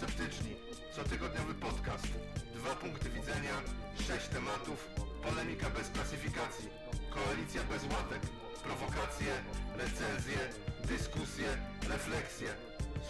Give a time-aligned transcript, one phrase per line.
[0.00, 0.52] Sceptyczni.
[0.96, 2.06] Cotygodniowy podcast.
[2.54, 3.56] Dwa punkty widzenia,
[4.06, 4.88] sześć tematów,
[5.22, 6.68] polemika bez klasyfikacji,
[7.10, 8.22] koalicja bez łatek,
[8.64, 9.32] prowokacje,
[9.78, 10.38] recenzje,
[10.88, 11.46] dyskusje,
[11.88, 12.48] refleksje.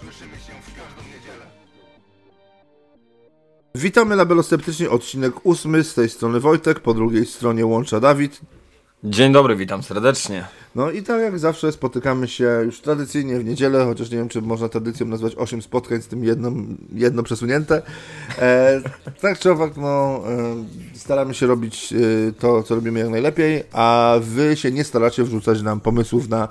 [0.00, 1.46] Słyszymy się w każdą niedzielę.
[3.75, 8.41] Witamy labelosceptycznie, odcinek ósmy, z tej strony Wojtek, po drugiej stronie łącza Dawid.
[9.05, 10.46] Dzień dobry, witam serdecznie.
[10.75, 14.43] No i tak jak zawsze spotykamy się już tradycyjnie w niedzielę, chociaż nie wiem, czy
[14.43, 16.53] można tradycją nazwać 8 spotkań z tym jedno,
[16.93, 17.82] jedno przesunięte.
[18.39, 18.81] E,
[19.21, 21.96] tak czy owak, no, e, staramy się robić e,
[22.32, 26.48] to, co robimy jak najlepiej, a wy się nie staracie wrzucać nam pomysłów na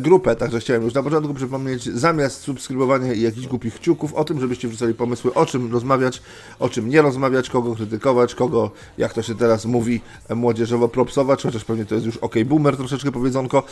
[0.00, 4.40] grupę, także chciałem już na początku przypomnieć, zamiast subskrybowania i jakichś głupich kciuków, o tym,
[4.40, 6.22] żebyście wrzucali pomysły, o czym rozmawiać,
[6.58, 11.42] o czym nie rozmawiać, kogo krytykować, kogo, jak to się teraz mówi, e, młodzieżowo propsować,
[11.42, 13.62] chociaż pewnie to jest już ok boomer troszeczkę powiedzonko.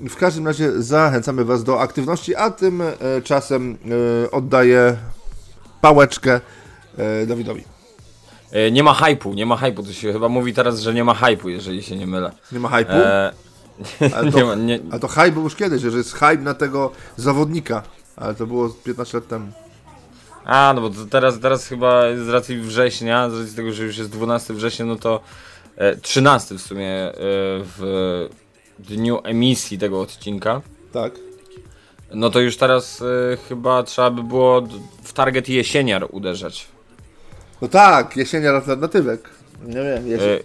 [0.00, 4.96] W każdym razie zachęcamy Was do aktywności, a tym e, e, oddaję
[5.80, 6.40] pałeczkę
[6.98, 7.64] e, Dawidowi.
[8.52, 9.82] E, nie ma hypu, nie ma hypu.
[9.82, 12.32] To się chyba mówi teraz, że nie ma hypu, jeżeli się nie mylę.
[12.52, 12.92] Nie ma hypu?
[12.92, 13.32] E,
[14.14, 16.54] Ale nie to, ma, nie, a to hype był już kiedyś, że jest hype na
[16.54, 17.82] tego zawodnika,
[18.16, 19.52] ale to było 15 lat temu.
[20.44, 23.98] a, no bo to teraz, teraz chyba z racji września, z racji tego, że już
[23.98, 25.20] jest 12 września, no to
[25.76, 27.12] e, 13 w sumie e,
[27.78, 28.28] w
[28.78, 30.60] dniu emisji tego odcinka.
[30.92, 31.12] Tak.
[32.14, 34.62] No to już teraz e, chyba trzeba by było
[35.02, 36.66] w target jesieniar uderzać.
[37.62, 39.30] No tak, jesienia alternatywek.
[39.66, 40.38] Nie wiem, jesień.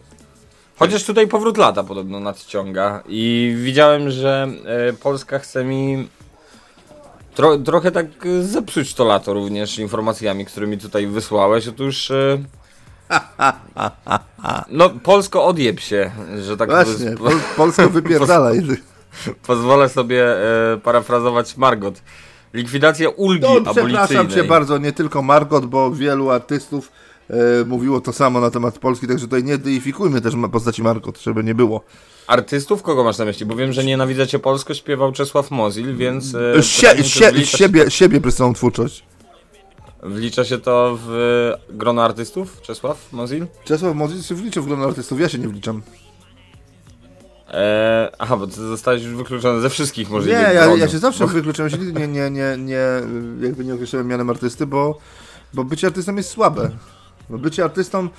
[0.79, 4.47] Chociaż tutaj powrót lata podobno nadciąga i widziałem, że
[4.89, 6.07] e, Polska chce mi
[7.35, 8.05] tro, trochę tak
[8.41, 11.67] zepsuć to lato również informacjami, którymi tutaj wysłałeś.
[11.67, 12.37] Otóż e,
[14.69, 18.61] no Polsko odjeb się, że tak Właśnie, po- Pol Polsko wypierdalaj.
[19.47, 20.25] pozwolę sobie
[20.73, 22.01] e, parafrazować Margot.
[22.53, 24.27] Likwidacja ulgi No, przepraszam abolicyjnej.
[24.35, 26.91] cię bardzo, nie tylko Margot, bo wielu artystów
[27.65, 31.55] mówiło to samo na temat Polski, także tutaj nie deifikujmy też postaci Margot, żeby nie
[31.55, 31.81] było.
[32.27, 33.45] Artystów kogo masz na myśli?
[33.45, 36.35] Bo wiem, że Nienawidzę Cię Polsko śpiewał Czesław Mozil, więc...
[36.35, 39.03] e, Sie, pytanie, czy sie, wlicza się- siebie, siebie przez całą twórczość.
[40.03, 42.61] Wlicza się to w grono artystów?
[42.61, 43.47] Czesław Mozil?
[43.63, 45.81] Czesław Mozil się wliczył w grono artystów, ja się nie wliczam.
[47.53, 50.79] Eee, aha, bo ty zostałeś już wykluczony ze wszystkich Nie, możliwych ja, gronów.
[50.79, 52.81] ja się zawsze wykluczyłem, się nigdy nie, nie, nie, nie,
[53.47, 54.97] jakby nie określałem mianem artysty, bo,
[55.53, 56.69] bo bycie artystą jest słabe.
[57.29, 58.09] Bycie artystą e,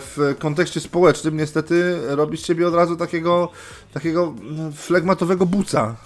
[0.00, 3.48] w kontekście społecznym niestety robi z ciebie od razu takiego,
[3.92, 5.96] takiego mm, flegmatowego buca.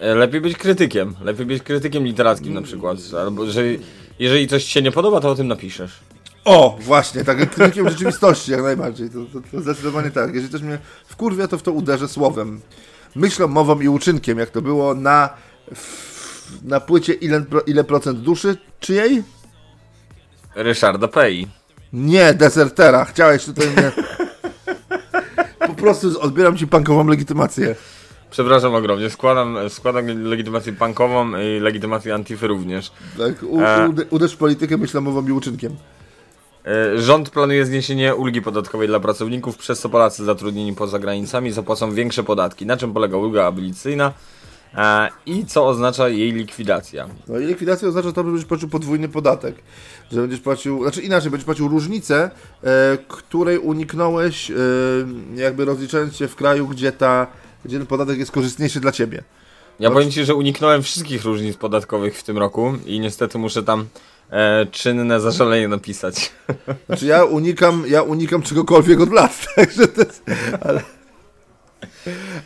[0.00, 1.14] E, Lepiej być krytykiem.
[1.20, 2.98] Lepiej być krytykiem literackim na przykład.
[3.20, 3.62] Albo, że
[4.18, 6.00] jeżeli coś ci się nie podoba, to o tym napiszesz.
[6.44, 10.34] O, właśnie, tak, krytykiem rzeczywistości jak najbardziej, to, to, to zdecydowanie tak.
[10.34, 12.60] Jeżeli coś mnie wkurwia, to w to uderzę słowem.
[13.14, 15.30] Myślą, mową i uczynkiem, jak to było na,
[16.62, 19.22] na płycie ile, ile procent duszy czyjej?
[20.54, 21.48] Ryszarda Pei.
[21.92, 23.92] Nie, desertera, chciałeś tutaj mnie...
[25.68, 27.74] Po prostu odbieram ci punkową legitymację.
[28.30, 29.10] Przepraszam ogromnie.
[29.10, 32.92] Składam, składam legitymację punkową i legitymację Antify również.
[33.18, 33.88] Tak, u, E.
[33.88, 35.76] ude- uderz w politykę myślą, mową i uczynkiem.
[36.66, 41.90] E, Rząd planuje zniesienie ulgi podatkowej dla pracowników, przez co Polacy zatrudnieni poza granicami zapłacą
[41.94, 42.66] większe podatki.
[42.66, 44.12] Na czym polega ulga abolicyjna
[45.26, 47.08] i co oznacza jej likwidacja?
[47.28, 49.54] No i likwidacja oznacza to, że będziesz płacił podwójny podatek.
[50.12, 52.30] Że będziesz płacił, znaczy inaczej, będziesz płacił różnicę,
[52.64, 54.54] e, której uniknąłeś, e,
[55.34, 57.26] jakby rozliczając się w kraju, gdzie, ta,
[57.64, 59.22] gdzie ten podatek jest korzystniejszy dla ciebie.
[59.80, 63.62] Ja No, powiem Ci, że uniknąłem wszystkich różnic podatkowych w tym roku i niestety muszę
[63.62, 63.86] tam
[64.30, 66.32] e, czynne zażalenie napisać.
[66.86, 70.22] Znaczy ja unikam, ja unikam czegokolwiek od lat, także to jest,
[70.60, 71.01] ale...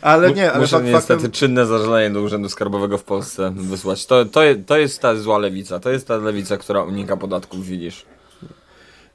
[0.01, 4.05] Ale nie, ale muszę fakt, niestety faktem, czynne zażalenie do Urzędu Skarbowego w Polsce wysłać.
[4.05, 8.05] To, to, to jest ta zła lewica, to jest ta lewica, która unika podatków, widzisz.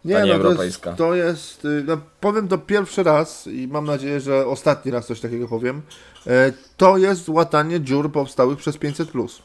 [0.05, 0.91] nie, Pani no, to Europejska.
[0.91, 5.07] jest, to jest y, no, powiem to pierwszy raz i mam nadzieję, że ostatni raz
[5.07, 5.83] coś takiego powiem,
[6.27, 9.07] e, to jest łatanie dziur powstałych przez 500+.
[9.07, 9.43] Plus.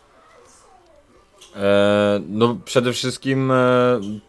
[1.55, 3.55] E, no przede wszystkim e,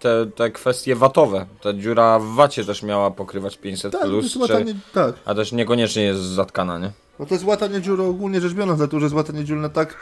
[0.00, 1.46] te, te kwestie watowe.
[1.62, 5.14] Ta dziura w wacie też miała pokrywać 500 Tak, plus, jest czy, łatanie, tak.
[5.24, 6.90] a też niekoniecznie jest zatkana, nie?
[7.18, 9.94] No to jest łatanie dziur ogólnie rzecz biorąc, dlatego że jest łatanie dziur na tak,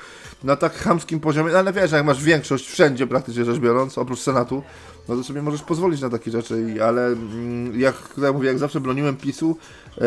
[0.44, 4.20] na tak chamskim poziomie, no ale wiesz, jak masz większość wszędzie praktycznie rzecz biorąc, oprócz
[4.20, 4.62] Senatu,
[5.08, 8.80] no to sobie możesz pozwolić na takie rzeczy, ale mm, jak ja mówię, jak zawsze
[8.80, 9.56] broniłem PiSu,
[9.98, 10.04] e,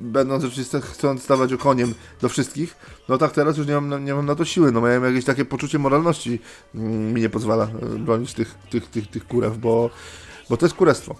[0.00, 2.76] będąc rzeczywiście chcąc stawać okoniem do wszystkich,
[3.08, 5.44] no tak teraz już nie mam, nie mam na to siły, no miałem jakieś takie
[5.44, 6.40] poczucie moralności,
[6.74, 9.90] mm, mi nie pozwala e, bronić tych, tych, tych, tych kurew, bo,
[10.50, 11.16] bo to jest kurestwo.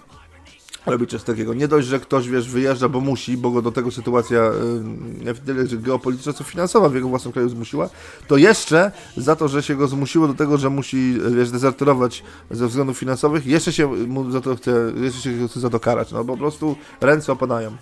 [0.85, 1.53] Robić coś takiego.
[1.53, 5.33] Nie dość, że ktoś, wiesz, wyjeżdża, bo musi, bo go do tego sytuacja y, nie
[5.33, 7.89] tyle że geopolityczna, co finansowa w jego własnym kraju zmusiła,
[8.27, 12.67] to jeszcze za to, że się go zmusiło do tego, że musi, wiesz, dezerterować ze
[12.67, 14.71] względów finansowych, jeszcze się mu za to chce,
[15.01, 16.11] jeszcze się chce za to karać.
[16.11, 17.77] No po prostu ręce opadają.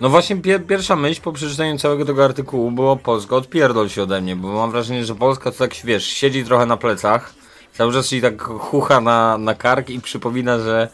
[0.00, 4.20] No właśnie pier pierwsza myśl po przeczytaniu całego tego artykułu było Polska, odpierdol się ode
[4.20, 7.34] mnie, bo mam wrażenie, że Polska to tak, wiesz, siedzi trochę na plecach,
[7.72, 10.88] cały czas się tak chucha na, na kark i przypomina, że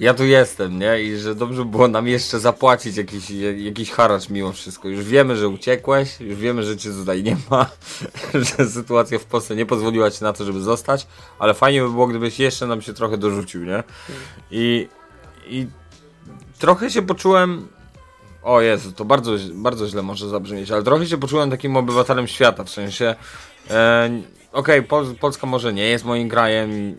[0.00, 1.02] ja tu jestem, nie?
[1.02, 4.88] I że dobrze było nam jeszcze zapłacić jakiś, jakiś haracz mimo wszystko.
[4.88, 7.66] Już wiemy, że uciekłeś, już wiemy, że cię tutaj nie ma,
[8.58, 11.06] że sytuacja w Polsce nie pozwoliła ci na to, żeby zostać,
[11.38, 13.82] ale fajnie by było, gdybyś jeszcze nam się trochę dorzucił, nie?
[14.50, 14.88] I,
[15.46, 15.66] i
[16.58, 17.68] trochę się poczułem
[18.42, 22.64] o Jezu, to bardzo, bardzo źle może zabrzmieć, ale trochę się poczułem takim obywatelem świata,
[22.64, 23.14] w sensie
[23.70, 24.10] e,
[24.52, 26.96] okej, okay, Pol Polska może nie jest moim krajem i,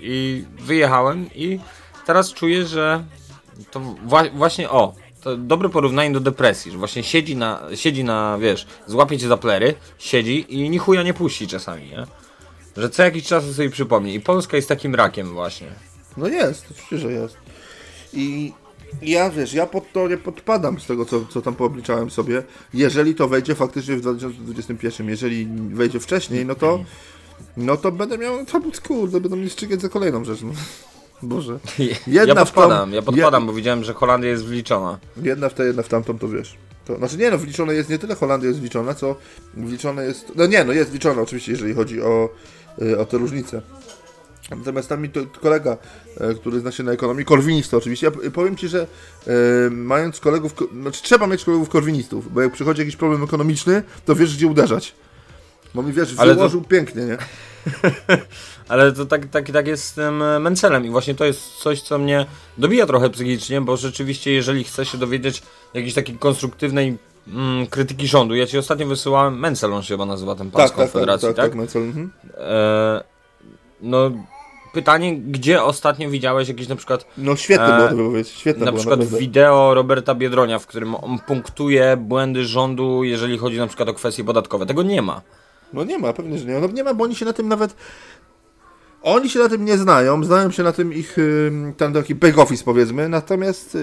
[0.00, 1.60] i wyjechałem i
[2.08, 3.04] teraz czuję, że
[3.70, 8.38] to wła właśnie o, to dobre porównanie do depresji, że właśnie siedzi na, siedzi na,
[8.38, 12.06] wiesz, złapie cię za plery, siedzi i ni chuja nie puści czasami, nie?
[12.76, 15.66] Że co jakiś czas sobie przypomni i Polska jest takim rakiem właśnie.
[16.16, 17.36] No jest, oczywiście, że jest.
[18.12, 18.52] I
[19.02, 22.42] ja wiesz, ja pod to nie podpadam z tego, co, co tam poobliczałem sobie.
[22.74, 26.84] Jeżeli to wejdzie faktycznie w 2021, jeżeli wejdzie wcześniej, no to
[27.56, 30.42] no to będę miał, to kurde, będę mieć szczygieć za kolejną rzecz.
[30.42, 30.52] No.
[31.22, 31.58] Boże.
[32.06, 34.98] Jedna ja podpadam, ja podpadam, bo widziałem, że Holandia jest wliczona.
[35.16, 36.56] Jedna w tę, jedna w tamtą, to wiesz.
[36.84, 39.16] To, znaczy nie no, wliczone jest nie tyle Holandia jest wliczona, co
[39.54, 42.28] wliczone jest, no nie no, jest wliczona oczywiście, jeżeli chodzi o,
[42.82, 43.62] y, o te różnice.
[44.50, 45.76] Natomiast tam mi to, kolega,
[46.20, 48.86] e, który zna się na ekonomii, korwinista oczywiście, ja powiem Ci, że
[49.26, 49.32] e,
[49.70, 54.36] mając kolegów, znaczy trzeba mieć kolegów korwinistów, bo jak przychodzi jakiś problem ekonomiczny, to wiesz
[54.36, 54.94] gdzie uderzać.
[55.74, 56.68] Bo mi wiesz, wyłożył to...
[56.68, 57.18] pięknie, nie?
[58.68, 61.82] Ale to tak, tak, tak jest z tym e, Mencelem i właśnie to jest coś,
[61.82, 62.26] co mnie
[62.58, 65.42] dobija trochę psychicznie, bo rzeczywiście jeżeli chcę się dowiedzieć
[65.74, 66.98] jakiejś takiej konstruktywnej
[67.28, 70.70] mm, krytyki rządu, ja Ci ostatnio wysyłałem, Mencel on się chyba nazywa, ten pan tak,
[70.70, 71.36] z Konfederacji, tak?
[71.36, 71.82] Tak, tak, tak, Mencel.
[71.82, 72.10] Mhm.
[72.36, 73.04] E,
[73.80, 74.10] no
[74.72, 77.06] pytanie, gdzie ostatnio widziałeś jakieś na przykład...
[77.18, 79.20] No świetne e, było to powiedzieć, świetne Na było, przykład naprawdę.
[79.20, 84.24] wideo Roberta Biedronia, w którym on punktuje błędy rządu, jeżeli chodzi na przykład o kwestie
[84.24, 84.66] podatkowe.
[84.66, 85.22] Tego nie ma.
[85.72, 86.60] No nie ma, pewnie, że nie ma.
[86.60, 87.76] No nie ma, bo oni się na tym nawet...
[89.02, 91.16] Oni się na tym nie znają, znają się na tym ich
[91.76, 93.78] ten taki back office powiedzmy, natomiast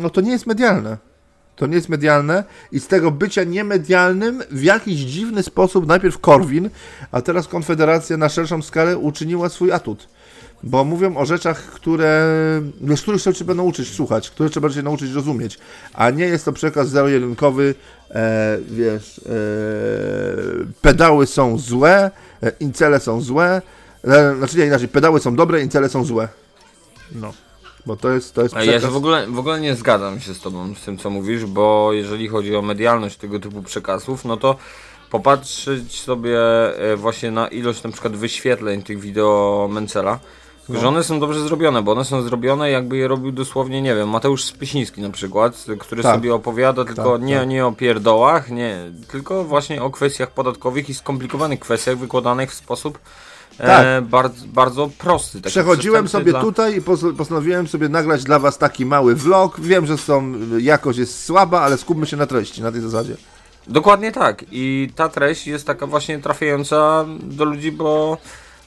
[0.00, 0.98] no to nie jest medialne.
[1.56, 6.70] To nie jest medialne i z tego bycia niemedialnym w jakiś dziwny sposób najpierw Korwin,
[7.12, 10.08] a teraz Konfederacja na szerszą skalę uczyniła swój atut
[10.62, 12.26] bo mówią o rzeczach, które,
[12.96, 15.58] z których się będą uczyć słuchać, które trzeba się nauczyć rozumieć,
[15.92, 17.74] a nie jest to przekaz zero-jedynkowy,
[18.10, 19.32] e, wiesz, e,
[20.82, 22.10] pedały są złe,
[22.42, 23.62] e, incele są złe,
[24.38, 26.28] znaczy nie inaczej, pedały są dobre, incele są złe.
[27.12, 27.32] No.
[27.86, 28.74] Bo to jest, to jest przekaz...
[28.74, 31.44] Ja się w ogóle, w ogóle nie zgadzam się z tobą, z tym co mówisz,
[31.44, 34.56] bo jeżeli chodzi o medialność tego typu przekazów, no to
[35.10, 36.38] popatrzeć sobie
[36.92, 40.18] e, właśnie na ilość na przykład wyświetleń tych wideo Mencela,
[40.68, 40.80] no.
[40.80, 44.08] Że one są dobrze zrobione, bo one są zrobione jakby je robił dosłownie, nie wiem,
[44.08, 46.14] Mateusz Spysiński na przykład, który tak.
[46.14, 47.48] sobie opowiada tylko tak, nie, tak.
[47.48, 52.98] nie o pierdołach, nie, tylko właśnie o kwestiach podatkowych i skomplikowanych kwestiach wykładanych w sposób
[52.98, 53.29] e,
[53.66, 53.86] tak.
[53.86, 55.40] e, bardzo, bardzo prosty.
[55.40, 56.40] Przechodziłem sobie dla...
[56.40, 56.82] tutaj i
[57.16, 59.60] postanowiłem sobie nagrać dla Was taki mały vlog.
[59.60, 63.16] Wiem, że są, jakość jest słaba, ale skupmy się na treści, na tej zasadzie.
[63.66, 64.44] Dokładnie tak.
[64.50, 68.18] I ta treść jest taka właśnie trafiająca do ludzi, bo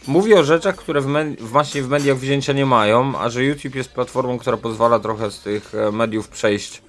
[0.07, 1.07] Mówi o rzeczach, które w,
[1.39, 5.31] w właśnie w mediach wzięcia nie mają, a że YouTube jest platformą, która pozwala trochę
[5.31, 6.81] z tych e, mediów przejść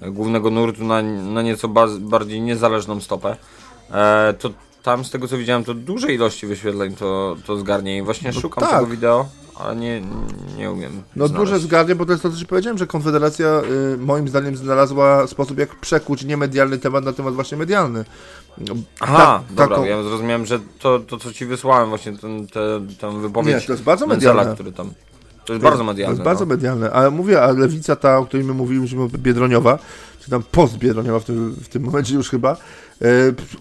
[0.00, 1.68] e, głównego nurtu na, na nieco
[1.98, 3.36] bardziej niezależną stopę,
[3.90, 4.50] e, to
[4.86, 8.40] tam z tego co widziałem, to duże ilości wyświetleń to, to zgarnie i właśnie no
[8.40, 8.72] szukam tak.
[8.72, 10.02] tego wideo, ale nie,
[10.56, 11.02] nie umiem.
[11.16, 11.50] No znaleźć.
[11.50, 13.62] duże zgarnie, bo to jest to, co ci powiedziałem, że Konfederacja
[13.94, 18.04] y, moim zdaniem znalazła sposób, jak przekuć niemedialny temat na temat właśnie medialny.
[19.00, 19.84] Aha, Ta, dobra, taką...
[19.84, 23.72] ja zrozumiałem, że to, to co ci wysłałem, właśnie ten, te, tę wypowiedź Nie, to
[23.72, 24.54] jest bardzo medialne.
[24.54, 24.90] który tam...
[25.44, 26.16] To jest bardzo medialne.
[26.16, 26.54] To jest bardzo no.
[26.54, 29.78] medialne, ale mówię, a lewica ta, o której my mówiliśmy, Biedroniowa,
[30.20, 32.56] czy tam post-Biedroniowa w tym, w tym momencie już chyba,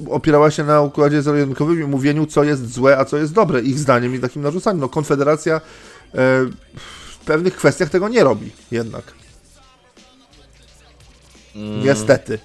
[0.09, 3.79] opierała się na układzie zero-jedynkowym i mówieniu, co jest złe, a co jest dobre, ich
[3.79, 4.79] zdaniem i takim narzucaniem.
[4.79, 5.61] No Konfederacja e,
[6.75, 9.03] w pewnych kwestiach tego nie robi jednak.
[11.55, 11.83] Mm.
[11.83, 12.39] Niestety.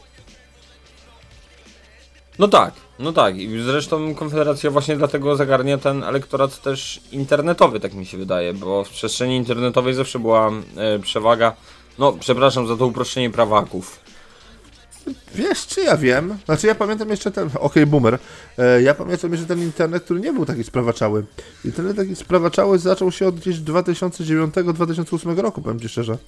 [2.39, 3.37] No tak, no tak.
[3.37, 8.85] I zresztą Konfederacja właśnie dlatego zagarnia ten elektorat też internetowy, tak mi się wydaje, bo
[8.85, 11.53] w przestrzeni internetowej zawsze była e, przewaga,
[11.99, 14.10] no przepraszam za to uproszczenie prawaków.
[15.35, 16.39] Wiesz, czy ja wiem?
[16.45, 18.19] Znaczy ja pamiętam jeszcze ten, okej, okay, boomer,
[18.59, 21.25] e, ja pamiętam jeszcze ten internet, który nie był taki sprawaczały.
[21.65, 26.19] Internet taki sprawaczały zaczął się od gdzieś 2009-2008 roku, powiem ci szczerze.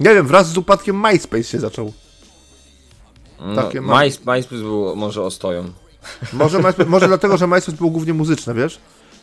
[0.00, 1.92] Nie wiem, wraz z upadkiem MySpace się zaczął.
[3.40, 5.64] No, Takie no, MySpace był może ostoją.
[6.32, 8.80] Może, może dlatego, że MySpace był głównie muzyczny, wiesz?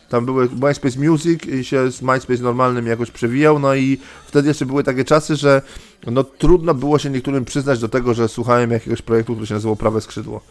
[0.10, 3.98] Tam były MySpace Music i się z MySpace normalnym jakoś przewijał, no i
[4.28, 5.62] wtedy jeszcze były takie czasy, że
[6.08, 9.76] no trudno było się niektórym przyznać do tego, że słuchałem jakiegoś projektu, który się nazywał
[9.76, 10.42] Prawe Skrzydło.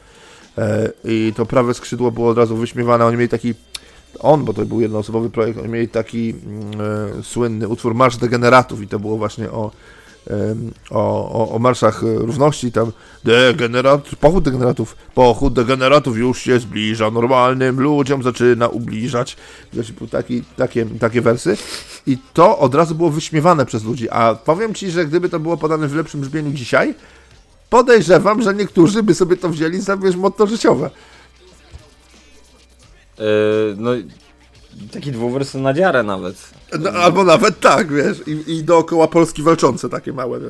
[0.59, 3.55] E, I to Prawe Skrzydło było od razu wyśmiewane, oni mieli taki
[4.19, 6.81] on, bo to był jednoosobowy projekt, oni mieli taki mm,
[7.19, 9.71] e, słynny utwór Marsz Degeneratów i to było właśnie o
[10.90, 12.93] o, o, o marszach równości, tam
[13.25, 19.37] degenerat, pochód degeneratów, pochód degeneratów już się zbliża, normalnym ludziom zaczyna ubliżać,
[20.11, 21.57] taki, takie, takie wersy.
[22.07, 25.57] I to od razu było wyśmiewane przez ludzi, a powiem Ci, że gdyby to było
[25.57, 26.95] podane w lepszym brzmieniu dzisiaj,
[27.71, 30.90] podejrzewam, że niektórzy by sobie to wzięli za, wiesz, motto życiowe.
[33.19, 33.25] Yy,
[33.76, 33.90] no,
[34.93, 36.37] taki dwuwersy na dziarę nawet.
[36.81, 40.40] No, albo nawet tak, wiesz, i, i dookoła Polski walczące takie małe.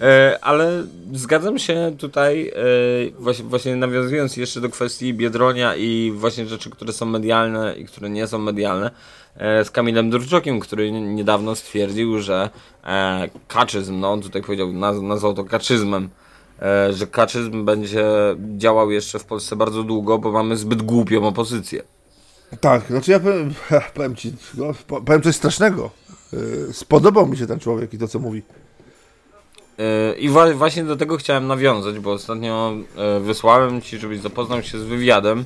[0.00, 2.52] e, ale zgadzam się tutaj, e,
[3.18, 8.10] właśnie, właśnie nawiązując jeszcze do kwestii Biedronia i właśnie rzeczy, które są medialne i które
[8.10, 8.90] nie są medialne,
[9.36, 12.50] e, z Kamilem Durczokiem, który niedawno stwierdził, że
[13.48, 16.08] kaczyzm, no on tutaj powiedział, naz nazwał to kaczyzmem,
[16.90, 18.04] że kaczyzm będzie
[18.56, 21.82] działał jeszcze w Polsce bardzo długo, bo mamy zbyt głupią opozycję.
[22.60, 23.54] Tak, znaczy ja powiem,
[23.94, 24.66] powiem ci, no,
[25.04, 25.90] powiem coś strasznego.
[26.34, 28.42] Y, spodobał mi się ten człowiek i to, co mówi.
[29.80, 32.72] Y, I właśnie do tego chciałem nawiązać, bo ostatnio
[33.16, 35.44] y, wysłałem ci, żebyś zapoznał się z wywiadem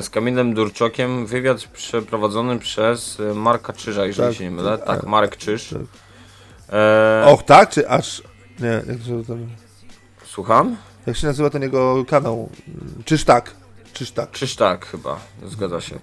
[0.00, 1.26] z Kamilem Durczokiem.
[1.26, 4.78] Wywiad przeprowadzony przez Marka Czyża, jeżeli tak, się nie mylę.
[4.78, 5.68] Tak, tak Marek Czyż.
[5.68, 5.82] Tak.
[6.72, 7.24] E...
[7.26, 7.70] Och, tak?
[7.70, 8.22] Czy aż.
[8.60, 9.46] Nie, jak to tam...
[10.24, 10.76] Słucham?
[11.06, 12.48] Jak się nazywa ten jego kanał?
[13.04, 13.54] Czyż tak?
[13.92, 14.30] Czyż tak?
[14.30, 15.20] Czyż tak, chyba.
[15.46, 15.98] Zgadza się.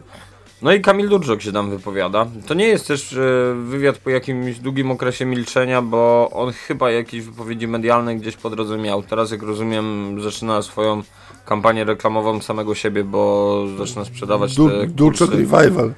[0.61, 2.27] No i Kamil Durczok się tam wypowiada.
[2.47, 7.21] To nie jest też e, wywiad po jakimś długim okresie milczenia, bo on chyba jakieś
[7.21, 9.03] wypowiedzi medialne gdzieś po drodze miał.
[9.03, 11.03] Teraz, jak rozumiem, zaczyna swoją
[11.45, 15.93] kampanię reklamową samego siebie, bo zaczyna sprzedawać du te Durczok Revival.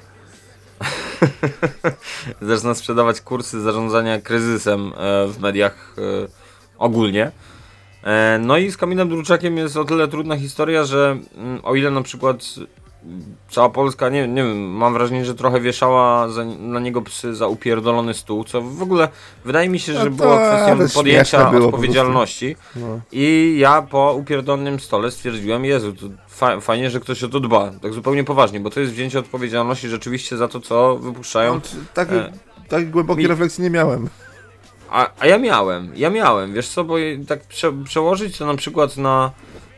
[2.42, 6.02] zaczyna sprzedawać kursy zarządzania kryzysem e, w mediach e,
[6.78, 7.32] ogólnie.
[8.04, 11.90] E, no i z Kamilem Druczakiem jest o tyle trudna historia, że mm, o ile
[11.90, 12.44] na przykład
[13.50, 17.46] cała Polska, nie, nie wiem, mam wrażenie, że trochę wieszała za, na niego psy za
[17.46, 19.08] upierdolony stół, co w ogóle
[19.44, 22.56] wydaje mi się, że no było kwestią podjęcia było odpowiedzialności.
[22.76, 23.00] No.
[23.12, 25.94] I ja po upierdolonym stole stwierdziłem, Jezu,
[26.28, 29.88] fa fajnie, że ktoś o to dba, tak zupełnie poważnie, bo to jest wzięcie odpowiedzialności
[29.88, 31.54] rzeczywiście za to, co wypuszczają.
[31.54, 31.60] No,
[31.94, 32.32] tak, e,
[32.68, 33.28] tak głębokiej mi...
[33.28, 34.08] refleksji nie miałem.
[34.92, 36.96] A, a ja miałem, ja miałem, wiesz co, bo
[37.28, 39.30] tak prze, przełożyć to na przykład na,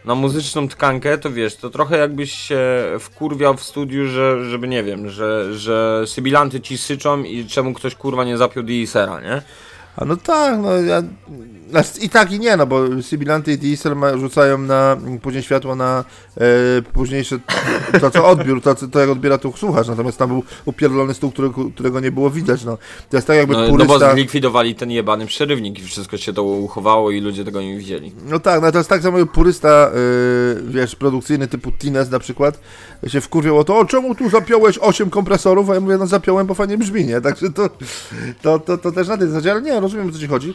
[0.04, 2.60] na muzyczną tkankę, to wiesz, to trochę jakbyś się
[3.00, 7.94] wkurwiał w studiu, że, żeby nie wiem, że, że sybilanty ci syczą i czemu ktoś
[7.94, 9.42] kurwa nie zapiął Deesera, nie?
[9.96, 11.02] A no tak, no ja
[12.00, 16.04] I tak i nie, no bo Sibilanty i Diesel rzucają na później światło na
[16.36, 16.42] e,
[16.82, 17.38] późniejsze
[18.00, 21.70] to, co odbiór, to, to jak odbiera tu słuchacz, natomiast tam był upierdolony stół, którego,
[21.74, 22.78] którego nie było widać, no.
[23.10, 23.98] To jest tak jakby no, purysta...
[23.98, 27.78] No bo zlikwidowali ten jebany przerywnik i wszystko się to uchowało i ludzie tego nie
[27.78, 28.12] widzieli.
[28.26, 29.90] No tak, no to jest tak samo purysta,
[30.54, 32.60] yy, wiesz, produkcyjny typu Tines na przykład,
[33.06, 36.46] się wkurwiał o to, o czemu tu zapiąłeś 8 kompresorów, a ja mówię, no zapiąłem,
[36.46, 37.20] bo fajnie brzmi, nie?
[37.20, 37.70] Także to,
[38.42, 40.54] to, to, to też na tej zasadzie, ale nie, rozumiem, o co ci chodzi.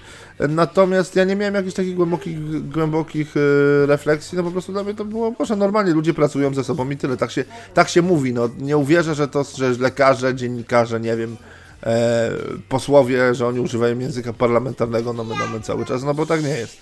[0.49, 4.93] Natomiast ja nie miałem jakichś takich głębokich, głębokich yy, refleksji, no po prostu dla mnie
[4.93, 8.33] to było, może normalnie ludzie pracują ze sobą i tyle, tak się, tak się mówi,
[8.33, 11.37] no nie uwierzę, że to, że lekarze, dziennikarze, nie wiem,
[11.83, 12.31] e,
[12.69, 16.49] posłowie, że oni używają języka parlamentarnego, no my, no cały czas, no bo tak nie
[16.49, 16.77] jest.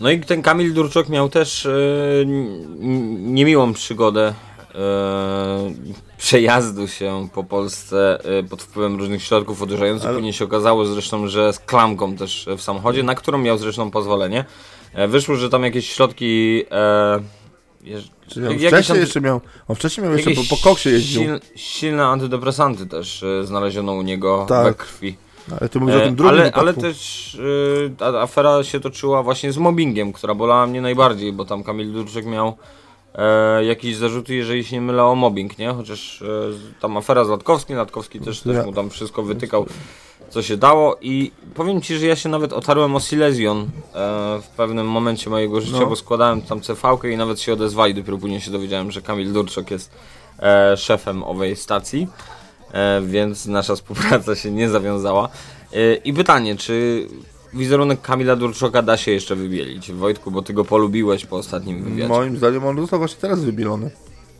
[0.00, 2.26] No i ten Kamil Durczok miał też yy,
[3.16, 4.34] niemiłą przygodę
[4.74, 10.06] yy, przejazdu się po Polsce yy, pod wpływem różnych środków odurzających.
[10.06, 10.14] Ale...
[10.14, 14.44] Później się okazało zresztą, że z klamką też w samochodzie, na którą miał zresztą pozwolenie.
[14.94, 17.20] E, wyszło, że tam jakieś środki e,
[17.82, 18.10] Jeż...
[18.68, 21.22] wcześniej jeszcze miał, on wcześniej miał jeszcze, po, po koksie jeździł.
[21.22, 24.64] Sil, silne antydepresanty też e, znaleziono u niego tak.
[24.64, 25.16] we krwi.
[25.60, 27.38] Ale to mówisz o tym drugim ale, ale też
[28.00, 32.26] e, afera się toczyła właśnie z mobbingiem, która bolała mnie najbardziej, bo tam Kamil Durczyk
[32.26, 32.56] miał
[33.14, 35.72] e, jakieś zarzuty, jeżeli się nie mylę o mobbing, nie?
[35.72, 36.26] Chociaż e,
[36.80, 39.66] tam afera z Latkowskim, Latkowski też, też mu tam wszystko wytykał
[40.34, 43.66] co się dało i powiem Ci, że ja się nawet otarłem o Silesian e,
[44.42, 45.86] w pewnym momencie mojego życia, no.
[45.86, 49.70] bo składałem tam cv i nawet się odezwali, dopiero później się dowiedziałem, że Kamil Durczok
[49.70, 49.90] jest
[50.38, 52.08] e, szefem owej stacji,
[52.72, 55.28] e, więc nasza współpraca się nie zawiązała.
[55.72, 57.06] E, I pytanie, czy
[57.54, 59.92] wizerunek Kamila Durczoka da się jeszcze wybielić.
[59.92, 62.08] Wojtku, bo ty go polubiłeś po ostatnim wywiadzie.
[62.08, 63.90] Moim zdaniem on został właśnie teraz wybielony.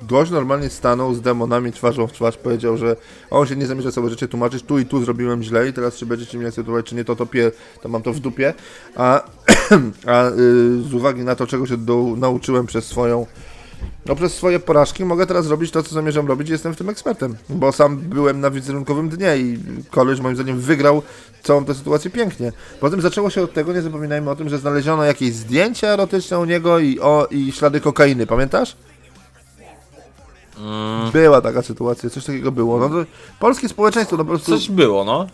[0.03, 2.97] Gość normalnie stanął z demonami twarzą w twarz, powiedział, że
[3.31, 6.07] on się nie zamierza całe życie tłumaczyć, tu i tu zrobiłem źle i teraz czy
[6.07, 7.53] będziecie mnie akceptować, czy nie, to to pie,
[7.83, 8.55] to mam to w dupie.
[8.97, 9.23] A,
[10.07, 10.33] a y,
[10.83, 13.27] z uwagi na to, czego się do, nauczyłem przez swoją
[14.07, 17.37] no przez swoje porażki mogę teraz robić to, co zamierzam robić jestem w tym ekspertem,
[17.49, 19.59] bo sam byłem na wizerunkowym dnie i
[19.91, 21.03] koleś moim zdaniem wygrał
[21.43, 22.53] całą tę sytuację pięknie.
[22.81, 26.45] Potem zaczęło się od tego, nie zapominajmy o tym, że znaleziono jakieś zdjęcia erotyczne u
[26.45, 28.77] niego i, o, i ślady kokainy, pamiętasz?
[30.59, 32.79] Mm, Była taka sytuacja, coś takiego było.
[32.79, 32.95] No to
[33.41, 34.51] polskie społeczeństwo no po prostu.
[34.53, 35.27] coś było, no.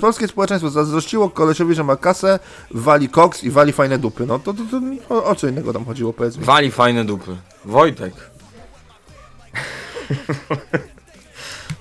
[0.00, 2.38] Polskie społeczeństwo zazdrościło kolesiowi, że ma kasę,
[2.70, 4.26] wali koks i wali fajne dupy.
[4.26, 6.44] No to, to, to o, o co innego tam chodziło, powiedz mi.
[6.44, 7.36] Wali fajne dupy.
[7.64, 8.14] Wojtek.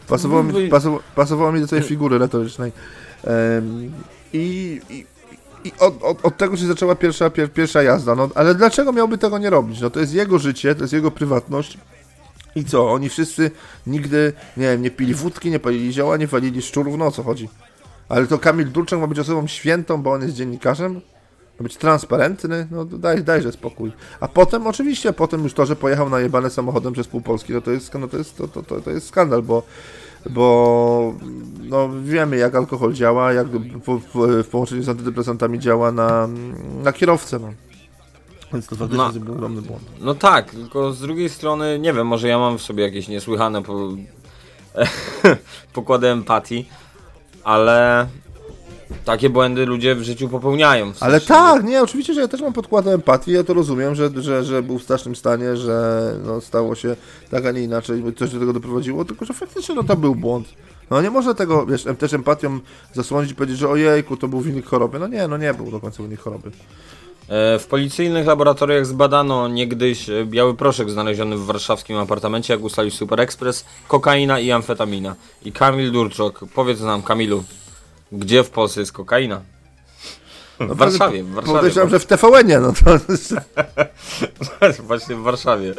[0.07, 2.71] Pasowało mi, pasowało, pasowało mi do tej figury retorycznej.
[3.23, 3.91] Em,
[4.33, 5.05] I, i,
[5.63, 8.15] i od, od, od tego się zaczęła pierwsza, pier, pierwsza jazda.
[8.15, 9.81] No, ale dlaczego miałby tego nie robić?
[9.81, 11.77] No to jest jego życie, to jest jego prywatność.
[12.55, 12.91] I co?
[12.91, 13.51] Oni wszyscy
[13.87, 17.23] nigdy, nie wiem, nie pili wódki, nie palili zioła, nie walili szczurów, no o co
[17.23, 17.49] chodzi?
[18.09, 21.01] Ale to Kamil Durczak ma być osobą świętą, bo on jest dziennikarzem?
[21.59, 22.67] Ma być transparentny?
[22.71, 23.91] No daj, dajże spokój.
[24.19, 27.71] A potem, oczywiście, potem już to, że pojechał najebane samochodem przez pół Polski, no to
[27.71, 29.63] jest, no to jest, to, to, to, to jest skandal, bo
[30.29, 31.13] bo
[31.63, 33.47] no, wiemy jak alkohol działa, jak
[33.85, 36.29] po, po, w połączeniu z antydepresantami działa na,
[36.83, 37.39] na kierowcę.
[37.39, 37.53] No.
[38.53, 39.19] Więc to faktycznie No.
[39.19, 39.83] był ogromny błąd.
[40.01, 43.63] No tak, tylko z drugiej strony, nie wiem, może ja mam w sobie jakieś niesłychane
[43.63, 43.89] po...
[45.73, 46.69] pokłady empatii,
[47.43, 48.07] ale
[49.05, 50.93] takie błędy ludzie w życiu popełniają.
[50.93, 54.09] W Ale tak, nie, oczywiście, że ja też mam podkładę empatii, ja to rozumiem, że,
[54.15, 56.95] że, że był w strasznym stanie, że no, stało się
[57.31, 60.47] tak, a nie inaczej, coś do tego doprowadziło, tylko że faktycznie no, to był błąd.
[60.89, 62.59] No nie można tego, wiesz, też empatią
[62.93, 64.99] zasłonić i powiedzieć, że ojejku, to był wynik choroby.
[64.99, 66.51] No nie, no nie był do końca wynik choroby.
[67.29, 72.91] E, W policyjnych laboratoriach zbadano niegdyś e, biały proszek znaleziony w warszawskim apartamencie, jak ustalił
[72.91, 75.15] Super Express, kokaina i amfetamina.
[75.45, 77.43] I Kamil Durczok, powiedz nam Kamilu,
[78.11, 79.41] gdzie w Polsce jest kokaina?
[80.59, 81.57] W Warszawie, w Warszawie.
[81.57, 82.99] Podejrzewam, że w TVN-ie, no to...
[84.87, 85.73] Właśnie w Warszawie.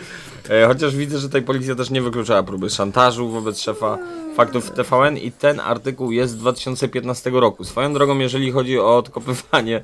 [0.51, 3.99] E, chociaż widzę, że tutaj policja też nie wykluczała próby szantażu wobec szefa
[4.37, 7.65] faktów TVN i ten artykuł jest z 2015 roku.
[7.65, 9.83] Swoją drogą, jeżeli chodzi o odkopywanie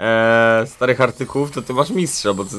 [0.00, 2.56] e, starych artykułów, to ty masz mistrza, bo ty,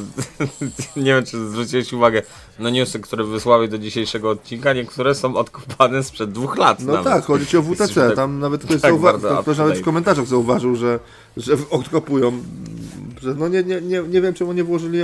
[0.95, 2.21] nie wiem, czy zwróciłeś uwagę
[2.59, 7.13] na newsy, które wysłały do dzisiejszego odcinka, niektóre są odkopane sprzed dwóch lat No nawet.
[7.13, 10.27] tak, chodzi ci o WTC, tak- tam nawet ktoś, tak zauwa- ktoś nawet w komentarzach
[10.27, 10.99] zauważył, że,
[11.37, 12.31] że odkopują,
[13.21, 14.99] że no nie, nie, nie, nie wiem czemu nie włożyli,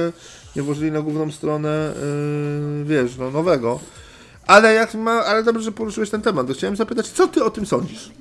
[0.56, 1.94] nie włożyli na główną stronę,
[2.80, 3.80] yy, wiesz, no nowego.
[4.48, 7.66] Ale jak ma, ale dobrze, że poruszyłeś ten temat, chciałem zapytać, co ty o tym
[7.66, 8.12] sądzisz?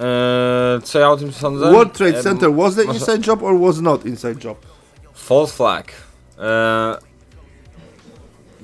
[0.00, 1.72] E, co ja o tym sądzę?
[1.72, 4.58] World Trade Center, was the inside job or was not inside job?
[5.14, 5.86] False flag.
[6.38, 6.96] E,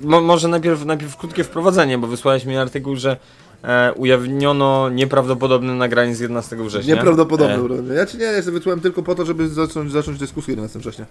[0.01, 3.17] mo, może najpierw, najpierw krótkie wprowadzenie, bo wysłałeś mi artykuł, że
[3.63, 6.95] e, ujawniono nieprawdopodobne nagranie z 11 września.
[6.95, 7.93] Nieprawdopodobne.
[7.93, 11.05] E, Ja ci nie, ja wysłałem tylko po to, żeby zacząć, zacząć dyskusję 11 września.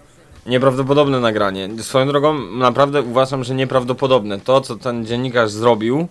[0.46, 1.68] nieprawdopodobne nagranie.
[1.82, 4.40] Swoją drogą, naprawdę uważam, że nieprawdopodobne.
[4.40, 6.08] To, co ten dziennikarz zrobił,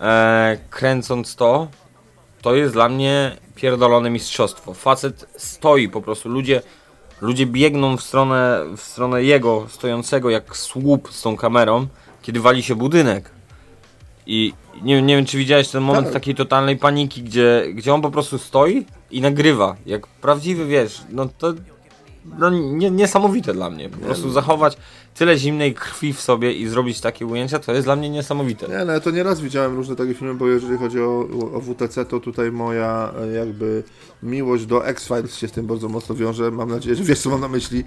[0.00, 1.68] e, kręcąc to,
[2.44, 4.74] to jest dla mnie pierdolone mistrzostwo.
[4.74, 6.62] Facet stoi po prostu, ludzie,
[7.20, 11.86] ludzie biegną w stronę, w stronę jego stojącego jak słup z tą kamerą,
[12.22, 13.30] kiedy wali się budynek.
[14.26, 14.52] I
[14.82, 16.14] nie, nie wiem, czy widziałeś ten moment Tak.
[16.14, 19.76] takiej totalnej paniki, gdzie, gdzie on po prostu stoi i nagrywa.
[19.86, 21.54] Jak prawdziwy, wiesz, no to
[22.38, 23.88] no, nie, niesamowite dla mnie.
[23.88, 24.76] Po prostu zachować
[25.14, 28.68] tyle zimnej krwi w sobie i zrobić takie ujęcia, to jest dla mnie niesamowite.
[28.68, 32.04] Nie, no ja to nieraz widziałem różne takie filmy, bo jeżeli chodzi o, o WTC,
[32.04, 33.82] to tutaj moja e, jakby
[34.22, 36.50] miłość do X-Files się z tym bardzo mocno wiąże.
[36.50, 37.84] Mam nadzieję, że wiesz, co mam na myśli.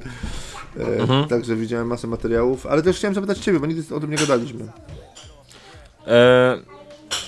[0.79, 1.27] E, Mhm.
[1.27, 4.65] Także widziałem masę materiałów, ale też chciałem zapytać Ciebie, bo nigdy o tym nie gadaliśmy.
[6.07, 6.57] E,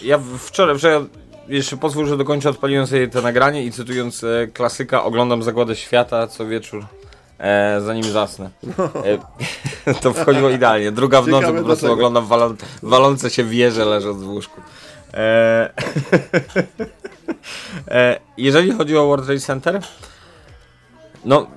[0.04, 1.06] ja wczoraj, wczoraj,
[1.48, 6.28] jeszcze pozwól, że dokończę, odpaliłem sobie to nagranie i cytując e, klasyka, oglądam Zagładę Świata
[6.28, 6.86] co wieczór,
[7.39, 8.49] e, zanim zasnę.
[9.86, 10.91] E, to wchodziło idealnie.
[10.91, 11.93] Druga w nocy Ciekawe po prostu dlaczego.
[11.93, 14.62] oglądam walą, walące się wieże leżąc w łóżku.
[15.13, 15.69] E,
[17.88, 19.80] e, jeżeli chodzi o World Trade Center,
[21.25, 21.47] no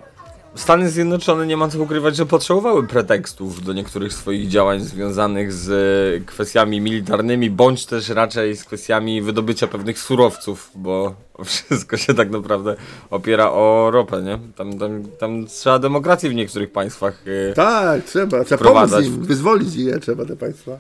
[0.55, 5.71] Stany Zjednoczone nie ma co ukrywać, że potrzebowały pretekstów do niektórych swoich działań związanych z
[5.71, 12.31] e, kwestiami militarnymi, bądź też raczej z kwestiami wydobycia pewnych surowców, bo wszystko się tak
[12.31, 12.77] naprawdę
[13.11, 14.39] opiera o ropę, nie?
[14.57, 17.23] Tam, tam, tam trzeba demokracji w niektórych państwach.
[17.51, 20.79] e, Tak, trzeba, trzeba pomóc im, wyzwolić je trzeba te państwa.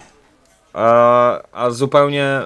[0.73, 2.43] A, a zupełnie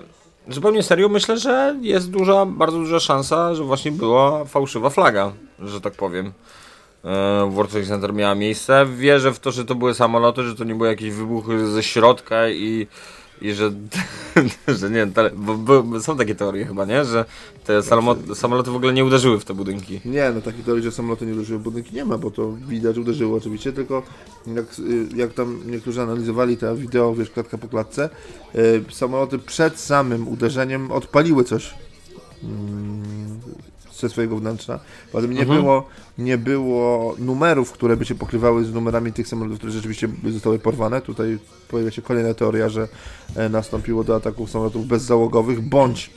[0.48, 5.80] zupełnie serio myślę, że jest duża, bardzo duża szansa, że właśnie była fałszywa flaga, że
[5.80, 6.32] tak powiem.
[7.04, 8.86] E, World Trade Center miała miejsce.
[8.96, 12.48] Wierzę w to, że to były samoloty, że to nie były jakieś wybuchy ze środka
[12.48, 12.86] i,
[13.42, 13.72] i że,
[14.78, 15.06] że nie
[15.36, 17.04] bo, bo są takie teorie chyba, nie?
[17.04, 17.24] Że
[17.64, 20.00] te samoloty, samoloty w ogóle nie uderzyły w te budynki.
[20.04, 22.98] Nie, no takiej teorii, że samoloty nie uderzyły w budynki nie ma, bo to widać,
[22.98, 24.02] uderzyło oczywiście, tylko
[24.46, 28.10] jak, y, jak tam niektórzy analizowali te wideo, wiesz, klatka po klatce,
[28.54, 31.74] y, samoloty przed samym uderzeniem odpaliły coś
[32.42, 33.40] mm,
[34.00, 34.80] ze swojego wnętrza.
[35.12, 35.60] Poza tym nie, Mhm.
[35.60, 40.58] było, nie było numerów, które by się pokrywały z numerami tych samolotów, które rzeczywiście zostały
[40.58, 41.00] porwane.
[41.00, 42.88] Tutaj pojawia się kolejna teoria, że
[43.36, 46.10] e, nastąpiło do ataków samolotów bezzałogowych, bądź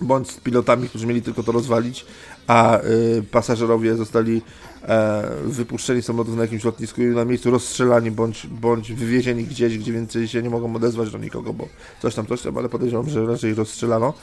[0.00, 2.06] bądź z pilotami, którzy mieli tylko to rozwalić,
[2.46, 4.42] a y, pasażerowie zostali
[4.82, 9.78] e, wypuszczeni z samolotów na jakimś lotnisku i na miejscu rozstrzelani, bądź, bądź wywiezieni gdzieś,
[9.78, 11.68] gdzie więcej się nie mogą odezwać do nikogo, bo
[12.02, 14.14] coś tam, coś tam, ale podejrzewam, że raczej rozstrzelano.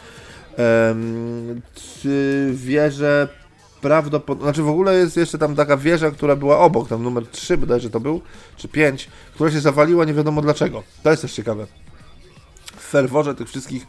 [2.51, 3.27] Wieżę
[3.81, 7.57] prawdopodobnie, znaczy w ogóle jest jeszcze tam taka wieża, która była obok, tam numer 3
[7.57, 8.21] bodajże to był,
[8.57, 10.83] czy 5, która się zawaliła nie wiadomo dlaczego.
[11.03, 11.67] To jest też ciekawe.
[12.77, 13.87] W ferworze tych wszystkich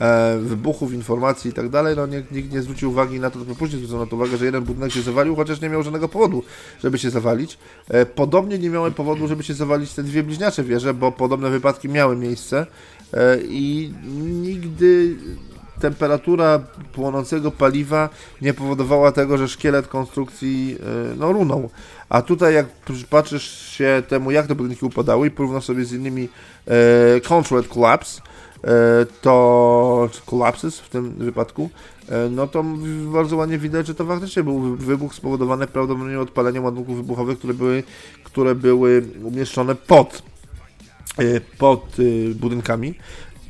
[0.00, 3.56] e, wybuchów, informacji i tak dalej, no nikt, nikt nie zwrócił uwagi na to, dopiero
[3.56, 6.42] później zwrócono na to uwagę, że jeden budynek się zawalił, chociaż nie miał żadnego powodu,
[6.82, 7.58] żeby się zawalić.
[7.88, 11.88] E, podobnie nie miały powodu, żeby się zawalić te dwie bliźniacze wieże, bo podobne wypadki
[11.88, 12.66] miały miejsce
[13.12, 13.92] e, i
[14.42, 15.16] nigdy
[15.80, 16.60] temperatura
[16.92, 18.08] płonącego paliwa
[18.42, 20.76] nie powodowała tego, że szkielet konstrukcji
[21.12, 21.70] e, no, runął.
[22.08, 22.66] A tutaj jak
[23.10, 26.28] patrzysz się temu, jak te budynki upadały i porównasz sobie z innymi
[26.66, 28.20] e, controlled collapse,
[28.64, 28.70] e,
[29.22, 31.70] to collapses w tym wypadku,
[32.30, 32.64] no to
[33.12, 37.54] bardzo ładnie widać, że to faktycznie był wy- wybuch spowodowany prawdopodobnie odpaleniem ładunków wybuchowych, które
[37.54, 37.82] były,
[38.24, 40.22] które były umieszczone pod,
[41.58, 41.96] pod
[42.34, 42.94] budynkami.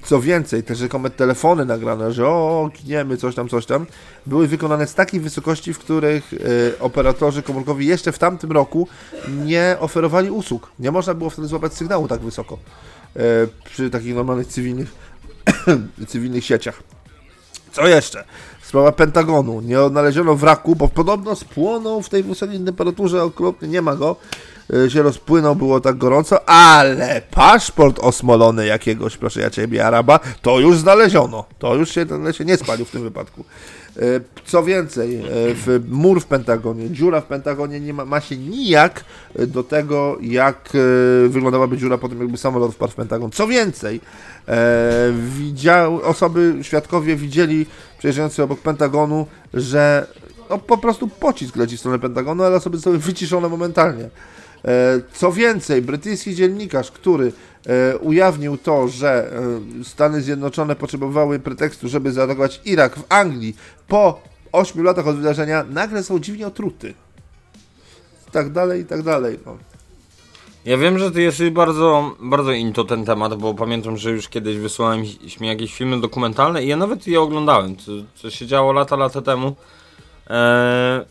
[0.05, 3.87] Co więcej, te rzekome telefony nagrane, że o, giniemy, coś tam, coś tam,
[4.27, 6.37] były wykonane z takiej wysokości, w których e,
[6.81, 8.89] operatorzy komórkowi jeszcze w tamtym roku
[9.29, 10.71] nie oferowali usług.
[10.79, 12.59] Nie można było wtedy złapać sygnału tak wysoko
[13.17, 13.21] e,
[13.65, 14.93] przy takich normalnych cywilnych,
[16.09, 16.83] cywilnych sieciach.
[17.73, 18.25] Co jeszcze?
[18.63, 19.61] Sprawa Pentagonu.
[19.61, 24.17] Nie odnaleziono wraku, bo podobno spłonął w tej wysokiej temperaturze okropnie, nie ma go.
[24.75, 30.61] Y, Się rozpłynął, było tak gorąco, ale paszport osmolony jakiegoś, proszę ja ciebie, Araba, to
[30.61, 31.45] już znaleziono.
[31.59, 32.07] To już się,
[32.45, 33.45] nie spalił w tym wypadku.
[33.97, 35.23] Y, Co więcej, y,
[35.55, 39.05] w mur w Pentagonie, dziura w Pentagonie nie ma, ma się nijak
[39.39, 40.69] do tego, jak
[41.29, 43.31] wyglądałaby dziura po tym, jakby samolot wpadł w Pentagon.
[43.31, 44.01] Co więcej,
[44.49, 47.67] e, widział, osoby, świadkowie widzieli
[47.99, 50.07] przejeżdżający obok Pentagonu, że
[50.51, 54.11] no, po prostu pocisk leci w stronę Pentagonu, ale osoby zostały wyciszone momentalnie.
[54.65, 57.33] E, Co więcej, brytyjski dziennikarz, który
[57.67, 59.33] e, ujawnił to, że
[59.81, 63.57] e, Stany Zjednoczone potrzebowały pretekstu, żeby zaatakować Irak w Anglii
[63.89, 64.21] po
[64.53, 66.95] 8 latach od wydarzenia, nagle są dziwnie otruty.
[68.33, 69.39] Tak dalej, i tak dalej.
[69.47, 69.57] No.
[70.65, 74.57] Ja wiem, że ty jesteś bardzo, bardzo into ten temat, bo pamiętam, że już kiedyś
[74.57, 78.97] wysłałeś mi jakieś filmy dokumentalne i ja nawet je oglądałem, co, co się działo lata,
[78.97, 79.57] lata temu.
[80.31, 81.05] Eee,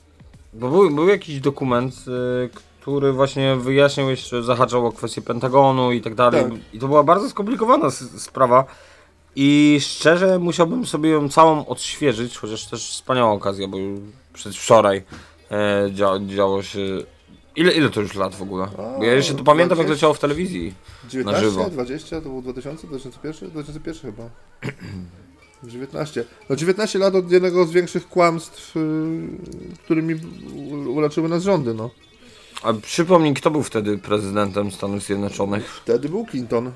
[0.53, 6.01] bo był, był jakiś dokument, e, który właśnie wyjaśniał jeszcze, zahaczał o kwestię Pentagonu i
[6.01, 6.43] tak dalej.
[6.43, 6.51] Tak.
[6.73, 8.65] I to była bardzo skomplikowana sprawa.
[9.35, 13.99] I szczerze musiałbym sobie ją całą odświeżyć, chociaż też wspaniała okazja, bo już
[14.33, 15.03] przedwczoraj
[15.51, 16.79] e, dzia, działo się.
[17.55, 18.67] Ile, ile to już lat w ogóle?
[18.97, 19.93] Bo ja jeszcze to pamiętam, jak 20.
[19.93, 20.73] leciało w telewizji.
[21.09, 21.69] 19, żywo.
[21.69, 24.29] 20, to był 2000, 2001, 2001 chyba.
[25.63, 26.25] 19.
[26.49, 30.15] No 19 lat od jednego z większych kłamstw, yy, którymi
[30.55, 31.89] u- uleczyły nas rządy, no.
[32.63, 35.69] A przypomnij, kto był wtedy prezydentem Stanów Zjednoczonych?
[35.83, 36.71] Wtedy był Clinton,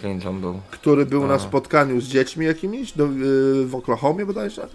[0.00, 0.60] Clinton był.
[0.70, 1.38] który był na A.
[1.38, 4.68] spotkaniu z dziećmi jakimiś do, yy, w Oklahomie bodajże.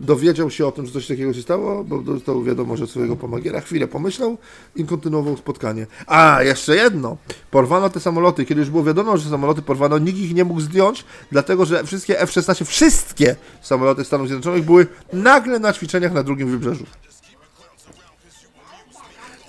[0.00, 3.60] Dowiedział się o tym, że coś takiego się stało, bo dostał wiadomość od swojego pomagiera.
[3.60, 4.38] Chwilę pomyślał
[4.76, 5.86] i kontynuował spotkanie.
[6.06, 7.16] A, jeszcze jedno.
[7.50, 8.44] Porwano te samoloty.
[8.44, 12.20] Kiedy już było wiadomo, że samoloty porwano, nikt ich nie mógł zdjąć, dlatego że wszystkie
[12.20, 16.84] F-16, wszystkie samoloty Stanów Zjednoczonych były nagle na ćwiczeniach na drugim wybrzeżu.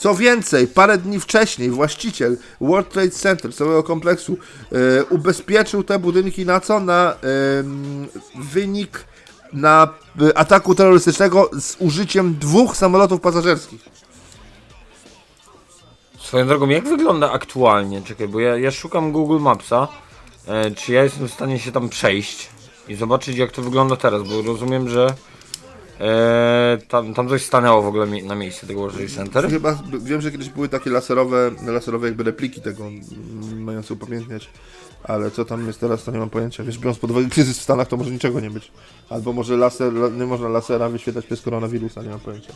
[0.01, 4.37] Co więcej, parę dni wcześniej właściciel World Trade Center, całego kompleksu,
[4.71, 6.79] e, ubezpieczył te budynki na co?
[6.79, 7.15] Na
[8.35, 9.05] wynik
[9.53, 13.81] na e, ataku terrorystycznego z użyciem dwóch samolotów pasażerskich.
[16.19, 18.01] Swoją drogą, jak wygląda aktualnie?
[18.01, 19.87] Czekaj, bo ja, ja szukam Google Mapsa.
[20.47, 22.49] E, czy ja jestem w stanie się tam przejść
[22.87, 24.23] i zobaczyć, jak to wygląda teraz?
[24.23, 25.13] Bo rozumiem, że
[26.01, 29.49] E, tam, tam coś stanęło w ogóle mi, na miejscu tego World Trade Center.
[29.49, 32.83] Chyba wiem, że kiedyś były takie laserowe, laserowe jakby repliki tego
[33.55, 34.49] mające upamiętniać.
[35.03, 36.63] Ale co tam jest teraz, to nie mam pojęcia.
[36.63, 38.71] Wiesz, biorąc pod uwagę kryzys w Stanach, to może niczego nie być.
[39.09, 42.53] Albo może laser, la- nie można lasera wyświetlać przez koronawirusa, nie mam pojęcia.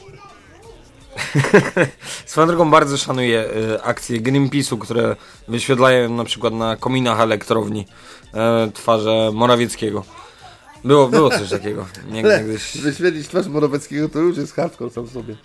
[2.26, 5.16] Swoją drogą bardzo szanuję e, akcje Greenpeace'u, które
[5.48, 7.86] wyświetlają na przykład na kominach elektrowni
[8.34, 10.04] e, twarze Morawieckiego.
[10.86, 11.86] Było, było coś takiego.
[12.12, 15.36] Nie, Ale niegdyś, wyświetlić twarz Morawieckiego to już jest hardcore sam sobie.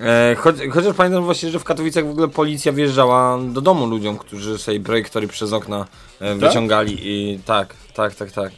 [0.00, 4.18] e, choć, chociaż pamiętam właśnie, że w Katowicach w ogóle policja wjeżdżała do domu ludziom,
[4.18, 5.86] którzy sobie projektory przez okna
[6.20, 8.52] e, wyciągali i tak, tak, tak, tak.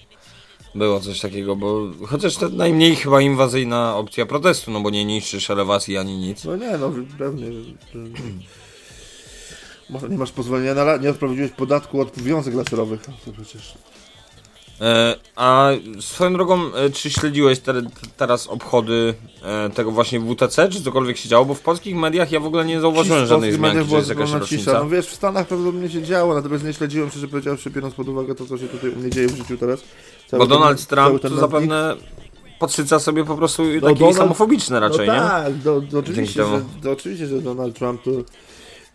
[0.74, 5.50] Było coś takiego, bo chociaż to najmniej chyba inwazyjna opcja protestu, no bo nie niszczysz
[5.50, 6.44] elewacji ani nic.
[6.44, 7.53] No nie, no pewnie.
[7.53, 8.11] że- że-
[9.90, 13.03] Może nie masz pozwolenia na nie odprowadziłeś podatku od wiązek laserowych.
[13.24, 13.74] To przecież.
[14.80, 20.68] E, a swoją drogą, e, czy śledziłeś te, te, teraz obchody e, tego właśnie WTC,
[20.68, 21.44] czy cokolwiek się działo?
[21.44, 24.72] Bo w polskich mediach ja w ogóle nie zauważyłem żadnej zmianki, że jest cisza.
[24.72, 28.34] No wiesz, w Stanach prawdopodobnie się działo, natomiast nie śledziłem, szczerze powiedziawszy, biorąc pod uwagę
[28.34, 29.80] to, co się tutaj u mnie dzieje w życiu teraz.
[30.28, 31.96] Cały Bo ten- Donald Trump to zapewne
[32.58, 35.20] podsyca sobie po prostu taki Donald- islamofobiczny raczej, no nie?
[35.20, 38.10] tak, do, do, oczywiście, że, to oczywiście, że Donald Trump to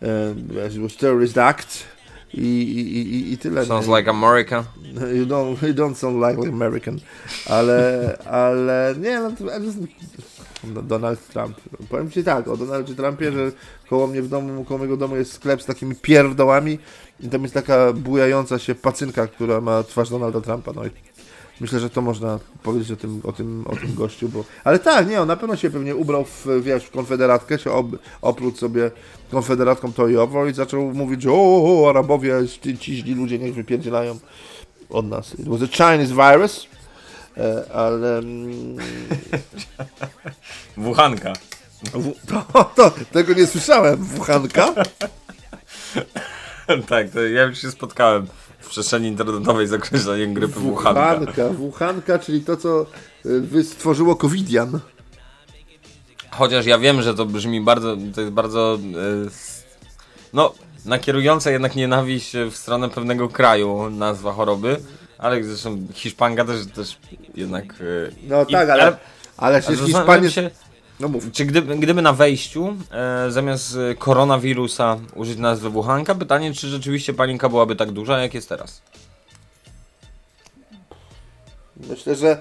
[0.02, 1.95] e, terrorist act
[2.36, 3.66] i, i, i, tyle.
[3.66, 4.64] Sounds like America.
[5.14, 7.00] You don't, you don't sound like American.
[7.46, 9.44] Ale, ale nie, no to
[10.74, 11.56] no, Donald Trump.
[11.88, 13.52] Powiem ci tak, o Donaldzie Trumpie, że
[13.90, 16.78] koło mnie w domu, koło mojego domu jest sklep z takimi pierdołami
[17.20, 20.72] i tam jest taka bujająca się pacynka, która ma twarz Donalda Trumpa.
[20.72, 20.90] No i
[21.60, 24.44] myślę, że to można powiedzieć o tym, o tym, o tym gościu, bo...
[24.64, 27.86] Ale tak, nie, on na pewno się pewnie ubrał w, wiesz, w konfederatkę, się ob,
[28.22, 28.90] oprócz sobie
[29.30, 33.38] konfederatką to i owo i zaczął mówić, że o, o Arabowie, ci, ci źli ludzie
[33.38, 34.18] niech wypierdzielają
[34.90, 35.38] od nas.
[35.38, 36.66] It was a Chinese virus,
[37.36, 38.18] e, ale...
[38.18, 38.76] mm,
[40.76, 41.32] Wuchanka.
[41.92, 43.96] W, to, to, tego nie słyszałem.
[43.96, 44.74] Wuchanka?
[46.88, 48.26] tak, to ja już się spotkałem
[48.66, 51.16] w przestrzeni internetowej z określeniem grypy Wuchanka.
[51.18, 51.48] Wuchanka.
[51.48, 52.86] Wuchanka, czyli to, co
[53.26, 54.80] y, wy- stworzyło Covidian.
[56.30, 58.78] Chociaż ja wiem, że to brzmi bardzo, to jest bardzo,
[59.26, 59.64] s-
[60.32, 64.80] no, nakierująca jednak nienawiść w stronę pewnego kraju nazwa choroby,
[65.18, 66.98] ale zresztą Hiszpanka też, też
[67.34, 67.64] jednak...
[67.64, 67.74] e,
[68.28, 68.96] No i- tak, ale, ale
[69.36, 70.30] ale przecież Hiszpanie...
[70.30, 70.50] się,
[71.00, 71.32] No mów.
[71.32, 77.14] czy gdyby, gdyby na wejściu e, zamiast e, koronawirusa użyć nazwy Wuhanka, pytanie, czy rzeczywiście
[77.14, 78.82] panika byłaby tak duża, jak jest teraz?
[81.88, 82.40] Myślę, że...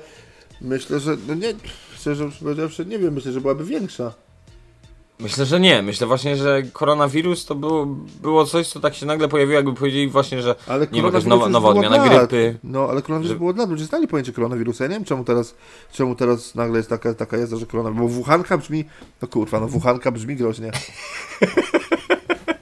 [0.61, 1.17] Myślę, że...
[1.27, 1.53] No nie...
[1.95, 3.13] Szczerze powiedziawszy, nie wiem.
[3.13, 4.13] Myślę, że byłaby większa.
[5.19, 5.81] Myślę, że nie.
[5.81, 7.85] Myślę właśnie, że koronawirus to było,
[8.21, 11.25] było coś, co tak się nagle pojawiło, jakby powiedzieli właśnie, że Ale nie wiem, jakaś
[11.25, 12.29] nowa, nowa odmiana od lat.
[12.29, 12.57] grypy.
[12.63, 13.69] No, ale koronawirus Że- było od lat.
[13.69, 14.83] Ludzie znali pojęcie koronawirusa.
[14.83, 15.55] Ja nie wiem, czemu teraz,
[15.91, 18.01] czemu teraz nagle jest taka, taka jazda, że koronawirus...
[18.01, 18.85] Bo Wuhanka brzmi...
[19.21, 20.71] No kurwa, no Wuhanka brzmi groźnie.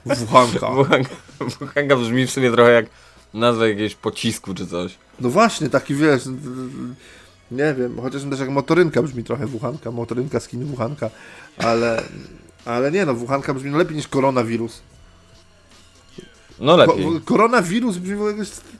[0.06, 0.70] Wuhanka.
[0.70, 1.10] Wuhanka,
[1.60, 2.86] Wuhanka brzmi w sumie trochę jak
[3.34, 4.94] nazwa jakiegoś pocisku czy coś.
[5.20, 6.22] No właśnie, taki wiesz,
[7.50, 11.10] nie wiem, chociaż też jak motorynka brzmi trochę Wuhanka, motorynka z Chin Wuhanka,
[11.58, 12.02] ale,
[12.64, 14.80] ale nie no, Wuhanka brzmi no lepiej niż koronawirus.
[16.60, 17.20] No Ko lepiej.
[17.24, 18.16] koronawirus brzmi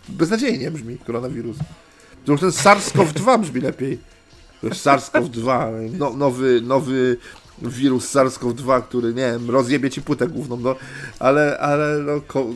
[0.09, 1.57] beznadziejnie brzmi, koronawirus.
[2.29, 3.99] Już ten SARS-CoV-2 brzmi lepiej.
[4.61, 7.16] To jest SARS-CoV-2, no, nowy, nowy
[7.62, 10.77] wirus SARS-CoV-2, który, nie wiem, rozjebie ci płytę główną, no,
[11.18, 12.47] ale, ale no, ko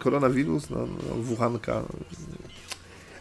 [0.00, 1.82] koronawirus, no, no, Wuhanka.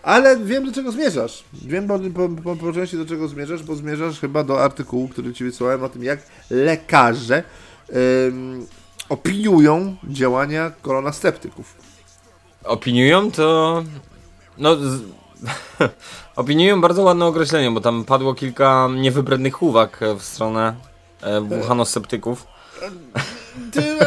[0.06, 1.44] Ale wiem, do czego zmierzasz.
[1.54, 2.00] Wiem po,
[2.44, 5.90] po, po, części, do czego zmierzasz, bo zmierzasz chyba do artykułu, który ci wysłałem o
[5.90, 7.44] tym, jak lekarze
[8.28, 8.68] ym,
[9.10, 11.76] opiniują działania koronasceptyków.
[12.64, 13.84] Opiniują to...
[14.58, 14.76] No...
[14.76, 15.02] Z...
[16.36, 20.76] Opiniują bardzo ładne określenie, bo tam padło kilka niewybrednych uwag w stronę
[21.22, 22.48] e, wuchanosceptyków.
[23.72, 23.98] Ty, ty,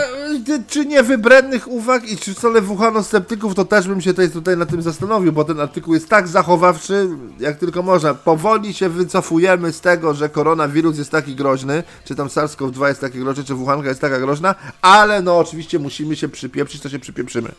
[0.68, 4.66] czy nie wybrednych uwag i czy wcale wuchanosceptyków, to też bym się tutaj, tutaj na
[4.66, 7.09] tym zastanowił, bo ten artykuł jest tak zachowawczy,
[7.40, 8.14] jak tylko można.
[8.14, 13.18] Powoli się wycofujemy z tego, że koronawirus jest taki groźny, czy tam SARS-CoV-2 jest taki
[13.18, 17.53] groźny, czy Wuhanka jest taka groźna, ale no oczywiście musimy się przypieprzyć, to się przypieprzymy.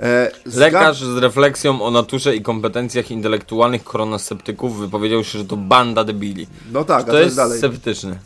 [0.00, 5.56] E, zga- Lekarz z refleksją o naturze i kompetencjach intelektualnych koronasceptyków wypowiedział się, że to
[5.56, 6.46] banda debili.
[6.72, 7.58] No tak, To to jest dalej.
[7.58, 8.18] sceptyczny.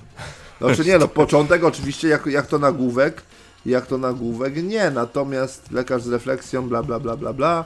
[0.61, 3.23] Znaczy nie, no początek oczywiście jak, jak to nagłówek,
[3.67, 7.65] jak to nagłówek nie, natomiast lekarz z refleksją, bla bla bla bla bla,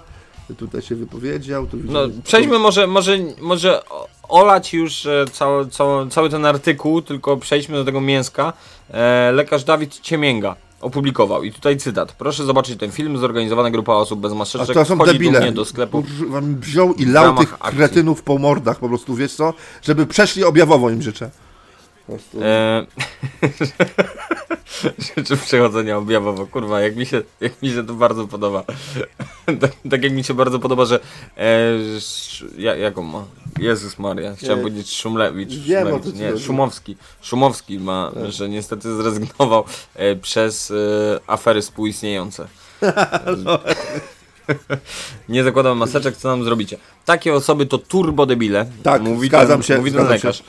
[0.58, 3.82] tutaj się wypowiedział, tu No, przejdźmy może, może, może
[4.28, 8.52] olać już e, cały, cały, cały ten artykuł, tylko przejdźmy do tego mięska.
[8.90, 11.42] E, lekarz Dawid Ciemięga opublikował.
[11.42, 12.12] I tutaj cytat.
[12.12, 13.18] Proszę zobaczyć ten film.
[13.18, 15.52] Zorganizowana grupa osób bez A maseczek to są debile.
[15.52, 16.04] do sklepu.
[16.60, 17.78] Wziął i lał tych akcji.
[17.78, 19.54] kretynów po mordach po prostu, wiesz co?
[19.82, 21.30] Żeby przeszli objawowo im życzę.
[22.06, 22.38] Po prostu.
[22.42, 22.86] E...
[25.16, 28.64] Rzeczy przechodzenia objawowo, kurwa, jak mi się, jak mi się to bardzo podoba.
[29.60, 31.00] tak, tak jak mi się bardzo podoba, że
[31.36, 33.24] e, sz, ja, jaką ma?
[33.58, 36.38] Jezus Maria, chciałem powiedzieć Szumlewicz, Szumlewicz nie.
[36.38, 36.96] Szumowski.
[37.22, 40.74] Szumowski ma, że niestety zrezygnował e, przez e,
[41.26, 42.46] afery współistniejące.
[45.28, 46.78] Nie zakładam maseczek, co nam zrobicie?
[47.04, 48.66] Takie osoby to turbodebile.
[48.82, 50.44] Tak, mówi zgadzam ten, się, Mówi ten zgadzam się.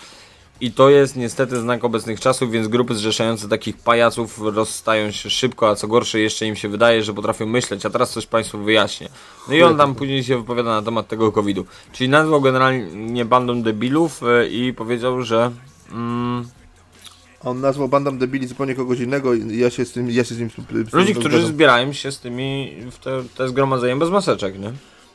[0.61, 5.69] I to jest niestety znak obecnych czasów, więc grupy zrzeszające takich pajaców rozstają się szybko,
[5.69, 9.09] a co gorsze jeszcze im się wydaje, że potrafią myśleć, a teraz coś Państwu wyjaśnię.
[9.47, 11.65] No i on tam później się wypowiada na temat tego COVID-u.
[11.91, 15.51] Czyli nazwał generalnie bandą debilów e, i powiedział, że...
[15.91, 16.45] Mm,
[17.43, 20.39] On nazwał bandą debili zupełnie kogoś innego i ja się z tym, ja się z
[20.39, 21.47] nim z ludzi, którzy zgadzam.
[21.47, 24.71] zbierają się z tymi w te, te zgromadzenia bez maseczek, nie?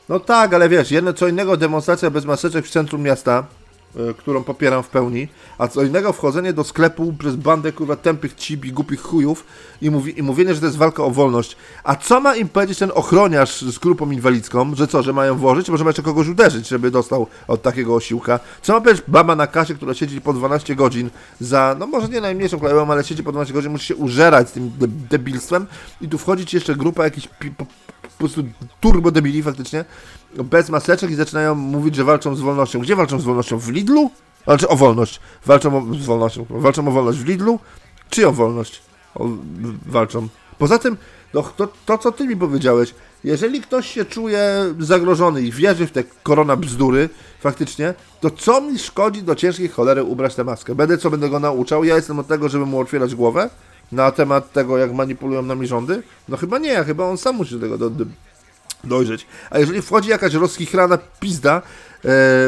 [0.09, 3.47] No tak, ale wiesz, jedno co innego demonstracja bez maseczek w centrum miasta,
[4.17, 5.27] którą popieram w pełni,
[5.57, 9.45] a co innego wchodzenie do sklepu przez bandę kurwa tępych cip głupich chujów
[9.81, 11.57] i, mówi, i mówienie, że to jest walka o wolność.
[11.83, 15.69] A co ma im powiedzieć ten ochroniarz z grupą inwalidzką, że co, że mają włożyć?
[15.69, 18.39] Może jeszcze kogoś uderzyć, żeby dostał od takiego osiłka.
[18.61, 22.21] Co ma powiedzieć baba na kasie, która siedzi po 12 godzin za, no może nie
[22.21, 25.67] najmniejszą koleją, ale siedzi po 12 godzin, musi się użerać z tym de- debilstwem
[26.01, 27.27] i tu wchodzić jeszcze grupa jakichś
[28.21, 28.43] prostu
[28.79, 29.85] turbo debili faktycznie,
[30.35, 32.79] bez maseczek i zaczynają mówić, że walczą z wolnością.
[32.79, 33.57] Gdzie walczą z wolnością?
[33.57, 34.11] W Lidlu?
[34.43, 35.19] Znaczy o wolność.
[35.45, 36.45] Walczą o, z wolnością.
[36.49, 37.59] Walczą o wolność w Lidlu?
[38.09, 38.81] Czyją wolność?
[39.15, 39.27] O,
[39.85, 40.27] walczą.
[40.57, 40.97] Poza tym,
[41.33, 45.91] no, to, to co ty mi powiedziałeś, jeżeli ktoś się czuje zagrożony i wierzy w
[45.91, 50.75] te korona bzdury, faktycznie, to co mi szkodzi do ciężkiej cholery ubrać tę maskę?
[50.75, 51.83] Będę co będę go nauczał?
[51.83, 53.49] Ja jestem od tego, żeby mu otwierać głowę
[53.91, 56.03] na temat tego, jak manipulują nami rządy?
[56.29, 58.05] No chyba nie, chyba on sam musi do tego do, do,
[58.83, 59.25] dojrzeć.
[59.49, 61.61] A jeżeli wchodzi jakaś rozchichrana pizda,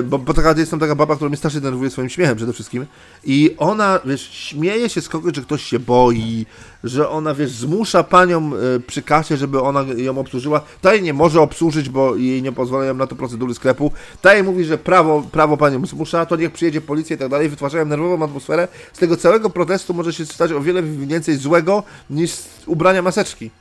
[0.04, 2.86] bo, bo taka, jestem taka baba, która mnie strasznie denerwuje swoim śmiechem przede wszystkim
[3.24, 6.46] i ona, wiesz, śmieje się z kogoś, że ktoś się boi,
[6.84, 10.62] że ona, wiesz, zmusza panią e, przy kasie, żeby ona ją obsłużyła.
[10.82, 13.92] Ta jej nie może obsłużyć, bo jej nie pozwalają na to procedury sklepu.
[14.22, 17.50] Ta jej mówi, że prawo, prawo panią zmusza, to niech przyjedzie policja i tak dalej.
[17.50, 18.68] Wytwarzają nerwową atmosferę.
[18.94, 22.34] Z tego całego protestu może się stać o wiele więcej złego niż
[22.66, 23.52] ubrania maseczki.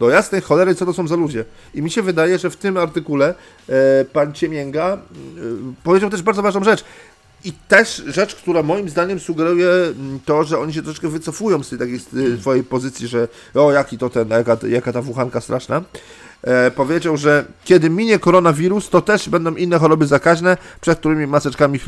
[0.00, 1.44] Do jasnej cholery, co to są za ludzie.
[1.74, 3.34] I mi się wydaje, że w tym artykule
[3.68, 4.98] e, pan Ciemięga e,
[5.84, 6.84] powiedział też bardzo ważną rzecz.
[7.44, 11.68] I też rzecz, która moim zdaniem sugeruje mm, to, że oni się troszeczkę wycofują z
[11.68, 15.82] tej takiej z, swojej pozycji, że o jaki to ten, jaka, jaka ta wuchanka straszna.
[16.42, 21.80] E, powiedział, że kiedy minie koronawirus, to też będą inne choroby zakaźne, przed którymi maseczkami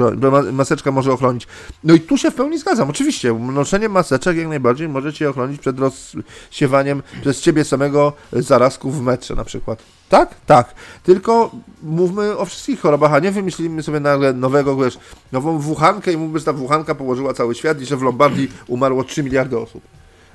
[0.53, 1.47] maseczka może ochronić.
[1.85, 3.35] No i tu się w pełni zgadzam, oczywiście.
[3.35, 9.35] Noszenie maseczek jak najbardziej może cię ochronić przed rozsiewaniem przez ciebie samego zarazków w metrze
[9.35, 9.83] na przykład.
[10.09, 10.35] Tak?
[10.47, 10.75] Tak.
[11.03, 11.51] Tylko
[11.83, 14.99] mówmy o wszystkich chorobach, a nie wymyślimy sobie nagle nowego, wiesz,
[15.33, 19.05] nową wuchankę i mówmy, że ta wuchanka położyła cały świat i że w Lombardii umarło
[19.05, 19.83] 3 miliardy osób.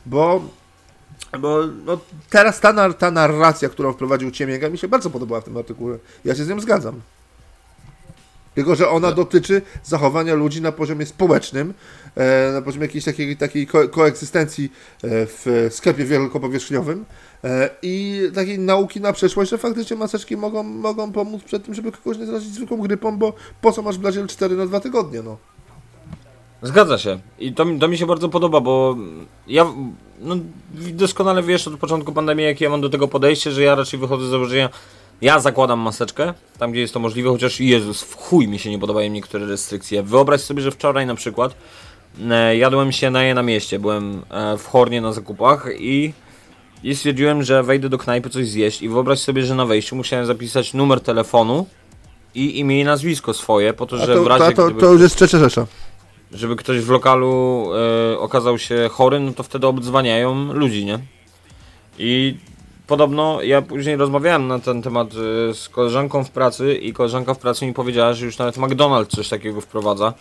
[0.05, 0.41] Bo
[1.39, 1.97] bo no,
[2.29, 5.97] teraz ta, ta narracja, którą wprowadził Ciemięga, mi się bardzo podobała w tym artykule.
[6.25, 7.01] Ja się z nią zgadzam.
[8.55, 11.73] Tylko, że ona dotyczy zachowania ludzi na poziomie społecznym,
[12.15, 17.05] e, na poziomie jakiejś takiej, takiej ko- koegzystencji e, w sklepie wielkopowierzchniowym
[17.43, 21.91] e, i takiej nauki na przyszłość, że faktycznie maseczki mogą, mogą pomóc przed tym, żeby
[21.91, 25.37] kogoś nie zarazić zwykłą grypą, bo po co masz Blaziel 4 na dwa tygodnie, no.
[26.67, 27.19] Zgadza się.
[27.39, 28.95] I to, mi- to mi się bardzo podoba, bo
[29.47, 29.65] ja
[30.21, 30.35] no,
[30.73, 34.27] doskonale wiesz od początku pandemii, jakie ja mam do tego podejście, że ja raczej wychodzę
[34.27, 34.69] z założenia,
[35.21, 38.79] ja zakładam maseczkę, tam gdzie jest to możliwe, chociaż Jezus, w chuj mi się nie
[38.79, 40.03] podobają niektóre restrykcje.
[40.03, 41.55] Wyobraź sobie, że wczoraj na przykład
[42.29, 46.13] e, jadłem się na je na mieście, byłem e, w Hornie na zakupach i,
[46.83, 50.25] i stwierdziłem, że wejdę do knajpy coś zjeść i wyobraź sobie, że na wejściu musiałem
[50.25, 51.65] zapisać numer telefonu
[52.35, 54.81] i imię i nazwisko swoje, po to, A że to, w razie to, to, gdyby
[54.81, 55.67] to już jest trzecia rzesza.
[56.35, 57.65] Żeby ktoś w lokalu
[58.13, 60.99] e, okazał się chory, no to wtedy obdzwaniają ludzi, nie?
[61.99, 62.37] I
[62.87, 67.39] podobno ja później rozmawiałem na ten temat e, z koleżanką w pracy i koleżanka w
[67.39, 70.13] pracy mi powiedziała, że już nawet McDonald's coś takiego wprowadza.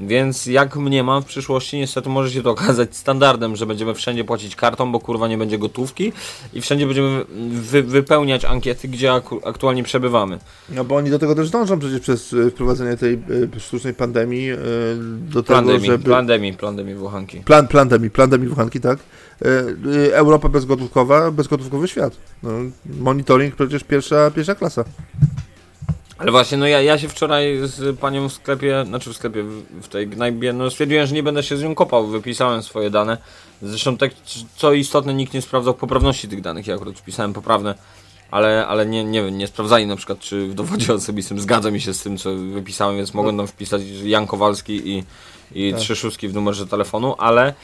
[0.00, 4.24] Więc jak mnie mam w przyszłości, niestety może się to okazać standardem, że będziemy wszędzie
[4.24, 6.12] płacić kartą, bo kurwa nie będzie gotówki
[6.52, 10.38] i wszędzie będziemy wy, wypełniać ankiety, gdzie aku, aktualnie przebywamy.
[10.68, 13.14] No bo oni do tego też dążą przecież przez y, wprowadzenie tej
[13.56, 14.56] y, sztucznej pandemii y,
[15.28, 16.04] do tego, Plandemii, żeby...
[16.04, 17.40] plandemii, plandemii Włochanki.
[17.40, 18.98] Plan, plandemii, plandemii wuchanki, tak?
[18.98, 19.46] Y,
[20.08, 22.16] y, Europa bezgotówkowa, bezgotówkowy świat.
[22.42, 22.50] No,
[23.00, 24.84] monitoring przecież pierwsza, pierwsza klasa.
[26.20, 29.42] Ale właśnie, no ja, ja się wczoraj z panią w sklepie, znaczy w sklepie,
[29.82, 33.18] w, tej gnajbie, no stwierdziłem, że nie będę się z nią kopał, wypisałem swoje dane.
[33.62, 34.12] Zresztą tak,
[34.56, 37.74] co istotne, nikt nie sprawdzał poprawności tych danych, ja akurat wpisałem poprawne,
[38.30, 41.80] ale, ale nie, nie wiem, nie sprawdzali na przykład, czy w dowodzie osobistym zgadza mi
[41.80, 45.04] się z tym, co wypisałem, więc mogą tam wpisać Jan Kowalski i,
[45.54, 45.80] i Tak.
[45.80, 47.54] trzy szóstki w numerze telefonu, ale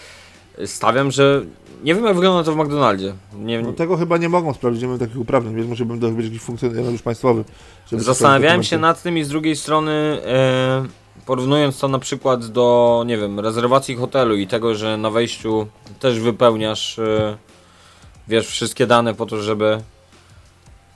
[0.67, 1.45] stawiam, że
[1.85, 3.15] nie wiem jak wygląda to w McDonaldzie.
[3.39, 6.27] Nie, No, tego chyba nie mogą sprawdzić, nie mamy takich uprawnień, więc musiałbym to być
[6.27, 7.45] jakiś funkcjonariusz państwowy.
[7.93, 9.93] Zastanawiałem się nad tym i z drugiej strony
[10.27, 10.87] e,
[11.27, 15.67] porównując to na przykład do, nie wiem, rezerwacji hotelu i tego, że na wejściu
[16.01, 17.37] też wypełniasz, e,
[18.29, 19.83] wiesz, wszystkie dane po to, żeby...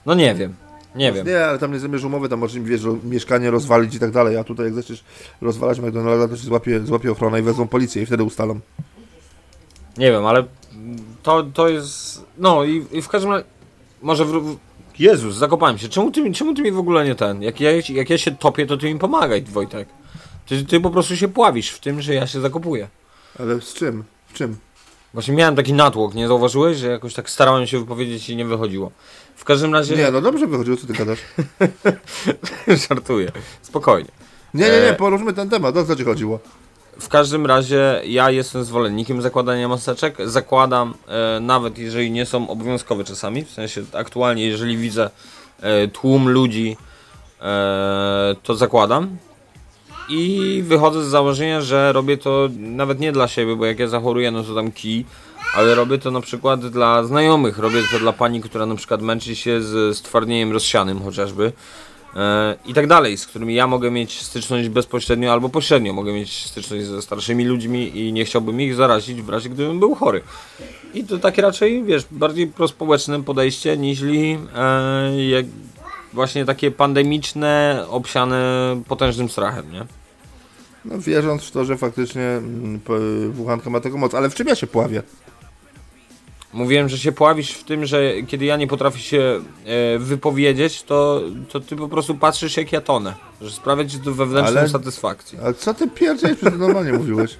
[0.05, 0.55] No nie wiem,
[0.95, 1.27] nie wiem.
[1.27, 4.37] Nie, ale tam nie zamierz umowy, tam możesz im wiesz, mieszkanie rozwalić i tak dalej,
[4.37, 5.03] a tutaj jak zaczniesz
[5.41, 8.59] rozwalać McDonalda, to się złapie, złapie ochrona i wezmą policję i wtedy ustalą.
[9.97, 10.43] Nie wiem, ale
[11.23, 12.25] to, to jest...
[12.37, 13.45] No i, i w każdym razie...
[14.01, 14.57] Może w,
[14.99, 15.89] Jezus, zakopałem się.
[15.89, 17.41] Czemu ty, mi- czemu ty mi w ogóle nie ten?
[17.41, 19.87] Jak ja, jak ja się topię, to ty mi pomagaj, Wojtek.
[20.45, 22.87] Ty, ty po prostu się pławisz w tym, że ja się zakopuję.
[23.39, 24.03] Ale z czym?
[24.27, 24.57] W czym?
[25.13, 28.91] Właśnie miałem taki natłok, nie zauważyłeś, że jakoś tak starałem się wypowiedzieć i nie wychodziło.
[29.35, 29.95] W każdym razie...
[29.95, 31.19] Nie, no dobrze wychodziło, co ty gadasz.
[32.89, 33.31] Żartuję.
[33.61, 34.09] Spokojnie.
[34.53, 36.39] Nie, nie, nie, E, poruszmy ten temat, o co ci chodziło?
[37.01, 40.17] W każdym razie ja jestem zwolennikiem zakładania maseczek.
[40.25, 43.45] Zakładam e, nawet jeżeli nie są obowiązkowe czasami.
[43.45, 45.09] W sensie aktualnie jeżeli widzę
[45.61, 46.77] e, tłum ludzi,
[47.41, 49.17] e, to zakładam.
[50.09, 54.31] I wychodzę z założenia, że robię to nawet nie dla siebie, bo jak ja zachoruję,
[54.31, 55.05] no to tam kij,
[55.55, 57.57] ale robię to na przykład dla znajomych.
[57.57, 61.53] Robię to dla pani, która na przykład męczy się z stwardnieniem rozsianym chociażby.
[62.15, 65.93] E, i tak dalej, z którymi ja mogę mieć styczność bezpośrednio albo pośrednio.
[65.93, 69.95] Mogę mieć styczność ze starszymi ludźmi i nie chciałbym ich zarazić w razie gdybym był
[69.95, 70.21] chory.
[70.93, 75.45] I to takie raczej, wiesz, bardziej prospołeczne podejście niż e, jak
[76.13, 78.41] właśnie takie pandemiczne, obsiane
[78.87, 79.85] potężnym strachem, nie?
[80.85, 82.79] No wierząc w to, że faktycznie mm,
[83.31, 85.03] Wuhanka ma taką moc, ale w czym ja się pławię?
[86.53, 91.21] Mówiłem, że się pławisz w tym, że kiedy ja nie potrafię się e, wypowiedzieć, to,
[91.49, 93.13] to ty po prostu patrzysz jak ja tonę.
[93.41, 95.39] Że sprawia ci to wewnętrzną Ale- satysfakcję.
[95.45, 97.35] A co ty pierdziesz, normalnie mówiłeś?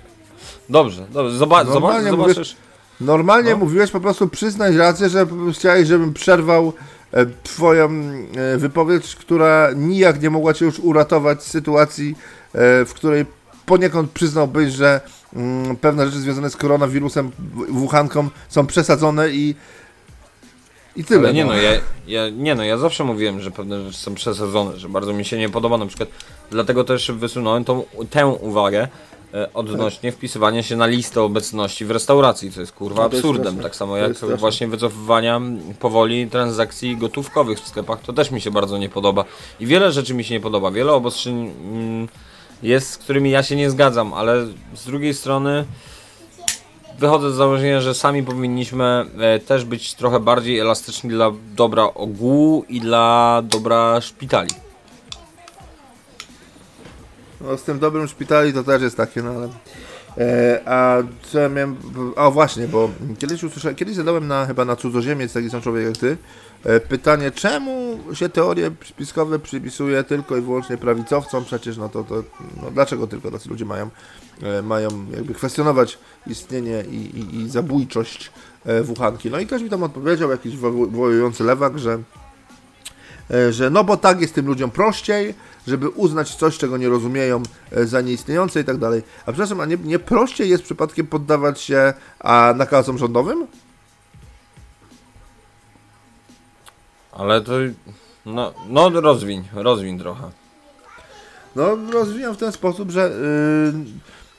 [0.69, 2.55] Dobrze, dobrze, zoba- Normalnie mówisz- zobaczysz.
[3.01, 3.57] Normalnie No.
[3.57, 6.73] mówiłeś po prostu przyznać rację, że chciałeś, żebym przerwał
[7.11, 7.89] e, twoją
[8.35, 12.15] e, wypowiedź, która nijak nie mogła cię już uratować z sytuacji,
[12.53, 13.25] e, w której
[13.65, 15.01] poniekąd przyznałbyś, że
[15.81, 17.31] pewne rzeczy związane z koronawirusem,
[17.69, 19.55] Wuhanką są przesadzone i
[20.95, 21.19] i tyle.
[21.19, 21.51] Ale nie no.
[21.51, 21.71] no, ja,
[22.07, 25.37] ja, nie no, ja zawsze mówiłem, że pewne rzeczy są przesadzone, że bardzo mi się
[25.37, 26.09] nie podoba na przykład.
[26.49, 28.87] Dlatego też wysunąłem tą, tę uwagę
[29.33, 33.59] e, odnośnie wpisywania się na listę obecności w restauracji, co jest kurwa No absurdem.
[33.59, 35.41] Tak samo jak właśnie wycofywania
[35.79, 39.25] powoli transakcji gotówkowych w sklepach, to też mi się bardzo nie podoba.
[39.59, 42.07] I wiele rzeczy mi się nie podoba, wiele obostrzeń mm,
[42.63, 44.45] jest, z którymi ja się nie zgadzam, ale
[44.75, 45.65] z drugiej strony
[46.99, 52.65] wychodzę z założenia, że sami powinniśmy e, też być trochę bardziej elastyczni dla dobra ogółu
[52.69, 54.49] i dla dobra szpitali.
[57.41, 59.49] No, z tym dobrym szpitali to też jest takie, no ale...
[60.17, 60.97] E, a
[61.31, 61.75] co ja miałem...
[62.31, 62.89] Właśnie, bo
[63.19, 66.17] kiedyś usłyszałem, kiedyś zadałem na, chyba na cudzoziemiec, taki sam człowiek jak ty,
[66.63, 72.23] e, pytanie, czemu się teorie spiskowe przypisuje tylko i wyłącznie prawicowcom, przecież no to, to
[72.61, 73.89] no dlaczego tylko tacy ludzie mają,
[74.43, 75.97] e, mają jakby kwestionować
[76.27, 78.31] istnienie i, i, i zabójczość
[78.83, 79.31] Wuhanki.
[79.31, 81.99] No i ktoś mi tam odpowiedział, jakiś wo- wojujący lewak, że
[83.51, 85.33] że no bo tak jest tym ludziom prościej,
[85.67, 89.01] żeby uznać coś, czego nie rozumieją e, za nieistniejące i tak dalej.
[89.21, 93.47] A przepraszam, a nie, nie prościej jest przypadkiem poddawać się a, nakazom rządowym?
[97.11, 97.53] Ale to.
[98.25, 100.31] No, no rozwiń, rozwiń trochę.
[101.55, 103.11] No, rozwijam w ten sposób, że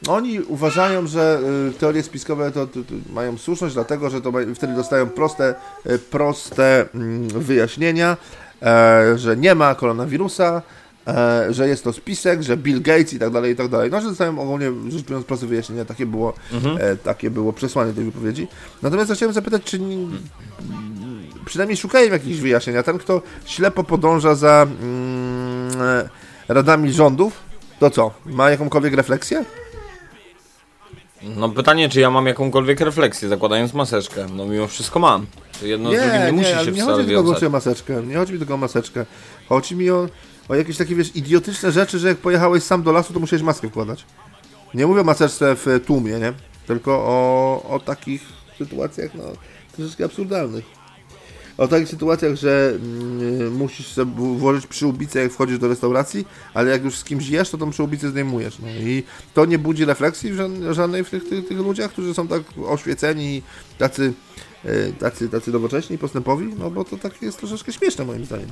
[0.06, 1.40] y, oni uważają, że
[1.70, 5.54] y, teorie spiskowe to, to, to mają słuszność, dlatego że to wtedy dostają proste,
[5.86, 8.16] y, proste mm, wyjaśnienia, e,
[9.16, 10.62] że nie ma koronawirusa,
[11.06, 13.90] e, że jest to spisek, że Bill Gates i tak dalej, i tak dalej.
[13.90, 16.32] No, że dostają ogólnie rzecz biorąc proste wyjaśnienia, takie było,
[16.80, 18.48] e, takie było przesłanie tej wypowiedzi.
[18.82, 20.08] Natomiast ja chciałem zapytać, czy ni-
[21.44, 26.08] przynajmniej szukają jakichś wyjaśnień, a ten, kto ślepo podąża za mm, e,
[26.48, 27.32] radami rządów,
[27.78, 28.10] to co?
[28.26, 29.44] Ma jakąkolwiek refleksję?
[31.22, 34.26] No pytanie, czy ja mam jakąkolwiek refleksję, zakładając maseczkę.
[34.34, 35.26] No mimo wszystko mam.
[35.60, 37.44] To jedno z drugim nie, musi ale się nie wcale chodzi tylko wiązać.
[37.44, 38.02] o maseczkę.
[38.02, 39.06] Nie chodzi mi tylko o maseczkę.
[39.48, 40.08] Chodzi mi o,
[40.48, 43.68] o jakieś takie, wiesz, idiotyczne rzeczy, że jak pojechałeś sam do lasu, to musiałeś maskę
[43.68, 44.04] wkładać.
[44.74, 46.32] Nie mówię o maseczce w tłumie, nie?
[46.66, 48.22] Tylko o, o takich
[48.58, 49.24] sytuacjach, no,
[49.76, 50.64] troszeczkę absurdalnych.
[51.58, 56.84] O takich sytuacjach, że mm, musisz sobie włożyć przyłbicę jak wchodzisz do restauracji, ale jak
[56.84, 58.58] już z kimś jesz, to tą przyłbicę zdejmujesz.
[58.58, 59.02] No i
[59.34, 60.30] to nie budzi refleksji
[60.70, 63.42] żadnej w tych, tych, tych ludziach, którzy są tak oświeceni i
[63.78, 64.12] tacy,
[64.64, 68.48] e, tacy, tacy nowocześni, postępowi, no bo to tak jest troszeczkę śmieszne moim zdaniem.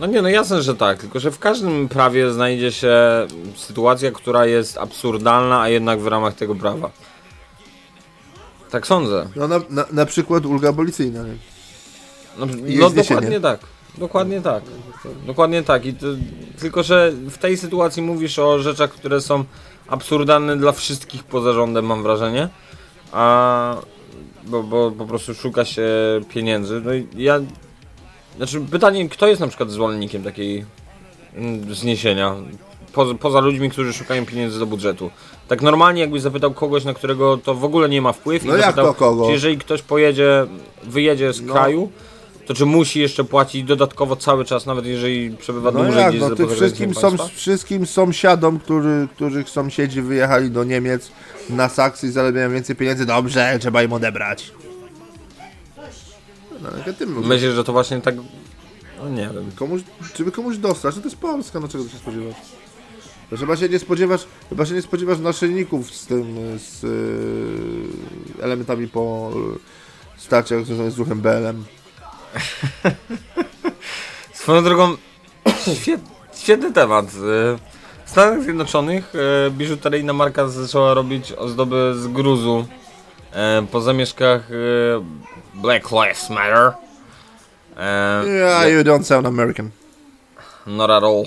[0.00, 2.96] No nie, no jasne, że tak, tylko że w każdym prawie znajdzie się
[3.56, 6.90] sytuacja, która jest absurdalna, a jednak w ramach tego prawa.
[8.70, 9.28] Tak sądzę.
[9.36, 11.22] No na, na, na przykład ulga abolicyjna.
[11.22, 11.34] Nie?
[12.38, 12.46] No,
[12.80, 13.60] no dokładnie tak.
[13.98, 14.62] Dokładnie tak.
[15.26, 15.86] Dokładnie tak.
[15.86, 16.06] I to,
[16.60, 19.44] tylko, że w tej sytuacji mówisz o rzeczach, które są
[19.88, 22.48] absurdalne dla wszystkich poza rządem, mam wrażenie.
[23.12, 23.76] A
[24.46, 25.88] bo, bo po prostu szuka się
[26.28, 26.82] pieniędzy.
[26.84, 27.40] No i ja.
[28.36, 30.64] Znaczy pytanie, kto jest na przykład zwolennikiem takiej
[31.34, 32.34] mm, zniesienia?
[32.92, 35.10] Poza, poza ludźmi, którzy szukają pieniędzy do budżetu.
[35.48, 38.56] Tak normalnie jakbyś zapytał kogoś, na którego to w ogóle nie ma wpływ No i
[38.56, 39.26] jak zapytał, to kogo?
[39.26, 40.46] czy jeżeli ktoś pojedzie,
[40.82, 41.52] wyjedzie z No.
[41.52, 41.90] kraju,
[42.50, 46.20] to czy musi jeszcze płacić dodatkowo cały czas, nawet jeżeli przebywa No dłużej jak, gdzieś
[46.20, 51.10] no pozagranicą wszystkim, są, wszystkim sąsiadom, który, których sąsiedzi wyjechali do Niemiec
[51.50, 54.52] na Saksy i zarabiają więcej pieniędzy, dobrze, trzeba im odebrać.
[56.62, 56.70] No.
[57.20, 58.14] Myślę, że to właśnie tak...
[58.98, 59.50] No nie wiem.
[59.56, 59.82] Komuś,
[60.16, 62.36] żeby komuś dostać, no to jest Polska, no czego ty się spodziewasz?
[63.30, 68.88] To chyba się nie spodziewasz, chyba się nie spodziewasz naszyjników z tym, z yy, elementami
[68.88, 69.58] po yy,
[70.16, 71.64] starciach związanych z ruchem BLM.
[74.32, 74.96] Swoją drogą,
[75.80, 76.00] świet,
[76.34, 77.06] świetny temat.
[77.06, 77.58] Y,
[78.04, 82.66] W Stanach Zjednoczonych y, biżuteryjna marka zaczęła robić ozdoby z gruzu
[83.62, 84.42] y, po zamieszkach
[85.54, 86.72] Black Lives Matter.
[88.26, 89.70] Yeah, you don't sound American.
[90.66, 91.24] Not at all.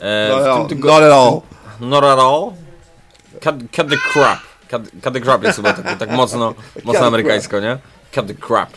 [0.00, 0.68] Not all.
[0.78, 1.42] Not at all.
[1.80, 2.52] Not at all.
[3.40, 4.38] Cut, cut the crap.
[4.68, 6.54] Cut, cut the crap jest chyba tak, tak mocno,
[6.84, 7.78] mocno amerykańsko, nie?
[8.14, 8.70] Cut the crap.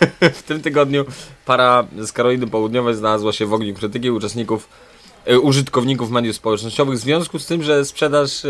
[0.34, 1.04] w tym tygodniu
[1.46, 4.68] para z Karoliny Południowej znalazła się w ogniu krytyki uczestników,
[5.24, 8.48] e, użytkowników mediów społecznościowych w związku z tym, że sprzedaż e,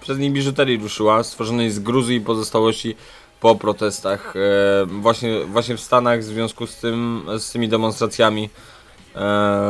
[0.00, 2.96] przez nich biżuterii ruszyła, stworzonej z gruzu i pozostałości
[3.40, 4.40] po protestach e,
[4.86, 8.50] właśnie, właśnie w Stanach w związku z tym, z tymi demonstracjami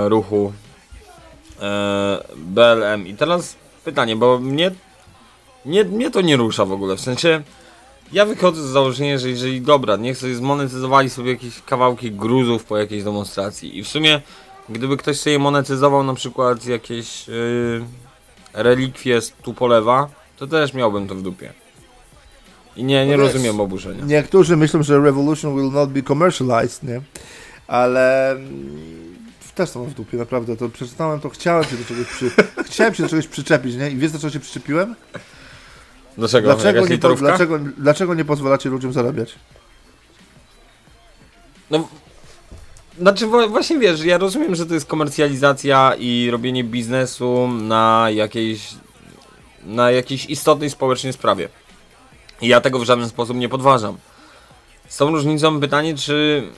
[0.07, 0.53] ruchu
[2.37, 3.07] BLM.
[3.07, 4.71] I teraz pytanie, bo mnie,
[5.65, 6.97] mnie, mnie to nie rusza w ogóle.
[6.97, 7.43] W sensie,
[8.13, 12.79] ja wychodzę z założenia, że jeżeli dobra, niech sobie zmonetyzowali sobie jakieś kawałki gruzów po
[12.79, 13.79] jakiejś demonstracji.
[13.79, 14.21] I w sumie,
[14.69, 17.85] gdyby ktoś sobie monetyzował na przykład jakieś yy,
[18.53, 21.53] relikwie z Tupolewa, to też miałbym to w dupie.
[22.77, 24.05] I nie, nie No wiesz, rozumiem oburzenia.
[24.05, 27.01] Niektórzy myślą, że Revolution will not be commercialized, nie?
[27.67, 29.17] Ale mm,
[29.55, 30.57] też to mam w dupie, naprawdę.
[30.57, 32.31] To przeczytałem, to chciałem się do czegoś przy...
[32.67, 33.91] chciałem się do czegoś przyczepić, nie?
[33.91, 34.95] I wiesz, do czego się przyczepiłem?
[36.21, 36.55] Dlaczego?
[36.55, 39.35] Dlaczego nie, po, dlaczego, dlaczego nie pozwalacie ludziom zarabiać?
[41.71, 41.89] No,
[42.99, 48.69] znaczy właśnie wiesz, ja rozumiem, że to jest komercjalizacja i robienie biznesu na jakiejś,
[49.65, 51.49] na jakiejś istotnej społecznie sprawie.
[52.41, 53.97] I ja tego w żaden sposób nie podważam.
[54.89, 56.49] Z tą różnicą pytanie, czy,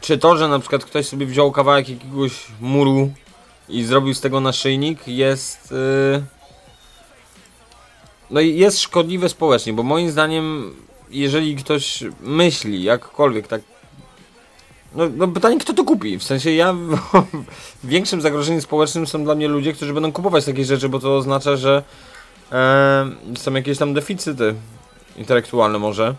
[0.00, 3.12] czy to, że na przykład ktoś sobie wziął kawałek jakiegoś muru
[3.68, 5.70] i zrobił z tego naszyjnik jest...
[5.70, 6.41] Yy,
[8.32, 10.74] no i jest szkodliwe społecznie, bo moim zdaniem,
[11.10, 13.60] jeżeli ktoś myśli jakkolwiek tak
[14.94, 16.18] no, no pytanie, kto to kupi?
[16.18, 16.76] W sensie ja
[17.84, 21.56] większym zagrożeniem społecznym są dla mnie ludzie, którzy będą kupować takie rzeczy, bo to oznacza,
[21.56, 21.82] że
[22.52, 24.54] e, są jakieś tam deficyty
[25.16, 26.14] intelektualne może.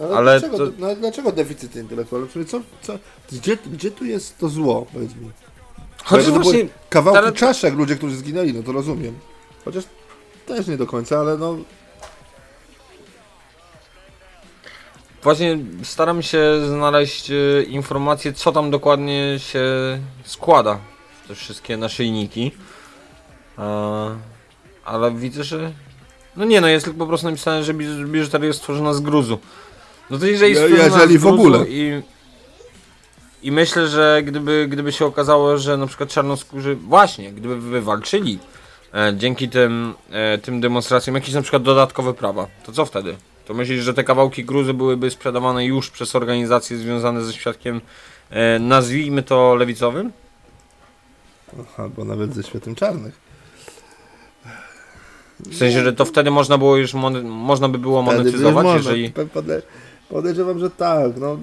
[0.00, 2.28] Ale, Ale dlaczego, to- no, dlaczego deficyty intelektualne?
[2.46, 2.98] Co, co,
[3.32, 5.30] gdzie, gdzie tu jest to zło, powiedz mi?
[6.08, 9.14] To właśnie, Kawałki ale- czaszek, ludzie, którzy zginęli, no to rozumiem.
[9.64, 9.84] Chociaż
[10.46, 11.56] też nie do końca, ale no...
[15.22, 19.64] właśnie staram się znaleźć e, informacje, co tam dokładnie się
[20.24, 20.78] składa
[21.28, 22.52] te wszystkie naszyjniki.
[23.58, 24.18] E,
[24.84, 25.72] ale widzę, że
[26.36, 29.38] no nie, no jest tylko po prostu napisane, że biż- biżuteria jest stworzona z gruzu.
[30.10, 31.64] No to jeżeli jest Je- stworzona jeżeli z w ogóle.
[31.68, 32.02] I,
[33.42, 38.38] I myślę, że gdyby, gdyby się okazało, że na przykład czarnoskórzy, właśnie, gdyby wywalczyli
[39.16, 43.16] dzięki tym, e, tym demonstracjom jakieś na przykład dodatkowe prawa, to co wtedy?
[43.46, 47.80] To myślisz, że te kawałki gruzy byłyby sprzedawane już przez organizacje związane ze świadkiem,
[48.30, 50.12] e, nazwijmy to lewicowym?
[51.76, 53.30] Albo nawet ze światem czarnych.
[55.40, 59.12] W sensie, że to wtedy można było już można by było monetyzować, można, jeżeli...
[59.12, 59.62] pode-
[60.08, 61.38] Podejrzewam, że tak, no.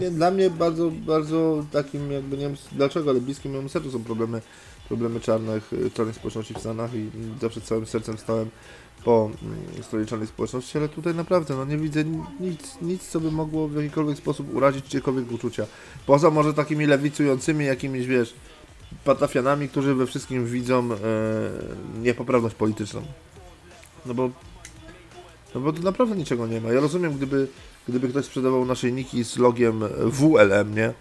[0.00, 4.04] Nie, dla mnie bardzo, bardzo takim jakby, nie wiem dlaczego, ale bliskim mojemu sercu są
[4.04, 4.40] problemy,
[4.88, 7.10] problemy czarnych, y, czarnej społeczności w Stanach i
[7.40, 8.50] zawsze całym sercem stałem
[9.04, 12.04] po mm, stoliczonej społeczności, ale tutaj naprawdę no, nie widzę
[12.40, 15.66] nic, nic, co by mogło w jakikolwiek sposób urazić czyjekolwiek uczucia.
[16.06, 18.34] Poza może takimi lewicującymi jakimiś, wiesz,
[19.04, 20.96] patafianami, którzy we wszystkim widzą e,
[22.02, 23.02] niepoprawność polityczną.
[24.06, 24.30] No bo
[25.54, 26.72] no bo tu naprawdę niczego nie ma.
[26.72, 27.48] Ja rozumiem, gdyby,
[27.88, 30.84] gdyby ktoś sprzedawał naszyjniki z logiem WLM, nie?
[30.84, 30.94] E,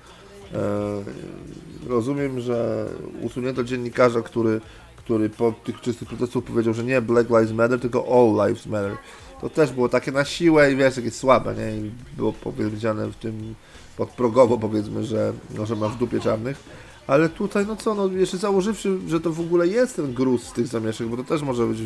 [1.88, 2.86] rozumiem, że
[3.22, 4.62] usunięto dziennikarza, który,
[4.98, 8.98] który po tych czystych protestów powiedział, że nie Black Lives Matter, tylko All Lives Matter.
[9.42, 11.78] To też było takie na siłę i wiesz, jakieś słabe, nie?
[11.88, 13.56] I było powiedziane w tym
[13.98, 16.64] podprogowo powiedzmy, że, no, że ma w dupie czarnych.
[17.08, 20.52] Ale tutaj, no co, no jeszcze założywszy, że to w ogóle jest ten gruz z
[20.54, 21.78] tych zamieszek, bo to też może być,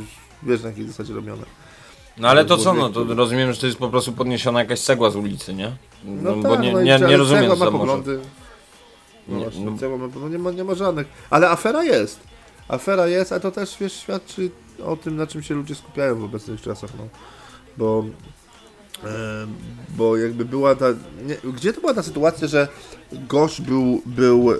[0.43, 1.43] wiesz, na jakiej zasadzie robione.
[2.17, 5.09] No ale to co, no to rozumiem, że to jest po prostu podniesiona jakaś cegła
[5.09, 5.71] z ulicy, nie?
[6.05, 7.71] No, No, tak, bo nie, no nie, nie rozumiem, co może.
[7.71, 8.19] poglądy.
[9.27, 11.07] No Nie, właśnie, no- ma, no nie, ma, nie ma żadnych.
[11.29, 12.19] Ale afera jest.
[12.67, 14.51] Afera jest, a to też wiesz, świadczy
[14.85, 17.07] o tym, na czym się ludzie skupiają w obecnych czasach, no.
[17.77, 18.05] Bo,
[19.03, 19.07] e,
[19.89, 20.85] bo jakby była ta.
[21.25, 22.67] Nie, gdzie to była ta sytuacja, że
[23.11, 24.57] gość był, był e,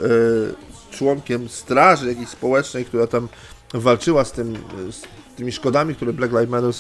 [0.92, 3.28] członkiem straży jakiejś społecznej, która tam
[3.74, 4.58] walczyła z, tym,
[4.92, 5.02] z
[5.36, 6.74] tymi szkodami, które Black Lives Matter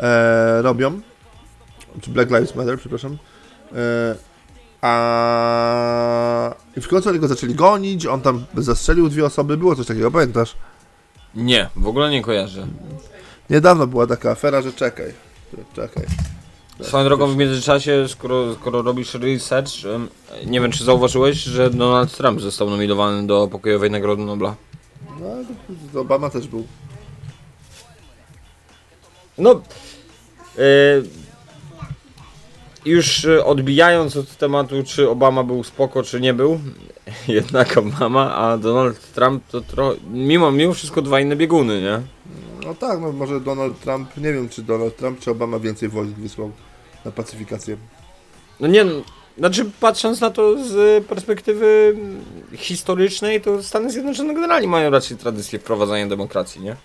[0.00, 1.00] e, robią.
[2.00, 3.18] Czy Black Lives Matter, przepraszam.
[3.72, 4.14] E,
[4.86, 9.86] a i w końcu oni go zaczęli gonić, on tam zastrzelił dwie osoby, było coś
[9.86, 10.56] takiego, pamiętasz?
[11.34, 12.66] Nie, w ogóle nie kojarzę.
[13.50, 15.14] Niedawno była taka afera, że czekaj,
[15.74, 16.04] czekaj.
[16.82, 19.70] Swoją drogą w międzyczasie, skoro, skoro robisz research,
[20.46, 24.54] nie wiem czy zauważyłeś, że Donald Trump został nominowany do pokojowej Nagrody Nobla.
[25.94, 26.66] No, Obama też był.
[29.38, 29.50] No,
[30.58, 30.62] e,
[32.86, 36.60] już e, odbijając od tematu, czy Obama był spoko, czy nie był,
[37.28, 42.00] jednak Obama, a Donald Trump to trochę, mimo, mimo wszystko dwa inne bieguny, nie?
[42.66, 46.12] No tak, no może Donald Trump, nie wiem czy Donald Trump czy Obama więcej wojsk
[46.12, 46.50] wysłał
[47.04, 47.76] na pacyfikację.
[48.60, 48.92] No nie, no,
[49.38, 51.96] znaczy patrząc na to z perspektywy
[52.52, 56.76] historycznej, to Stany Zjednoczone generalnie mają raczej tradycję wprowadzania demokracji, nie?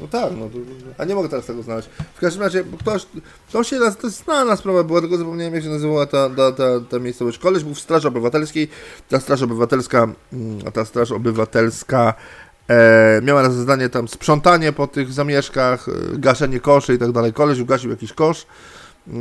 [0.00, 0.58] No tak, no to,
[0.98, 1.88] a nie mogę teraz tego znaleźć.
[2.14, 3.06] W każdym razie, ktoś,
[3.52, 6.64] to się, to jest znana sprawa była, tylko zapomniałem jak się nazywała ta, ta, ta,
[6.90, 7.38] ta miejscowość.
[7.38, 8.68] Koleś był w Straży Obywatelskiej,
[9.08, 12.14] ta Straż Obywatelska, mm, ta Straż Obywatelska
[12.68, 17.32] e, miała na zadanie tam sprzątanie po tych zamieszkach, e, gaszenie koszy i tak dalej.
[17.32, 18.46] Koleś ugasił jakiś kosz,
[19.08, 19.14] e,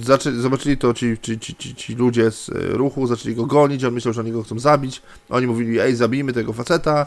[0.00, 3.84] zaczę, zobaczyli to ci, ci, ci, ci, ci ludzie z e, ruchu, zaczęli go gonić,
[3.84, 5.02] on myślał, że oni go chcą zabić.
[5.28, 7.06] Oni mówili, ej, zabijmy tego faceta.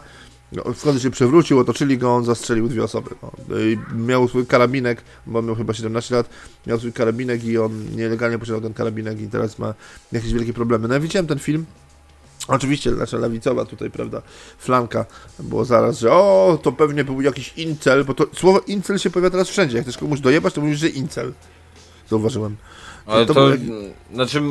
[0.51, 3.09] No, wtedy się przewrócił, otoczyli go, on zastrzelił dwie osoby.
[3.21, 3.31] No.
[3.95, 6.29] Miał swój karabinek, bo miał chyba 17 lat,
[6.67, 9.73] miał swój karabinek i on nielegalnie posiadał ten karabinek i teraz ma
[10.11, 10.87] jakieś wielkie problemy.
[10.87, 11.65] No ja widziałem ten film,
[12.47, 14.21] Oczywiście nasza lewicowa tutaj, prawda,
[14.57, 15.05] flanka
[15.39, 19.29] było zaraz, że o, to pewnie był jakiś incel, bo to słowo incel się pojawia
[19.29, 19.77] teraz wszędzie.
[19.77, 21.33] Jak chcesz komuś dojebać, to mówisz, że incel.
[22.09, 22.55] Zauważyłem.
[23.05, 23.57] Ale to to, był
[24.13, 24.41] znaczy,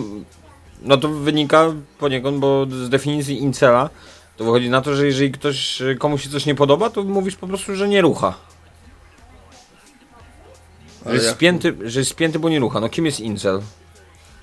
[0.83, 3.91] no to wynika poniekąd, bo z definicji incela
[4.41, 7.47] to wychodzi na to, że jeżeli ktoś, komuś się coś nie podoba, to mówisz po
[7.49, 8.35] prostu, że nie rucha.
[11.07, 12.81] Że jest, jak- spięty, że jest spięty, bo nie rucha.
[12.81, 13.61] No kim jest incel?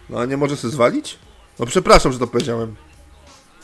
[0.09, 1.17] No a nie może się zwalić?
[1.59, 2.75] No przepraszam, że to powiedziałem.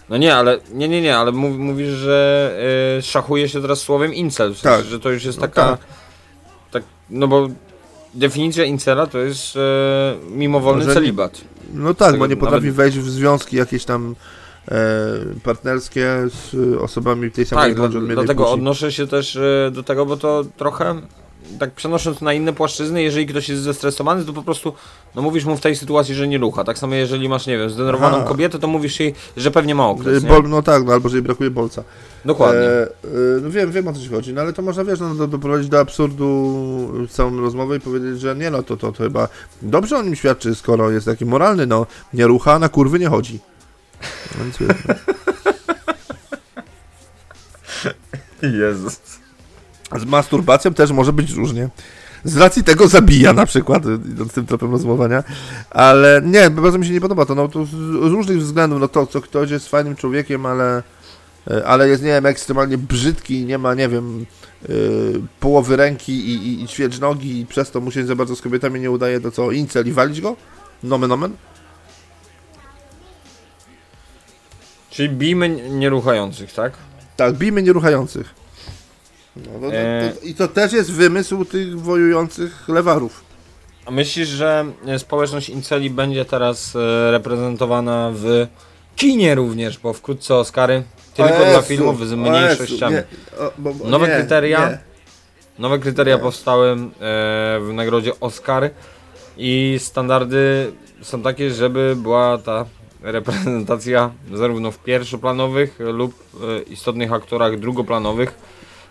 [0.09, 2.51] No nie, ale nie, nie, nie, ale mów, mówisz, że
[2.99, 4.85] y, szachuje się teraz słowem incel, w sensie, Tak.
[4.91, 5.79] że to już jest No taka, tak.
[6.71, 7.47] tak, no bo
[8.13, 9.59] definicja incela to jest e,
[10.29, 11.41] mimowolny nie- celibat.
[11.73, 14.15] No tak, bo nie potrafi nawet- wejść w związki jakieś tam
[15.43, 18.53] partnerskie z e, osobami tej samej Tak, dla, odmiennej dlatego płci.
[18.53, 21.01] odnoszę się też e, do tego, bo to trochę,
[21.59, 24.73] tak przenosząc na inne płaszczyzny, jeżeli ktoś jest zestresowany, to po prostu,
[25.15, 26.63] no mówisz mu w tej sytuacji, że nie rucha.
[26.63, 28.27] Tak samo jeżeli masz, nie wiem, zdenerwowaną Aha.
[28.27, 30.23] kobietę, to mówisz jej, że pewnie ma E, okres?
[30.23, 31.83] Bol, no tak, no albo że jej brakuje bolca.
[32.25, 32.61] Dokładnie.
[32.61, 32.87] E, e,
[33.41, 35.69] no wiem, wiem o co ci chodzi, no ale to można, wiesz, no, do, doprowadzić
[35.69, 39.27] do absurdu całą rozmowę i powiedzieć, że nie no, to, to, to chyba
[39.61, 43.39] dobrze o nim świadczy, skoro jest taki moralny, no, nie rucha, na kurwy nie chodzi.
[48.41, 48.99] Jezus.
[49.95, 51.69] Z masturbacją też może być różnie.
[52.23, 55.23] Z racji tego zabija na przykład, idąc tym tropem rozmowania,
[55.69, 57.73] ale nie, bardzo mi się nie podoba to, no to z,
[58.11, 60.83] różnych względów, no to, co ktoś jest fajnym człowiekiem, ale,
[61.51, 64.25] e, ale jest, nie wiem, ekstremalnie brzydki i nie ma, nie wiem,
[64.69, 68.35] yy, połowy ręki i, i, i ćwierć nogi i przez to mu się za bardzo
[68.35, 70.35] z kobietami nie udaje, to co, incel i walić go?
[70.83, 71.33] Nomen omen?
[74.93, 76.73] Czyli bijmy nieruchających, tak?
[77.17, 78.35] Tak, bijmy nieruchających.
[79.35, 80.13] No, to, to, E.
[80.19, 83.23] to, I to też jest wymysł tych wojujących lewarów.
[83.85, 88.47] A myślisz, że e, społeczność inceli będzie teraz e, reprezentowana w
[88.95, 90.83] kinie również, bo wkrótce Oscary
[91.13, 92.95] tylko dla filmów z mniejszościami.
[92.95, 94.69] Jezu, nie, o, bo, bo, Nowe nie, kryteria?
[94.69, 94.79] Nie,
[95.59, 96.77] Nowe kryteria powstały e,
[97.59, 98.69] w nagrodzie Oscar
[99.37, 100.71] i standardy
[101.01, 102.65] są takie, żeby była ta
[103.03, 108.35] reprezentacja zarówno w pierwszoplanowych lub e, istotnych aktorach drugoplanowych.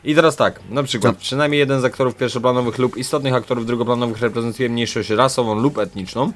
[0.04, 4.68] I teraz tak, na przykład przynajmniej jeden z aktorów pierwszoplanowych lub istotnych aktorów drugoplanowych reprezentuje
[4.68, 6.32] mniejszość rasową lub etniczną.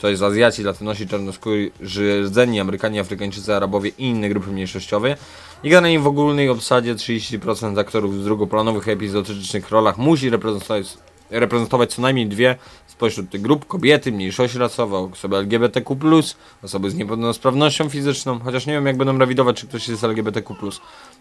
[0.00, 5.16] To jest Azjaci, Latynosi, Czarnoskórzy, rdzenni, Amerykanie, Afrykańczycy, Arabowie i inne grupy mniejszościowe.
[5.62, 10.98] I generalnie w ogólnej obsadzie 30% aktorów w drugoplanowych epizodycznych rolach musi reprezentować,
[11.32, 12.56] reprezentować co najmniej dwie
[12.86, 15.96] spośród tych grup kobiety, mniejszości rasowe, osoby LGBTQ+,
[16.62, 20.54] osoby z niepełnosprawnością fizyczną, chociaż nie wiem jak będą rewidować, czy ktoś jest LGBTQ+,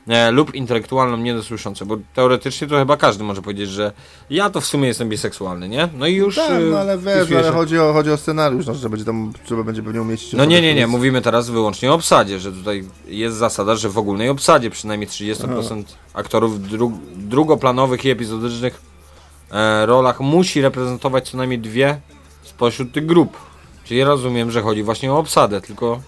[0.07, 3.91] e, lub intelektualną niedosłyszące, bo teoretycznie to chyba każdy może powiedzieć, że
[4.29, 5.89] ja to w sumie jestem biseksualny, nie?
[5.97, 6.35] No i już...
[6.35, 9.05] Tak, e, no ale wiesz, wpisuje ale chodzi o, chodzi o scenariusz, no, że będzie
[9.05, 10.33] tam, trzeba będzie pewnie umieścić...
[10.33, 13.97] No nie, nie, nie, mówimy teraz wyłącznie o obsadzie, że tutaj jest zasada, że w
[13.97, 15.83] ogólnej obsadzie przynajmniej 30%
[16.13, 18.90] aktorów dru drugoplanowych i epizodycznych e,
[19.85, 22.01] rolach musi reprezentować co najmniej dwie
[22.43, 23.37] spośród tych grup.
[23.83, 26.01] Czyli rozumiem, że chodzi właśnie o obsadę, tylko...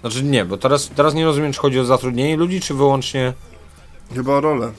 [0.00, 3.32] Znaczy nie, bo teraz, teraz nie rozumiem, czy chodzi o zatrudnienie ludzi, czy wyłącznie,
[4.14, 4.72] Chyba o rolę.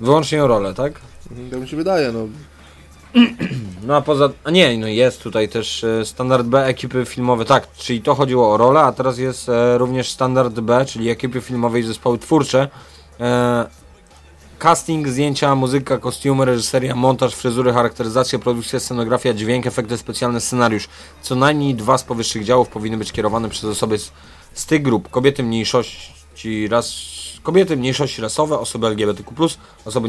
[0.00, 0.92] wyłącznie o rolę, tak?
[1.50, 2.20] Tak mi się wydaje, no.
[3.86, 4.28] No a poza.
[4.44, 8.52] A nie, no jest tutaj też e, standard B ekipy filmowe, tak, czyli to chodziło
[8.54, 12.68] o rolę, a teraz jest e, również standard B, czyli ekipy filmowe i zespoły twórcze.
[14.60, 20.88] Casting, zdjęcia, muzyka, kostiumy, reżyseria, montaż, fryzury, charakteryzacja, produkcja, scenografia, dźwięk, efekty specjalne, scenariusz.
[21.22, 24.12] Co najmniej dwa z powyższych działów powinny być kierowane przez osoby z,
[24.54, 25.10] z tych grup.
[25.10, 26.94] Kobiety mniejszości ras,
[27.42, 29.48] kobiety mniejszości rasowe, osoby LGBTQ+,
[29.84, 30.08] osoby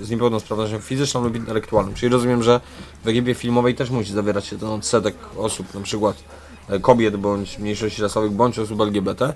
[0.00, 1.94] z niepełnosprawnością fizyczną lub intelektualną.
[1.94, 2.60] Czyli rozumiem, że
[3.04, 6.16] w ekipie filmowej też musi zawierać się ten odsetek osób, na przykład
[6.68, 9.34] e, kobiet bądź mniejszości rasowych, bądź osób LGBT.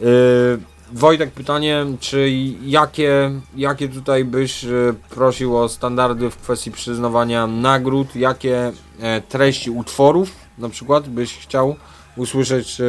[0.00, 2.30] Yy, Wojtek, pytanie, czy
[2.64, 4.68] jakie, jakie tutaj byś e,
[5.10, 11.76] prosił o standardy w kwestii przyznawania nagród, jakie e, treści utworów na przykład byś chciał
[12.16, 12.80] usłyszeć,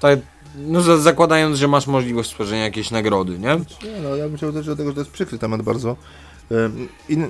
[0.00, 0.18] tak,
[0.56, 3.48] no za- zakładając, że masz możliwość stworzenia jakiejś nagrody, nie?
[3.48, 5.96] Nie, no ja bym chciał też do tego, że to jest przykry temat bardzo.
[7.08, 7.28] In,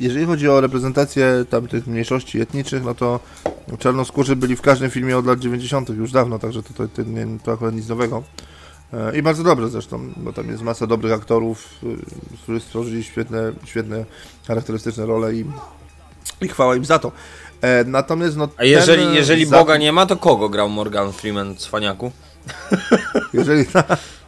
[0.00, 3.20] jeżeli chodzi o reprezentację tamtych mniejszości etnicznych, no to
[3.78, 5.88] czarnoskórzy byli w każdym filmie od lat 90.
[5.88, 8.22] już dawno, także to, to, to, nie, to akurat nic nowego.
[8.92, 13.52] E, I bardzo dobrze zresztą, bo tam jest masa dobrych aktorów, y, którzy stworzyli świetne,
[13.64, 14.04] świetne
[14.48, 15.44] charakterystyczne role i,
[16.40, 17.12] i chwała im za to.
[17.60, 21.58] E, Natomiast no A jeżeli, jeżeli zapis- Boga nie ma, to kogo grał Morgan Freeman
[21.58, 22.12] z Faniaku?
[23.32, 23.64] Jeżeli,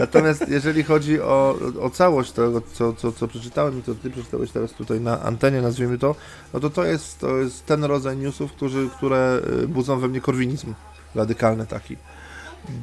[0.00, 4.50] natomiast jeżeli chodzi o, o całość tego, co, co, co przeczytałem i co ty przeczytałeś
[4.50, 6.14] teraz tutaj na antenie, nazwijmy to,
[6.54, 10.20] no to to jest, to jest ten rodzaj newsów, którzy, które y, budzą we mnie
[10.20, 10.74] korwinizm
[11.14, 11.96] radykalny taki.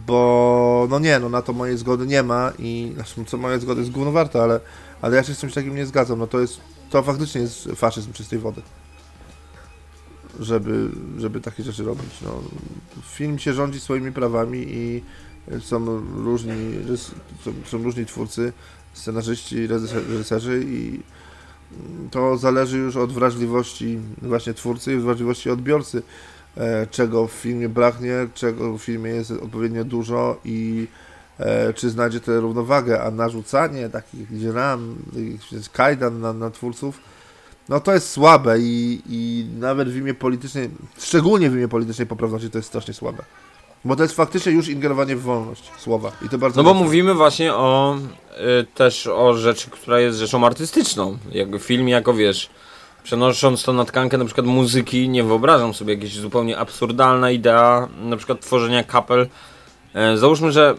[0.07, 3.81] Bo no nie, no na to mojej zgody nie ma i znaczy, co moja zgody
[3.81, 4.59] jest gówno warte, ale,
[5.01, 6.19] ale ja się z czymś takim nie zgadzam.
[6.19, 6.59] No to jest,
[6.89, 8.61] to faktycznie jest faszyzm czystej wody.
[10.39, 12.21] Żeby, żeby takie rzeczy robić.
[12.21, 12.41] No,
[13.01, 15.03] film się rządzi swoimi prawami i
[15.59, 16.53] są różni,
[17.45, 18.53] są, są różni twórcy,
[18.93, 20.99] scenarzyści, reżyser- reżyserzy i
[22.11, 26.01] to zależy już od wrażliwości właśnie twórcy i wrażliwości odbiorcy,
[26.57, 30.87] e, czego w filmie braknie, czego w filmie jest odpowiednio dużo i
[31.39, 34.95] e, czy znajdzie tę równowagę, a narzucanie takich gdzie ram,
[35.73, 36.99] kajdan na, na twórców,
[37.69, 42.49] no to jest słabe i, i nawet w imię politycznej, szczególnie w imię politycznej poprawności
[42.49, 43.23] to jest strasznie słabe.
[43.85, 46.83] Bo to jest faktycznie już ingerowanie w wolność słowa i to bardzo No bo dobrze.
[46.85, 47.95] mówimy właśnie o
[48.61, 51.17] y, też o rzeczy, która jest rzeczą artystyczną.
[51.31, 52.49] Jakby film jako wiesz,
[53.03, 58.17] przenosząc to na tkankę na przykład muzyki, nie wyobrażam sobie jakaś zupełnie absurdalna idea na
[58.17, 59.27] przykład tworzenia kapel.
[59.93, 60.75] E, załóżmy, że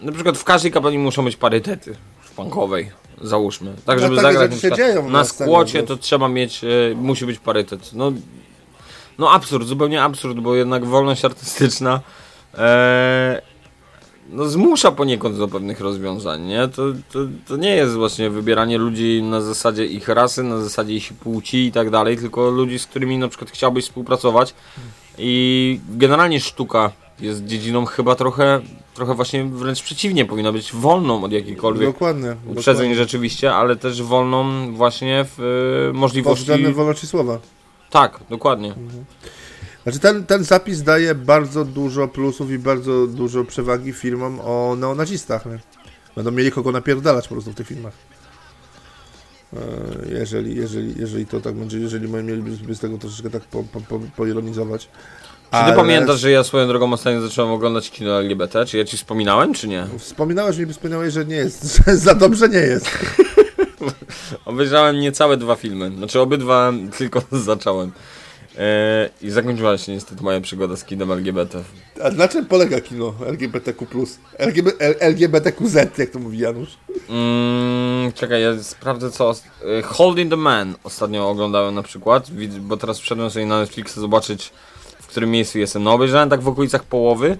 [0.00, 2.90] na przykład w każdej kapeli muszą być parytety w punkowej.
[3.22, 3.74] Załóżmy.
[3.86, 5.88] Tak, No żeby takie zagrać rzeczy się na, przykład na skłocie, wiesz.
[5.88, 7.90] to trzeba mieć, e, musi być parytet.
[7.92, 8.12] No,
[9.20, 12.00] no absurd, zupełnie absurd, bo jednak wolność artystyczna
[12.54, 13.42] e,
[14.28, 16.68] no zmusza poniekąd do pewnych rozwiązań, nie?
[16.68, 17.18] To, to,
[17.48, 21.72] to nie jest właśnie wybieranie ludzi na zasadzie ich rasy, na zasadzie ich płci i
[21.72, 24.54] tak dalej, tylko ludzi, z którymi na przykład chciałbyś współpracować
[25.18, 26.90] i generalnie sztuka
[27.20, 28.60] jest dziedziną chyba trochę,
[28.94, 32.36] trochę właśnie wręcz przeciwnie, powinna być wolną od jakichkolwiek Dokładnie.
[32.46, 32.94] uprzedzeń dokładnie.
[32.94, 35.36] rzeczywiście, ale też wolną właśnie w
[35.92, 36.40] Pod możliwości...
[36.40, 37.38] względem wolności słowa.
[37.90, 38.74] Tak, dokładnie.
[39.82, 45.46] Znaczy ten, ten zapis daje bardzo dużo plusów i bardzo dużo przewagi filmom o neonazistach.
[45.46, 45.58] Nie?
[46.16, 47.92] Będą mieli kogo napierdalać po prostu w tych filmach.
[49.52, 49.58] E,
[50.18, 53.80] Jeżeli, jeżeli, jeżeli to tak będzie, jeżeli my mielibyśmy z tego troszeczkę tak po, po,
[53.80, 54.82] po, poironizować.
[55.44, 58.66] Czy ty Ale- pamiętasz, że ja swoją drogą ostatnio zacząłem oglądać kino LGBT?
[58.66, 59.86] Czy ja ci wspominałem, czy nie?
[59.98, 62.86] Wspominałeś mi, wspominałeś, że nie jest, że za dobrze nie jest.
[64.44, 65.90] Obejrzałem niecałe dwa filmy.
[65.96, 67.92] Znaczy obydwa tylko zacząłem.
[68.58, 71.62] E, I zakończyła się niestety moja przygoda z kinem LGBT.
[72.04, 73.86] A na czym polega kino LGBTQ+.
[74.38, 74.70] LGB,
[75.00, 76.76] LGBTQZ, jak to mówi Janusz.
[77.08, 79.34] Mm, czekaj, ja sprawdzę co.
[79.78, 84.52] e, Holding the Man ostatnio oglądałem na przykład, bo teraz wszedłem sobie na Netflix zobaczyć
[85.00, 85.82] w którym miejscu jestem.
[85.82, 87.36] No obejrzałem tak w okolicach połowy.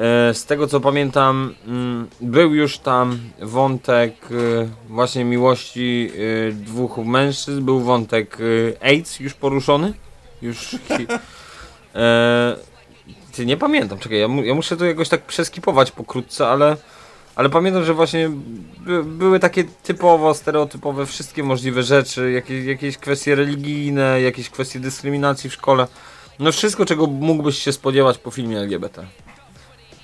[0.00, 6.10] E, Z tego co pamiętam, mm, był już tam wątek e, właśnie miłości
[6.48, 8.38] e, dwóch mężczyzn, był wątek
[8.82, 9.92] AIDS już poruszony.
[10.42, 10.76] Już.
[13.32, 16.76] Ty nie pamiętam, czekaj, ja, mu, ja muszę to jakoś tak przeskipować pokrótce, ale.
[17.34, 18.30] Ale pamiętam, że właśnie
[18.78, 25.50] by, były takie typowo, stereotypowe wszystkie możliwe rzeczy, jakieś, jakieś kwestie religijne, jakieś kwestie dyskryminacji
[25.50, 25.86] w szkole.
[26.38, 29.06] No wszystko, czego mógłbyś się spodziewać po filmie LGBT.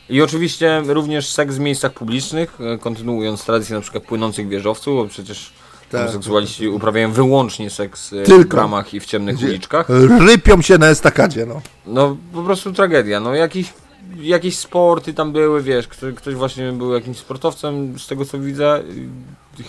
[0.09, 5.09] I oczywiście również seks w miejscach publicznych, e, kontynuując tradycję na przykład płynących wieżowców, bo
[5.09, 5.52] przecież
[5.90, 6.00] Tak.
[6.00, 8.57] homoseksualiści uprawiają wyłącznie seks e, w Tylko.
[8.57, 9.86] bramach i w ciemnych Gdzie- uliczkach.
[10.26, 11.61] Rypią się na estakadzie, no.
[11.86, 13.20] No po prostu tragedia.
[13.20, 13.72] No jakiś,
[14.20, 18.82] jakieś sporty tam były, wiesz, ktoś, ktoś właśnie był jakimś sportowcem, z tego co widzę,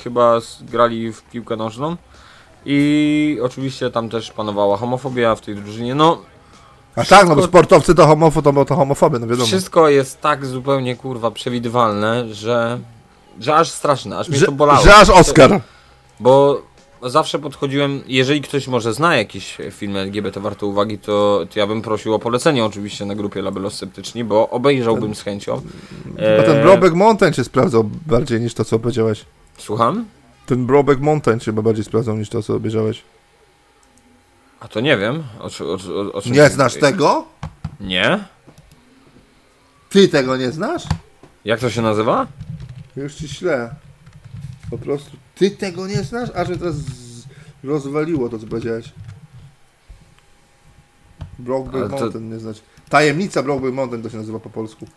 [0.04, 1.98] chyba grali w piłkę nożną.
[2.66, 5.96] I oczywiście tam też panowała homofobia w tej drużynie.
[5.96, 6.22] No,
[6.98, 9.46] A tak, no bo Wszystko- sportowcy to homofoby, to, to homofoby, no wiadomo.
[9.48, 12.80] wszystko jest tak zupełnie kurwa przewidywalne, że,
[13.40, 14.84] że aż straszne, aż mnie Że, to bolało.
[14.84, 15.62] że aż Oscar.
[16.20, 16.62] Bo
[17.04, 21.82] zawsze podchodziłem, jeżeli ktoś może zna jakieś filmy LGBT warte uwagi, to, to ja bym
[21.82, 25.62] prosił o polecenie oczywiście na grupie Labelosceptyczni, bo obejrzałbym z chęcią.
[26.06, 29.26] Bo ten Eee, Brobeck Mountain się sprawdzał bardziej niż to, co powiedziałeś.
[29.58, 30.06] Słucham?
[30.46, 33.02] Ten Brobeck Mountain się chyba bardziej sprawdzał niż to, co obejrzałeś.
[34.60, 35.24] A to nie wiem.
[35.40, 37.26] O, o, o, o czym Nie znasz tego?
[37.80, 38.24] Nie?
[39.90, 40.84] Ty tego nie znasz?
[41.46, 42.28] Jak to się nazywa?
[42.96, 43.76] Już ci ślę.
[44.70, 45.18] Po prostu.
[45.36, 46.30] Ty tego nie znasz?
[46.36, 46.76] Aż mnie teraz
[47.64, 48.92] rozwaliło to, co powiedziałeś.
[51.40, 52.62] Brokeback to- Mountain nie znać.
[52.90, 54.88] Tajemnica Brokeback Mountain to się nazywa po polsku.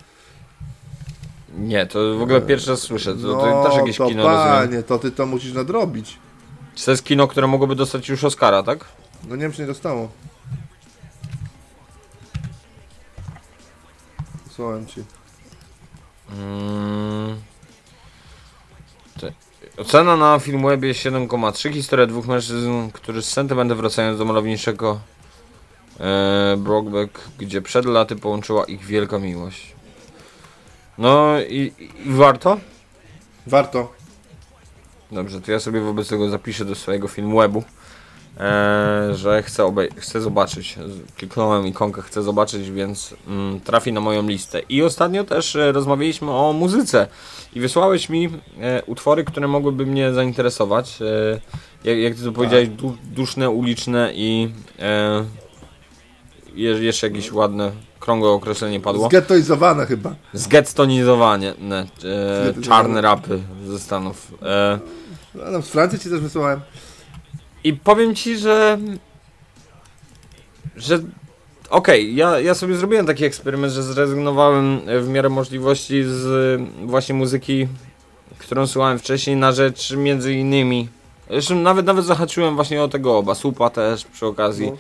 [1.59, 3.15] Nie, to w ogóle pierwszy raz słyszę.
[3.15, 4.49] To, to no, też jakieś to kino rozumiem.
[4.49, 6.19] panie, to ty to musisz nadrobić.
[6.75, 8.85] Czy to jest kino, które mogłoby dostać już Oscara, tak?
[9.29, 10.09] No nie wiem, czy nie dostało.
[14.51, 15.05] Słucham ci.
[16.33, 17.41] Mm.
[19.77, 21.73] Ocena na Filmwebie 7,3.
[21.73, 25.01] Historia dwóch mężczyzn, którzy z sentymentem wracają do malowniczego
[26.01, 29.75] e, Brokeback, gdzie przed laty połączyła ich wielka miłość.
[30.99, 32.61] No i, i warto?
[33.47, 33.93] Warto.
[35.13, 37.65] Dobrze, to ja sobie wobec tego zapiszę do swojego Filmwebu,
[38.41, 40.79] e, że chcę, obej- chcę zobaczyć.
[41.17, 44.61] Kliknąłem ikonkę, chcę zobaczyć, więc mm, trafi na moją listę.
[44.69, 47.07] I ostatnio też e, rozmawialiśmy o muzyce
[47.55, 48.29] i wysłałeś mi
[48.61, 50.99] e, utwory, które mogłyby mnie zainteresować.
[51.03, 51.41] E,
[51.85, 55.25] jak, jak ty to powiedziałeś, du, duszne, uliczne i e,
[56.55, 59.07] je, jeszcze jakieś ładne, krągłe określenie padło.
[59.09, 60.15] Zgetoizowane chyba.
[60.33, 61.87] Zgetonizowanie, ne,
[62.59, 64.33] e, czarne rapy ze Stanów.
[64.43, 64.79] E,
[65.49, 66.61] A tam z Francji ci też wysłałem.
[67.65, 68.79] I powiem ci, że.
[70.77, 70.99] że.
[71.71, 77.69] Okej, ja, ja sobie zrobiłem taki eksperyment, że zrezygnowałem w miarę możliwości z właśnie muzyki,
[78.39, 80.89] którą słuchałem wcześniej, na rzecz między innymi.
[81.31, 84.71] Zresztą nawet nawet zahaczyłem właśnie o tego oba, supa też przy okazji.
[84.71, 84.77] No.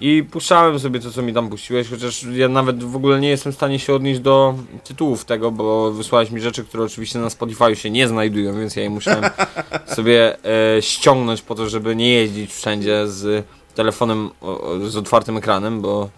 [0.00, 3.52] I puszczałem sobie to, co mi tam puściłeś, chociaż ja nawet w ogóle nie jestem
[3.52, 7.76] w stanie się odnieść do tytułów tego, bo wysłałeś mi rzeczy, które oczywiście na Spotify
[7.76, 9.24] się nie znajdują, więc ja je musiałem
[9.96, 15.36] sobie e, ściągnąć po to, żeby nie jeździć wszędzie z telefonem o, o, z otwartym
[15.36, 16.10] ekranem, bo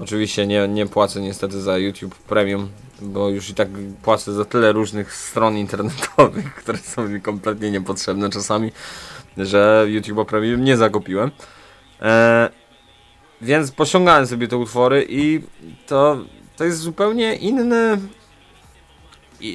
[0.00, 2.68] oczywiście nie, nie płacę niestety za YouTube Premium,
[3.00, 3.68] bo już i tak
[4.02, 8.72] płacę za tyle różnych stron internetowych, które są mi kompletnie niepotrzebne czasami,
[9.36, 11.30] że YouTube Premium nie zakupiłem.
[12.02, 12.57] E,
[13.40, 15.40] więc posiągałem sobie te utwory i
[15.86, 16.18] to,
[16.56, 17.98] to jest zupełnie inny,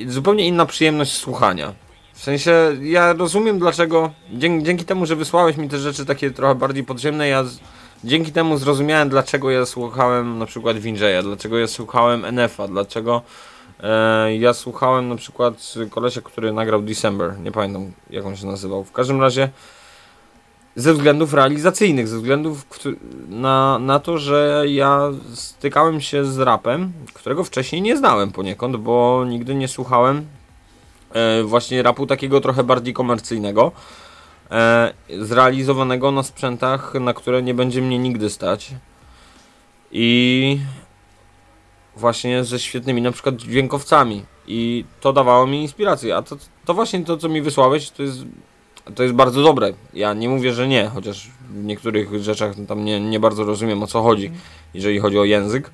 [0.07, 1.73] zupełnie inna przyjemność słuchania.
[2.13, 6.55] W sensie, ja rozumiem dlaczego, dzięki, dzięki temu, że wysłałeś mi te rzeczy takie trochę
[6.55, 7.59] bardziej podziemne, ja z,
[8.03, 13.21] dzięki temu zrozumiałem dlaczego ja słuchałem na przykład Winjeya, dlaczego ja słuchałem NF-a, dlaczego
[13.83, 18.83] e, ja słuchałem na przykład kolesia, który nagrał December, nie pamiętam jak on się nazywał.
[18.83, 19.49] W każdym razie
[20.75, 22.65] ze względów realizacyjnych, ze względów
[23.29, 29.25] na, na to, że ja stykałem się z rapem, którego wcześniej nie znałem poniekąd, bo
[29.27, 30.25] nigdy nie słuchałem
[31.13, 33.71] e, właśnie rapu takiego trochę bardziej komercyjnego,
[34.51, 38.71] e, zrealizowanego na sprzętach, na które nie będzie mnie nigdy stać.
[39.91, 40.59] I,
[41.95, 47.05] właśnie ze świetnymi na przykład dźwiękowcami i to dawało mi inspirację, a to, to właśnie
[47.05, 48.19] to, co mi wysłałeś, to jest,
[48.95, 49.73] to jest bardzo dobre.
[49.93, 53.87] Ja nie mówię, że nie, chociaż w niektórych rzeczach tam nie, nie bardzo rozumiem o
[53.87, 54.31] co chodzi,
[54.73, 55.71] jeżeli chodzi o język.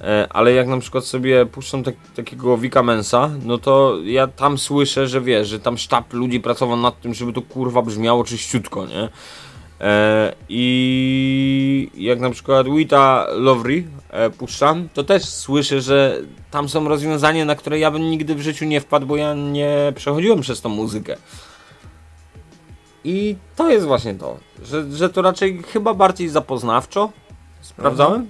[0.00, 4.58] E, Ale jak na przykład sobie puszczam tak, takiego Wika Mensa, no to ja tam
[4.58, 8.86] słyszę, że wiesz, że tam sztab ludzi pracował nad tym, żeby to kurwa brzmiało czyściutko,
[8.86, 9.08] nie?
[9.80, 16.20] E, I jak na przykład Wita Lovry e, puszczam, to też słyszę, że
[16.50, 19.92] tam są rozwiązania, na które ja bym nigdy w życiu nie wpadł, bo ja nie
[19.96, 21.16] przechodziłem przez tą muzykę.
[23.04, 27.12] I to jest właśnie to, że, że to raczej chyba bardziej zapoznawczo
[27.60, 28.26] sprawdzałem.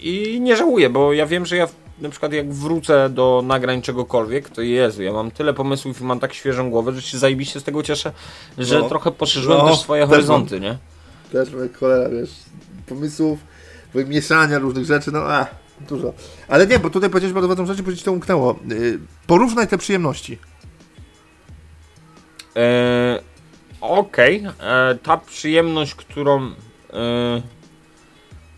[0.00, 1.68] I nie żałuję, bo ja wiem, że ja
[2.00, 6.20] na przykład jak wrócę do nagrań czegokolwiek, to Jezu, ja mam tyle pomysłów i mam
[6.20, 8.12] tak świeżą głowę, że się zajebiście z tego cieszę,
[8.58, 8.88] że No.
[8.88, 10.78] trochę poszerzyłem No, też swoje też horyzonty, nie?
[11.32, 12.30] Też jak cholera, wiesz,
[12.86, 13.38] pomysłów,
[13.94, 15.46] wymieszania różnych rzeczy, no a,
[15.88, 16.12] dużo.
[16.48, 18.58] Ale nie, bo tutaj powiedziałeś bardzo ważną rzecz, bo ci to umknęło.
[18.68, 20.38] Yy, porównaj te przyjemności.
[22.56, 23.20] E,
[23.82, 26.52] Okej, e, ta przyjemność, którą, e,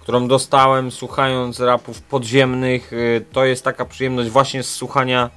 [0.00, 5.30] którą dostałem słuchając rapów podziemnych, e, to jest taka przyjemność właśnie z słuchania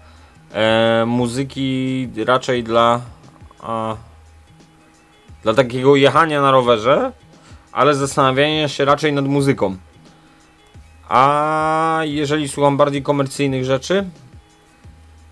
[0.53, 3.01] e, muzyki raczej dla,
[3.59, 3.95] a,
[5.43, 7.11] dla takiego jechania na rowerze,
[7.71, 9.77] ale zastanawiania się raczej nad muzyką.
[11.09, 14.05] A jeżeli słucham bardziej komercyjnych rzeczy,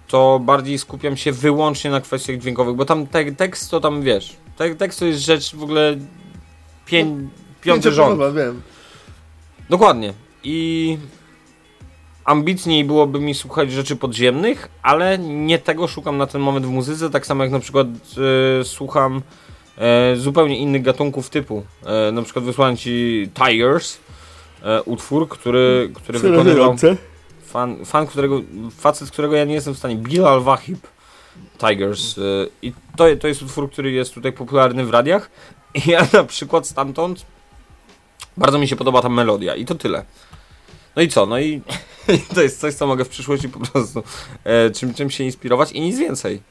[0.07, 4.44] to bardziej skupiam się wyłącznie na kwestiach dźwiękowych, bo tam te, tekst to tam wiesz.
[4.57, 5.97] Te, tekst to jest rzecz w ogóle
[6.85, 7.05] pię,
[7.61, 8.35] piąty rząd.
[8.35, 8.61] Wiem.
[9.69, 10.13] Dokładnie.
[10.43, 10.97] I
[12.25, 17.09] ambitniej byłoby mi słuchać rzeczy podziemnych, ale nie tego szukam na ten moment w muzyce,
[17.09, 17.87] tak samo jak na przykład
[18.59, 19.21] e, słucham
[19.77, 21.63] e, zupełnie innych gatunków typu.
[21.85, 23.97] E, na przykład wysłałem ci Tigers,
[24.85, 26.75] utwór, który, który wykonywał
[27.45, 28.41] fan, fan którego,
[28.77, 30.87] facet, którego ja nie jestem w stanie, Bilal Wahib
[31.57, 35.29] Tigers y, i to, to jest utwór, który jest tutaj popularny w radiach
[35.73, 37.25] i ja na przykład stamtąd
[38.37, 40.05] bardzo mi się podoba ta melodia i to tyle.
[40.95, 41.25] No i co?
[41.25, 41.61] No i
[42.35, 44.03] to jest coś, co mogę w przyszłości po prostu
[44.43, 46.41] e, czym, czym się inspirować i nic więcej.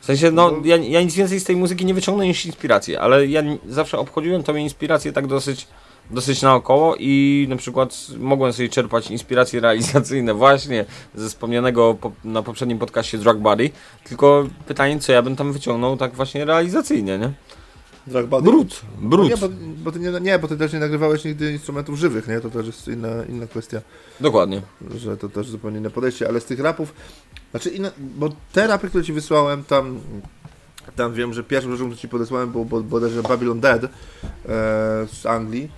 [0.00, 3.26] W sensie, no, ja, ja nic więcej z tej muzyki nie wyciągnę niż inspirację, ale
[3.26, 5.66] ja zawsze obchodziłem tą inspirację tak dosyć
[6.10, 10.84] dosyć naokoło i na przykład mogłem sobie czerpać inspiracje realizacyjne właśnie
[11.14, 13.70] ze wspomnianego po, na poprzednim podcaście Drug Body,
[14.04, 17.32] tylko pytanie, co ja bym tam wyciągnął tak właśnie realizacyjnie, nie?
[18.06, 18.50] Drag Body.
[18.50, 21.52] Brud, No brud, nie, bo, bo ty nie, nie, bo ty też nie nagrywałeś nigdy
[21.52, 22.40] instrumentów żywych, nie?
[22.40, 23.80] To też jest inna, inna kwestia,
[24.20, 24.62] dokładnie.
[24.96, 26.94] że to też zupełnie inne podejście, ale z tych rapów,
[27.50, 30.00] znaczy inne, bo te rapy, które ci wysłałem, tam,
[30.96, 33.88] tam wiem, że pierwszą rzeczą, którą ci podesłałem, był bo, bodajże Babylon Dead e,
[35.12, 35.70] z Anglii.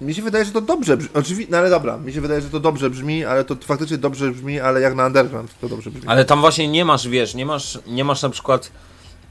[0.00, 2.50] Mi się wydaje, że to dobrze brzmi, oczywiście, no ale dobra, mi się wydaje, że
[2.50, 6.08] to dobrze brzmi, ale to faktycznie dobrze brzmi, ale jak na underground to dobrze brzmi.
[6.08, 8.72] Ale tam właśnie nie masz, wiesz, nie masz, nie masz na przykład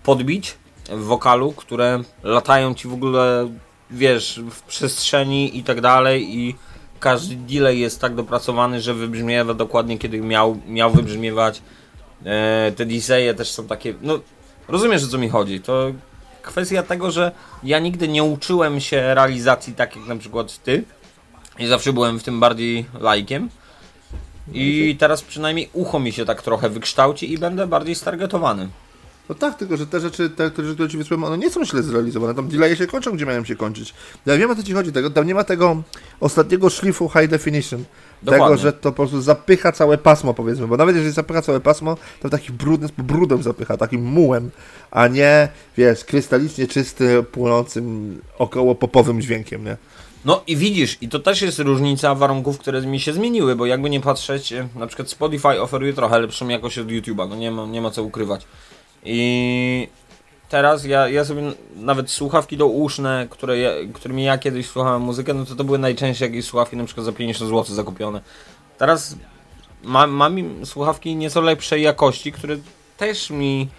[0.03, 0.57] podbić
[0.89, 3.49] w wokalu, które latają ci w ogóle,
[3.91, 6.55] wiesz, w przestrzeni i tak dalej i
[6.99, 11.61] każdy delay jest tak dopracowany, że wybrzmiewa dokładnie kiedy miał, miał wybrzmiewać.
[12.25, 14.19] E, te delaye też są takie, no
[14.67, 15.91] rozumiesz o co mi chodzi, to
[16.45, 17.31] kwestia tego, że
[17.63, 20.83] ja nigdy nie uczyłem się realizacji tak jak na przykład ty
[21.59, 23.49] i zawsze byłem w tym bardziej lajkiem.
[24.53, 28.69] I teraz przynajmniej ucho mi się tak trochę wykształci i będę bardziej stargetowany.
[29.29, 31.83] No tak, tylko że te rzeczy, te, które, które ci wysłałem, one nie są źle
[31.83, 32.35] zrealizowane.
[32.35, 33.93] Tam delaye się kończą, gdzie mają się kończyć.
[34.25, 35.83] Ja wiem o co ci chodzi, tego, tam nie ma tego
[36.19, 37.83] ostatniego szlifu high definition.
[38.23, 38.45] Dokładnie.
[38.45, 40.67] Tego, że to po prostu zapycha całe pasmo, powiedzmy.
[40.67, 44.51] Bo nawet jeżeli zapycha całe pasmo, to taki brudny, brudem zapycha, takim mułem,
[44.91, 45.47] a nie,
[45.77, 49.77] wiesz, krystalicznie czysty, płynącym około popowym dźwiękiem, nie?
[50.25, 53.89] No i widzisz, i to też jest różnica warunków, które mi się zmieniły, bo jakby
[53.89, 57.65] nie patrzeć, e, na przykład Spotify oferuje trochę lepszą jakość od YouTube'a, no nie ma,
[57.65, 58.45] nie ma co ukrywać.
[59.05, 59.87] I
[60.55, 61.41] teraz ja, ja sobie
[61.75, 66.29] nawet słuchawki douszne, które ja, którymi ja kiedyś słuchałem muzykę, no to to były najczęściej
[66.29, 68.21] jakieś słuchawki na przykład za 50 zł zakupione.
[68.77, 69.15] Teraz
[69.83, 72.57] mam, mam słuchawki nieco lepszej jakości, które
[72.97, 73.69] też mi...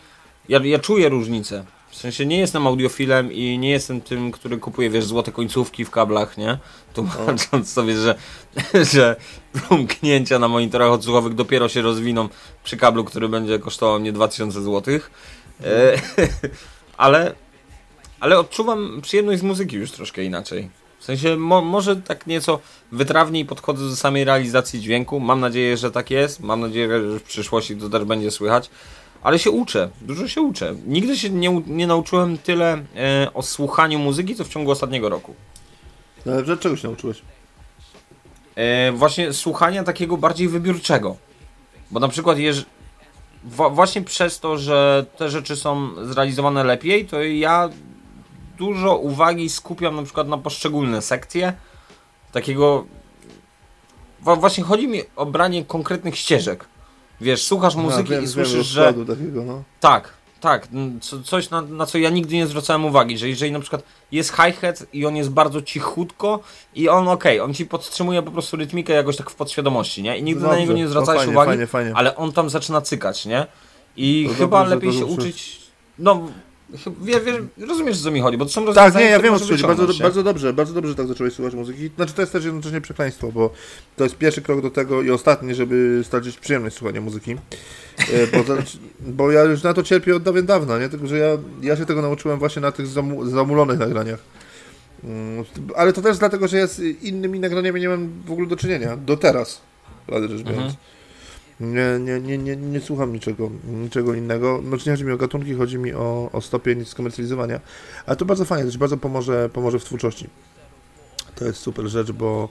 [0.48, 1.64] Ja, ja czuję różnicę.
[1.90, 5.90] W sensie nie jestem audiofilem i nie jestem tym, który kupuje, wiesz, złote końcówki w
[5.90, 6.58] kablach, nie?
[6.94, 8.14] Tłumacząc sobie, że,
[8.92, 9.16] że
[9.68, 12.28] pomknięcia na monitorach odsłuchowych dopiero się rozwiną
[12.64, 15.00] przy kablu, który będzie kosztował mnie 2000 zł.
[15.64, 15.96] E,
[16.96, 17.34] ale,
[18.20, 20.70] ale odczuwam przyjemność z muzyki już troszkę inaczej.
[20.98, 22.60] W sensie mo, może tak nieco
[22.92, 25.20] wytrawniej podchodzę do samej realizacji dźwięku.
[25.20, 26.40] Mam nadzieję, że tak jest.
[26.40, 28.70] Mam nadzieję, że w przyszłości to też będzie słychać.
[29.22, 30.74] Ale się uczę, dużo się uczę.
[30.86, 35.34] Nigdy się nie, nie nauczyłem tyle e, o słuchaniu muzyki, co w ciągu ostatniego roku.
[36.26, 37.22] No, ale że czego się nauczyłeś?
[38.56, 41.16] e, właśnie słuchania takiego bardziej wybiórczego.
[41.90, 42.66] Bo na przykład jeż,
[43.46, 47.68] właśnie przez to, że te rzeczy są zrealizowane lepiej, to ja
[48.58, 51.52] dużo uwagi skupiam na przykład na poszczególne sekcje.
[52.32, 52.86] Takiego.
[54.20, 56.64] Właśnie chodzi mi o branie konkretnych ścieżek.
[57.20, 59.16] Wiesz, słuchasz muzyki wiem, i słyszysz, wiem, że.
[59.16, 59.62] Takiego, no.
[59.80, 60.68] Tak, tak.
[61.00, 63.82] Co, coś na, na co ja nigdy nie zwracałem uwagi, że jeżeli na przykład
[64.12, 66.40] jest hi-hat i on jest bardzo cichutko
[66.74, 70.18] i on okej, okay, on ci podtrzymuje po prostu rytmikę jakoś tak w podświadomości, nie?
[70.18, 71.92] I nigdy Dobrze, na niego nie no zwracałeś fajnie, uwagi, fajnie, fajnie.
[71.94, 73.46] ale on tam zaczyna cykać, nie?
[73.96, 75.60] I To chyba dobrze, lepiej się uczyć.
[75.98, 76.28] No,
[77.02, 77.32] wie, wie,
[77.66, 79.62] rozumiesz co mi chodzi, bo to są Tak, nie, ja wiem o co chodzi.
[79.62, 81.90] Bardzo, bardzo dobrze, bardzo dobrze, że tak zacząłeś słuchać muzyki.
[81.96, 83.50] Znaczy to jest też jednocześnie przekleństwo, bo
[83.96, 87.32] to jest pierwszy krok do tego i ostatni, żeby stracić przyjemność słuchania muzyki.
[87.32, 88.54] E, Bo,
[89.00, 90.88] bo ja już na to cierpię od dawien dawna, nie?
[90.88, 91.28] Tylko, że ja,
[91.62, 94.18] ja się tego nauczyłem właśnie na tych zamu, zamulonych nagraniach.
[95.04, 95.44] Mm,
[95.76, 98.96] Ale to też dlatego, że ja z innymi nagraniami nie mam w ogóle do czynienia.
[98.96, 99.60] Do teraz,
[100.06, 100.74] prawdę rzecz biorąc.
[101.60, 104.62] Nie, nie, nie, nie, nie słucham niczego, niczego innego.
[104.68, 107.60] Znaczy nie chodzi mi o gatunki, chodzi mi o, o stopień skomercjalizowania.
[108.06, 110.28] Ale to bardzo fajnie, to ci bardzo pomoże, pomoże w twórczości.
[111.34, 112.48] To jest super rzecz, bo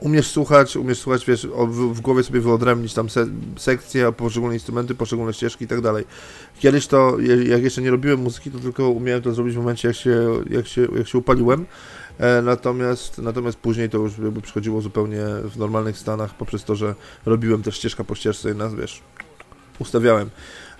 [0.00, 3.26] umiesz słuchać, umiesz słuchać, wiesz, w, głowie sobie wyodrębnić tam se,
[3.56, 6.04] sekcje, poszczególne instrumenty, poszczególne ścieżki i tak dalej.
[6.58, 9.96] Kiedyś to, jak jeszcze nie robiłem muzyki, to tylko umiałem to zrobić w momencie, jak
[9.96, 11.66] się, jak się, jak się upaliłem.
[12.18, 16.94] E, natomiast, natomiast później to już jakby przychodziło zupełnie w normalnych stanach, poprzez to, że
[17.26, 19.00] robiłem też ścieżka po ścieżce i nas, wiesz,
[19.78, 20.30] ustawiałem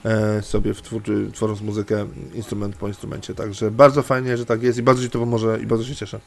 [0.05, 3.35] e, sobie w twórczy, tworząc muzykę instrument po instrumencie.
[3.35, 6.20] Także bardzo fajnie, że tak jest i bardzo Ci to pomoże i bardzo się cieszę.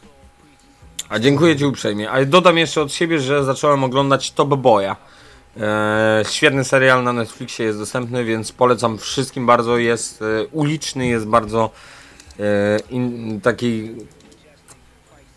[1.09, 2.11] A dziękuję Ci uprzejmie.
[2.11, 4.95] Ale dodam jeszcze od siebie, że zacząłem oglądać Top Boya.
[5.57, 9.77] Eee, świetny serial na Netflixie jest dostępny, więc polecam wszystkim bardzo.
[9.77, 11.69] Jest e, uliczny, jest bardzo
[12.39, 13.91] e, in, taki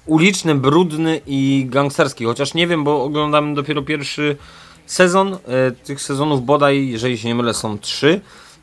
[0.09, 2.25] uliczny, brudny i gangsterski.
[2.25, 4.37] Chociaż nie wiem, bo oglądam dopiero pierwszy
[4.87, 5.35] sezon.
[5.35, 5.39] E,
[5.71, 8.21] tych sezonów bodaj, jeżeli się nie mylę, są trzy.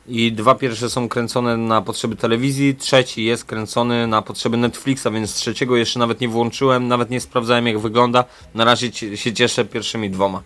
[0.08, 5.34] I dwa pierwsze są kręcone na potrzeby telewizji, trzeci jest kręcony na potrzeby Netflixa, więc
[5.34, 8.24] trzeciego jeszcze nawet nie włączyłem, nawet nie sprawdzałem jak wygląda.
[8.54, 10.42] Na razie się cieszę pierwszymi dwoma.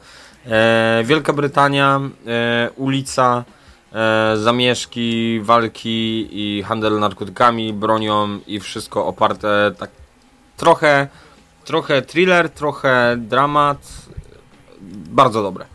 [0.47, 3.45] E, Wielka Brytania, e, ulica,
[3.93, 10.00] e, zamieszki, walki i handel narkotykami, bronią i wszystko oparte tak
[10.61, 11.09] trochę,
[11.65, 13.79] trochę thriller, trochę dramat.
[15.11, 15.67] Bardzo dobre.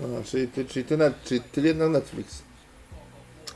[0.00, 2.42] A, czyli, ty, czyli, ty, net- czyli ty jednak Netflix.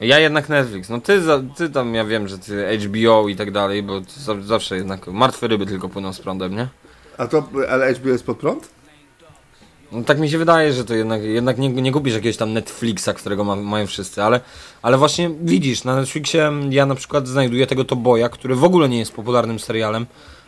[0.00, 0.88] Ja jednak Netflix.
[0.88, 1.20] No ty,
[1.56, 4.00] ty tam, ja wiem, że ty HBO i tak dalej, bo
[4.40, 6.68] zawsze jednak martwe ryby tylko płyną z prądem, nie?
[7.18, 8.68] A to, ale HBO jest pod prąd?
[9.92, 13.08] No, tak mi się wydaje, że to jednak, jednak nie, nie kupisz jakiegoś tam Netflixa,
[13.16, 14.40] którego ma, mają wszyscy, ale,
[14.82, 18.88] ale właśnie widzisz, na Netflixie ja na przykład znajduję tego to Boya, który w ogóle
[18.88, 20.06] nie jest popularnym serialem.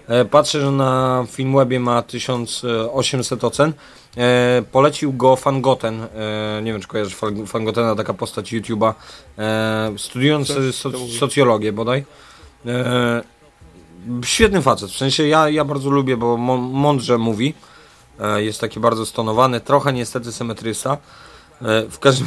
[0.08, 3.72] E, patrzę, że na Filmwebie ma 1800 ocen.
[4.16, 8.94] E, polecił go Fangoten, e, nie wiem czy kojarzysz Fan- Fangotena, taka postać YouTube'a,
[9.38, 12.04] e, studiujący soc- socjologię bodaj.
[12.66, 13.22] E,
[14.24, 17.54] świetny facet, w sensie ja, ja bardzo lubię, bo mą- mądrze mówi.
[18.20, 20.98] E, Jest taki bardzo stonowany, trochę niestety symetrysta.
[21.62, 22.26] E, W każdym,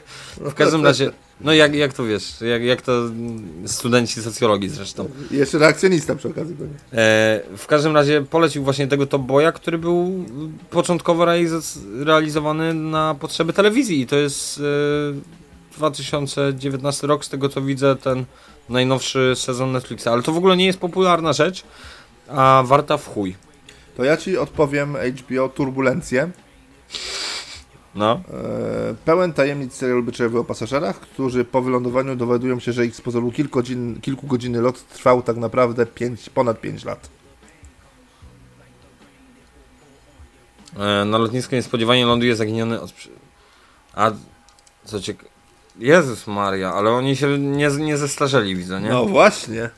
[0.50, 1.10] w każdym razie,
[1.40, 2.92] no jak, jak to wiesz, jak, jak to
[3.66, 5.08] studenci socjologii zresztą.
[5.30, 6.54] Jeszcze reakcjonista przy okazji.
[6.56, 6.74] pewnie.
[6.92, 10.24] E, w każdym razie polecił właśnie tego Top Boya, który był
[10.70, 17.62] początkowo realiz- realizowany na potrzeby telewizji i to jest e, 2019 rok, z tego co
[17.62, 18.24] widzę, ten
[18.68, 21.64] najnowszy sezon Netflixa, ale to w ogóle nie jest popularna rzecz,
[22.28, 23.36] a warta w chuj.
[23.96, 26.30] To ja Ci odpowiem HBO Turbulencje.
[27.94, 28.12] No.
[28.12, 33.00] E, pełen tajemnic serial byczewy o pasażerach, którzy po wylądowaniu dowiadują się, że ich z
[33.00, 37.08] pozoru kilku godzin, kilku godziny lot trwał tak naprawdę pięć, ponad 5 lat.
[40.78, 42.92] E, Na lotnisku niespodziewanie ląduje zaginiony od...
[43.94, 44.10] A
[44.84, 45.24] co ciek...
[45.78, 48.88] Jezus Maria, ale oni się nie, nie zestarzeli, widzę, nie?
[48.88, 49.70] No właśnie.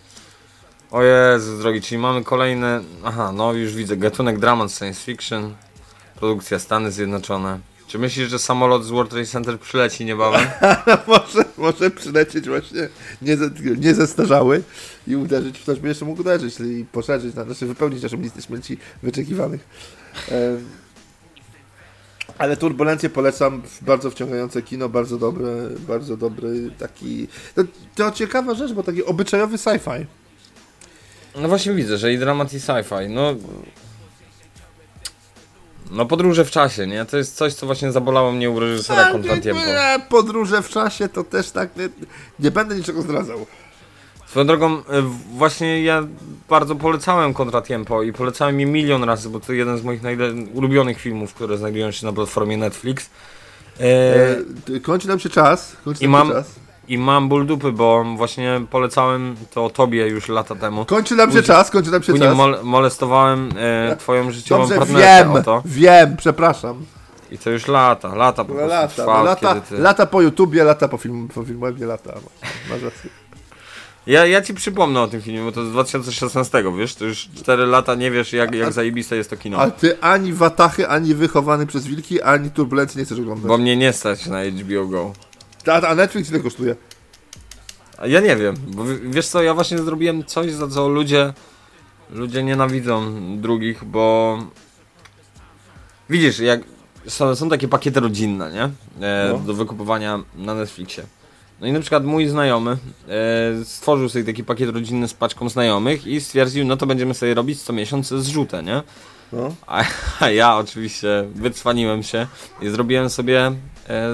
[0.91, 2.81] O Jezus drogi, czyli mamy kolejne...
[3.05, 5.55] Aha, no już widzę, gatunek dramat science fiction,
[6.17, 7.59] produkcja Stany Zjednoczone.
[7.87, 10.47] Czy myślisz, że samolot z World Trade Center przyleci niebawem?
[11.07, 12.89] może, może przylecieć właśnie
[13.23, 13.95] nie, ze, nie
[15.07, 18.79] i uderzyć w coś, by jeszcze mógł uderzyć i poszerzyć, znaczy wypełnić naszą listę śmierci
[19.03, 19.69] wyczekiwanych.
[20.31, 20.57] E,
[22.39, 27.29] ale Turbulencje polecam, bardzo wciągające kino, bardzo dobre, bardzo dobry taki...
[27.55, 27.63] To,
[27.95, 30.07] to ciekawa rzecz, bo taki obyczajowy sci-fi.
[31.37, 33.35] No właśnie widzę, że i dramat i sci-fi, no...
[35.91, 37.05] No podróże w czasie, nie?
[37.05, 39.11] To jest coś, co właśnie zabolało mnie u reżysera
[39.97, 41.89] e, Podróże w czasie to też tak, nie,
[42.41, 43.47] nie będę niczego zdradzał.
[44.27, 44.83] Swoją drogą, e,
[45.35, 46.07] właśnie ja
[46.49, 50.01] bardzo polecałem Contratiempo i polecałem je milion razy, bo to jeden z moich
[50.55, 53.11] ulubionych filmów, które znajdują się na platformie Netflix.
[53.81, 54.37] E,
[54.77, 55.77] E, kończy nam się czas.
[55.85, 56.68] Kończy I nam mam- się czas.
[56.89, 60.85] I mam ból dupy, bo właśnie polecałem to tobie już lata temu.
[60.85, 62.39] Kończy nam się czas, kończy nam się Później czas.
[62.39, 65.63] mol- molestowałem e, twoją życiową Dobrze, partnerkę wiem, to.
[65.65, 66.85] wiem, przepraszam.
[67.31, 69.79] I to już lata, lata po No, prostu lata, trwa, no, lata, ty...
[69.79, 72.15] lata po YouTubie, lata po, film, po filmach, nie lata.
[72.71, 73.11] Masz rację.
[74.07, 77.67] Ja, ja ci przypomnę o tym filmie, bo to z 2016, wiesz, to już 4
[77.67, 79.59] lata nie wiesz jak, jak zajebiste jest to kino.
[79.59, 83.47] A ty ani Watachy, ani Wychowany przez Wilki, ani Turbulencji nie chcesz oglądać.
[83.49, 85.13] Bo mnie nie stać na HBO Go.
[85.69, 86.77] A, a Netflix ile kosztuje?
[88.07, 91.33] Ja nie wiem, bo wiesz co, ja właśnie zrobiłem coś, za co ludzie,
[92.11, 93.03] ludzie nienawidzą
[93.41, 94.39] drugich, bo
[96.11, 96.61] widzisz, jak
[97.07, 98.63] są, są takie pakiety rodzinne, nie?
[99.07, 99.39] E, No.
[99.39, 101.05] Do wykupowania na Netflixie.
[101.61, 106.07] No i na przykład mój znajomy e, stworzył sobie taki pakiet rodzinny z paczką znajomych
[106.07, 108.83] i stwierdził, no to będziemy sobie robić co miesiąc zrzutę, nie?
[109.33, 109.55] No.
[109.67, 109.85] A,
[110.21, 112.27] a ja oczywiście wycwaniłem się
[112.63, 113.53] i zrobiłem sobie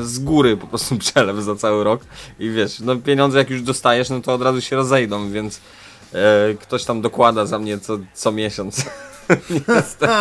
[0.03, 2.01] z góry po prostu przelew za cały rok.
[2.39, 5.61] I wiesz, no pieniądze jak już dostajesz, no to od razu się rozejdą, więc
[6.13, 8.85] e, ktoś tam dokłada za mnie co, co miesiąc.
[9.69, 10.13] Niestety.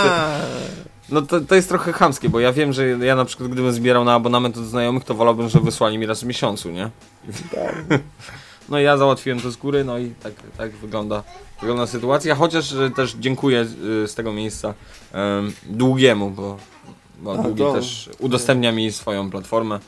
[1.09, 4.03] No to, to jest trochę chamskie, bo ja wiem, że ja na przykład gdybym zbierał
[4.03, 6.89] na abonament od znajomych, to wolałbym, że wysłali mi raz w miesiącu, nie?
[8.69, 11.23] No i ja załatwiłem to z góry, no i tak, tak wygląda,
[11.59, 13.61] wygląda sytuacja, chociaż e, też dziękuję
[14.03, 14.73] e, z tego miejsca
[15.13, 16.57] em, Długiemu, bo,
[17.23, 19.79] bo A, Długi to- też udostępnia mi swoją platformę,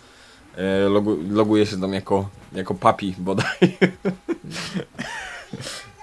[0.57, 3.45] e, logu, loguje się tam jako, jako papi bodaj.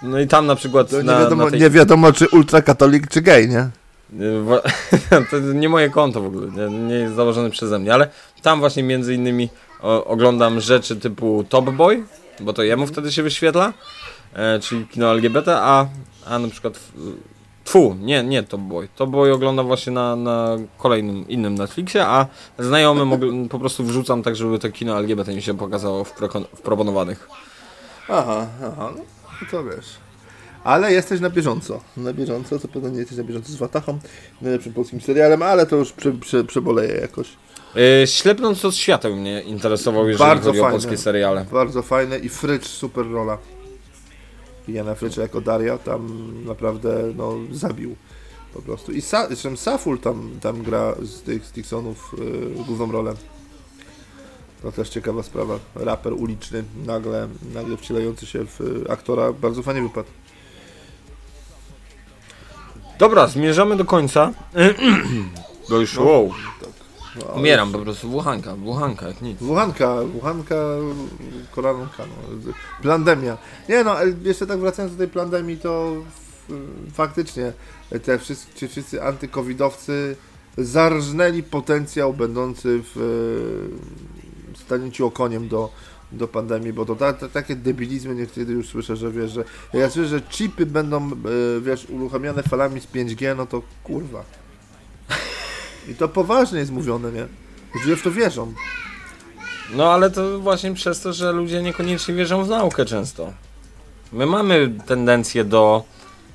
[0.02, 1.60] No i tam na przykład To nie, na, wiadomo, na tej...
[1.60, 3.70] nie wiadomo, czy ultrakatolik, czy gej, nie?
[4.42, 4.62] Wa-
[5.30, 8.08] to nie moje konto w ogóle, nie, nie jest założone przeze mnie, ale
[8.42, 9.48] tam właśnie między innymi
[9.82, 12.04] o, oglądam rzeczy typu Top Boy,
[12.40, 13.72] bo to jemu wtedy się wyświetla,
[14.34, 15.86] e, czyli kino LGBT, a,
[16.26, 16.80] a na przykład
[17.64, 18.88] Tfu, nie, nie Top Boy.
[18.96, 22.26] Top Boy oglądam właśnie na, na kolejnym, innym Netflixie, a
[22.58, 26.14] znajomym po prostu wrzucam tak, żeby to kino LGBT mi się pokazało w,
[26.54, 27.28] w proponowanych.
[28.08, 29.86] Aha, aha, no to wiesz.
[30.64, 31.80] Ale jesteś na bieżąco.
[31.96, 33.98] Na bieżąco, to pewno nie jesteś na bieżąco z Watachą,
[34.42, 37.28] najlepszym polskim serialem, ale to już prze, prze, przeboleję jakoś.
[38.02, 40.78] E, Ślepnąc od świateł mnie interesował, jeżeli Bardzo chodzi o fajne.
[40.78, 41.46] polskie seriale.
[41.52, 43.38] Bardzo fajne i Frycz super rola.
[44.68, 47.96] Jana Frycz jako Daria tam naprawdę no, zabił
[48.54, 48.92] po prostu.
[48.92, 53.14] I Sa, zresztą Saful tam, tam gra z tych z Dixonów yy, główną rolę.
[54.62, 55.58] To też ciekawa sprawa.
[55.74, 59.32] Raper uliczny, nagle, nagle wcielający się w y, aktora.
[59.32, 60.08] Bardzo fajnie wypadł.
[62.98, 64.32] Dobra, zmierzamy do końca.
[65.70, 66.32] Bo już, wow,
[66.62, 66.68] No,
[67.36, 69.38] umieram po prostu, włochanka, włochanka, jak nic.
[69.38, 70.54] Wuhanka, Wuhanka,
[71.50, 72.52] kolanka, no.
[72.82, 73.38] Plandemia.
[73.68, 75.92] Nie no, ale jeszcze tak wracając do tej plandemii, to
[76.92, 77.52] faktycznie
[78.02, 80.16] te wszyscy, ci wszyscy antykowidowcy
[80.58, 82.96] zarżnęli potencjał będący w
[84.56, 85.70] e, stanięciu okoniem do,
[86.12, 89.44] do pandemii, bo to ta, ta, takie debilizmy niektórzy już słyszę, że wiesz, że
[89.74, 91.10] ja słyszę, że chipy będą, e,
[91.60, 94.24] wiesz, uruchamiane falami z 5G, no to kurwa.
[95.88, 97.26] I to poważnie jest mówione, nie?
[97.74, 98.54] Ludzie w to wierzą.
[99.74, 103.32] No ale to właśnie przez to, że ludzie niekoniecznie wierzą w naukę często.
[104.12, 105.84] My mamy tendencję do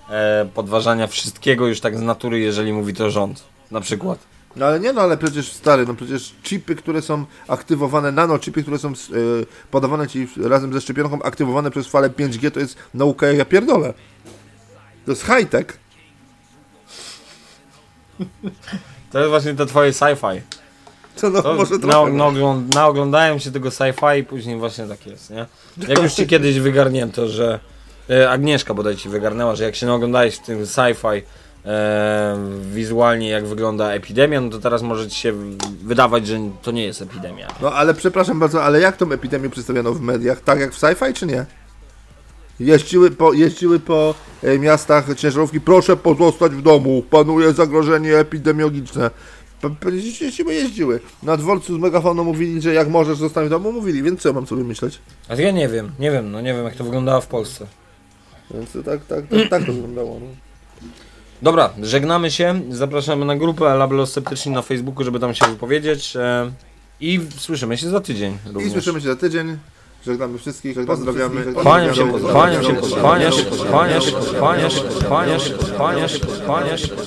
[0.10, 3.44] e, podważania wszystkiego już tak z natury, jeżeli mówi to rząd.
[3.72, 4.20] Na przykład.
[4.56, 8.80] No ale nie no, ale przecież stary, no przecież chipy, które są aktywowane, nanochipy, które
[8.80, 13.38] są y, podawane ci razem ze szczepionką, aktywowane przez falę 5G, to jest nauka jak
[13.38, 13.94] ja pierdolę.
[15.06, 15.78] To jest high-tech.
[19.12, 20.42] To jest właśnie to twoje sci-fi.
[21.16, 22.12] Co no, To może na, trochę.
[22.12, 25.46] naogląd, naoglądałem się tego sci-fi i później właśnie tak jest, nie?
[25.88, 27.60] Jak już ci kiedyś wygarnięto, że
[28.10, 31.22] e, Agnieszka bodaj ci wygarnęła, że jak się naoglądałeś w tym sci-fi
[31.66, 35.34] e, wizualnie jak wygląda epidemia, no to teraz może ci się
[35.84, 37.48] wydawać, że to nie jest epidemia.
[37.62, 40.42] No ale przepraszam bardzo, ale jak tą epidemię przedstawiano w mediach?
[40.42, 41.46] Tak jak w sci-fi, czy nie?
[42.60, 49.12] Jeździły po, jeździły po e, miastach ciężarówki, proszę pozostać w domu, panuje zagrożenie epidemiologiczne.
[49.62, 51.00] P- Jeździły, jeździły.
[51.24, 54.48] Na dworcu z megafoną mówili, że jak możesz zostać w domu, mówili, więc co mam
[54.48, 55.00] sobie myśleć?
[55.30, 57.68] A ja nie wiem, nie wiem, no nie wiem jak to wyglądało w Polsce.
[58.54, 60.20] Więc to tak, tak, tak, tak to wyglądało.
[60.20, 60.28] No.
[61.42, 66.52] Dobra, żegnamy się, zapraszamy na grupę Labelosceptyczni na Facebooku, żeby tam się wypowiedzieć e,
[67.00, 68.72] i słyszymy się za tydzień I również.
[68.72, 69.58] słyszymy się za tydzień.
[70.08, 71.54] Żegnamy wszystkich, pozdrawiamy.
[71.54, 72.62] Kłaniam się, pozdrawiamy.
[72.62, 76.20] kłaniam się, kłaniam się, kłaniam się, kłaniam się, kłaniam się, kłaniam się,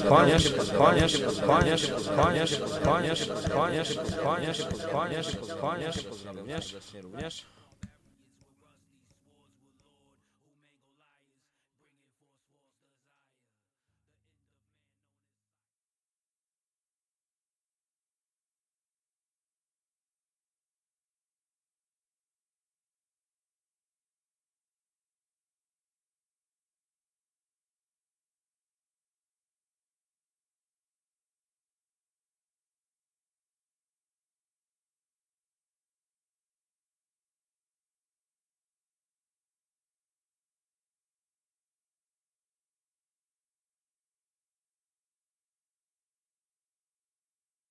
[0.08, 5.24] kłaniam się, kłaniam się, kłaniam się, kłaniam się, kłaniam się, kłaniam się, kłaniam się, kłaniam
[5.24, 6.02] się, kłaniam się,
[6.40, 7.59] kłaniam się, również.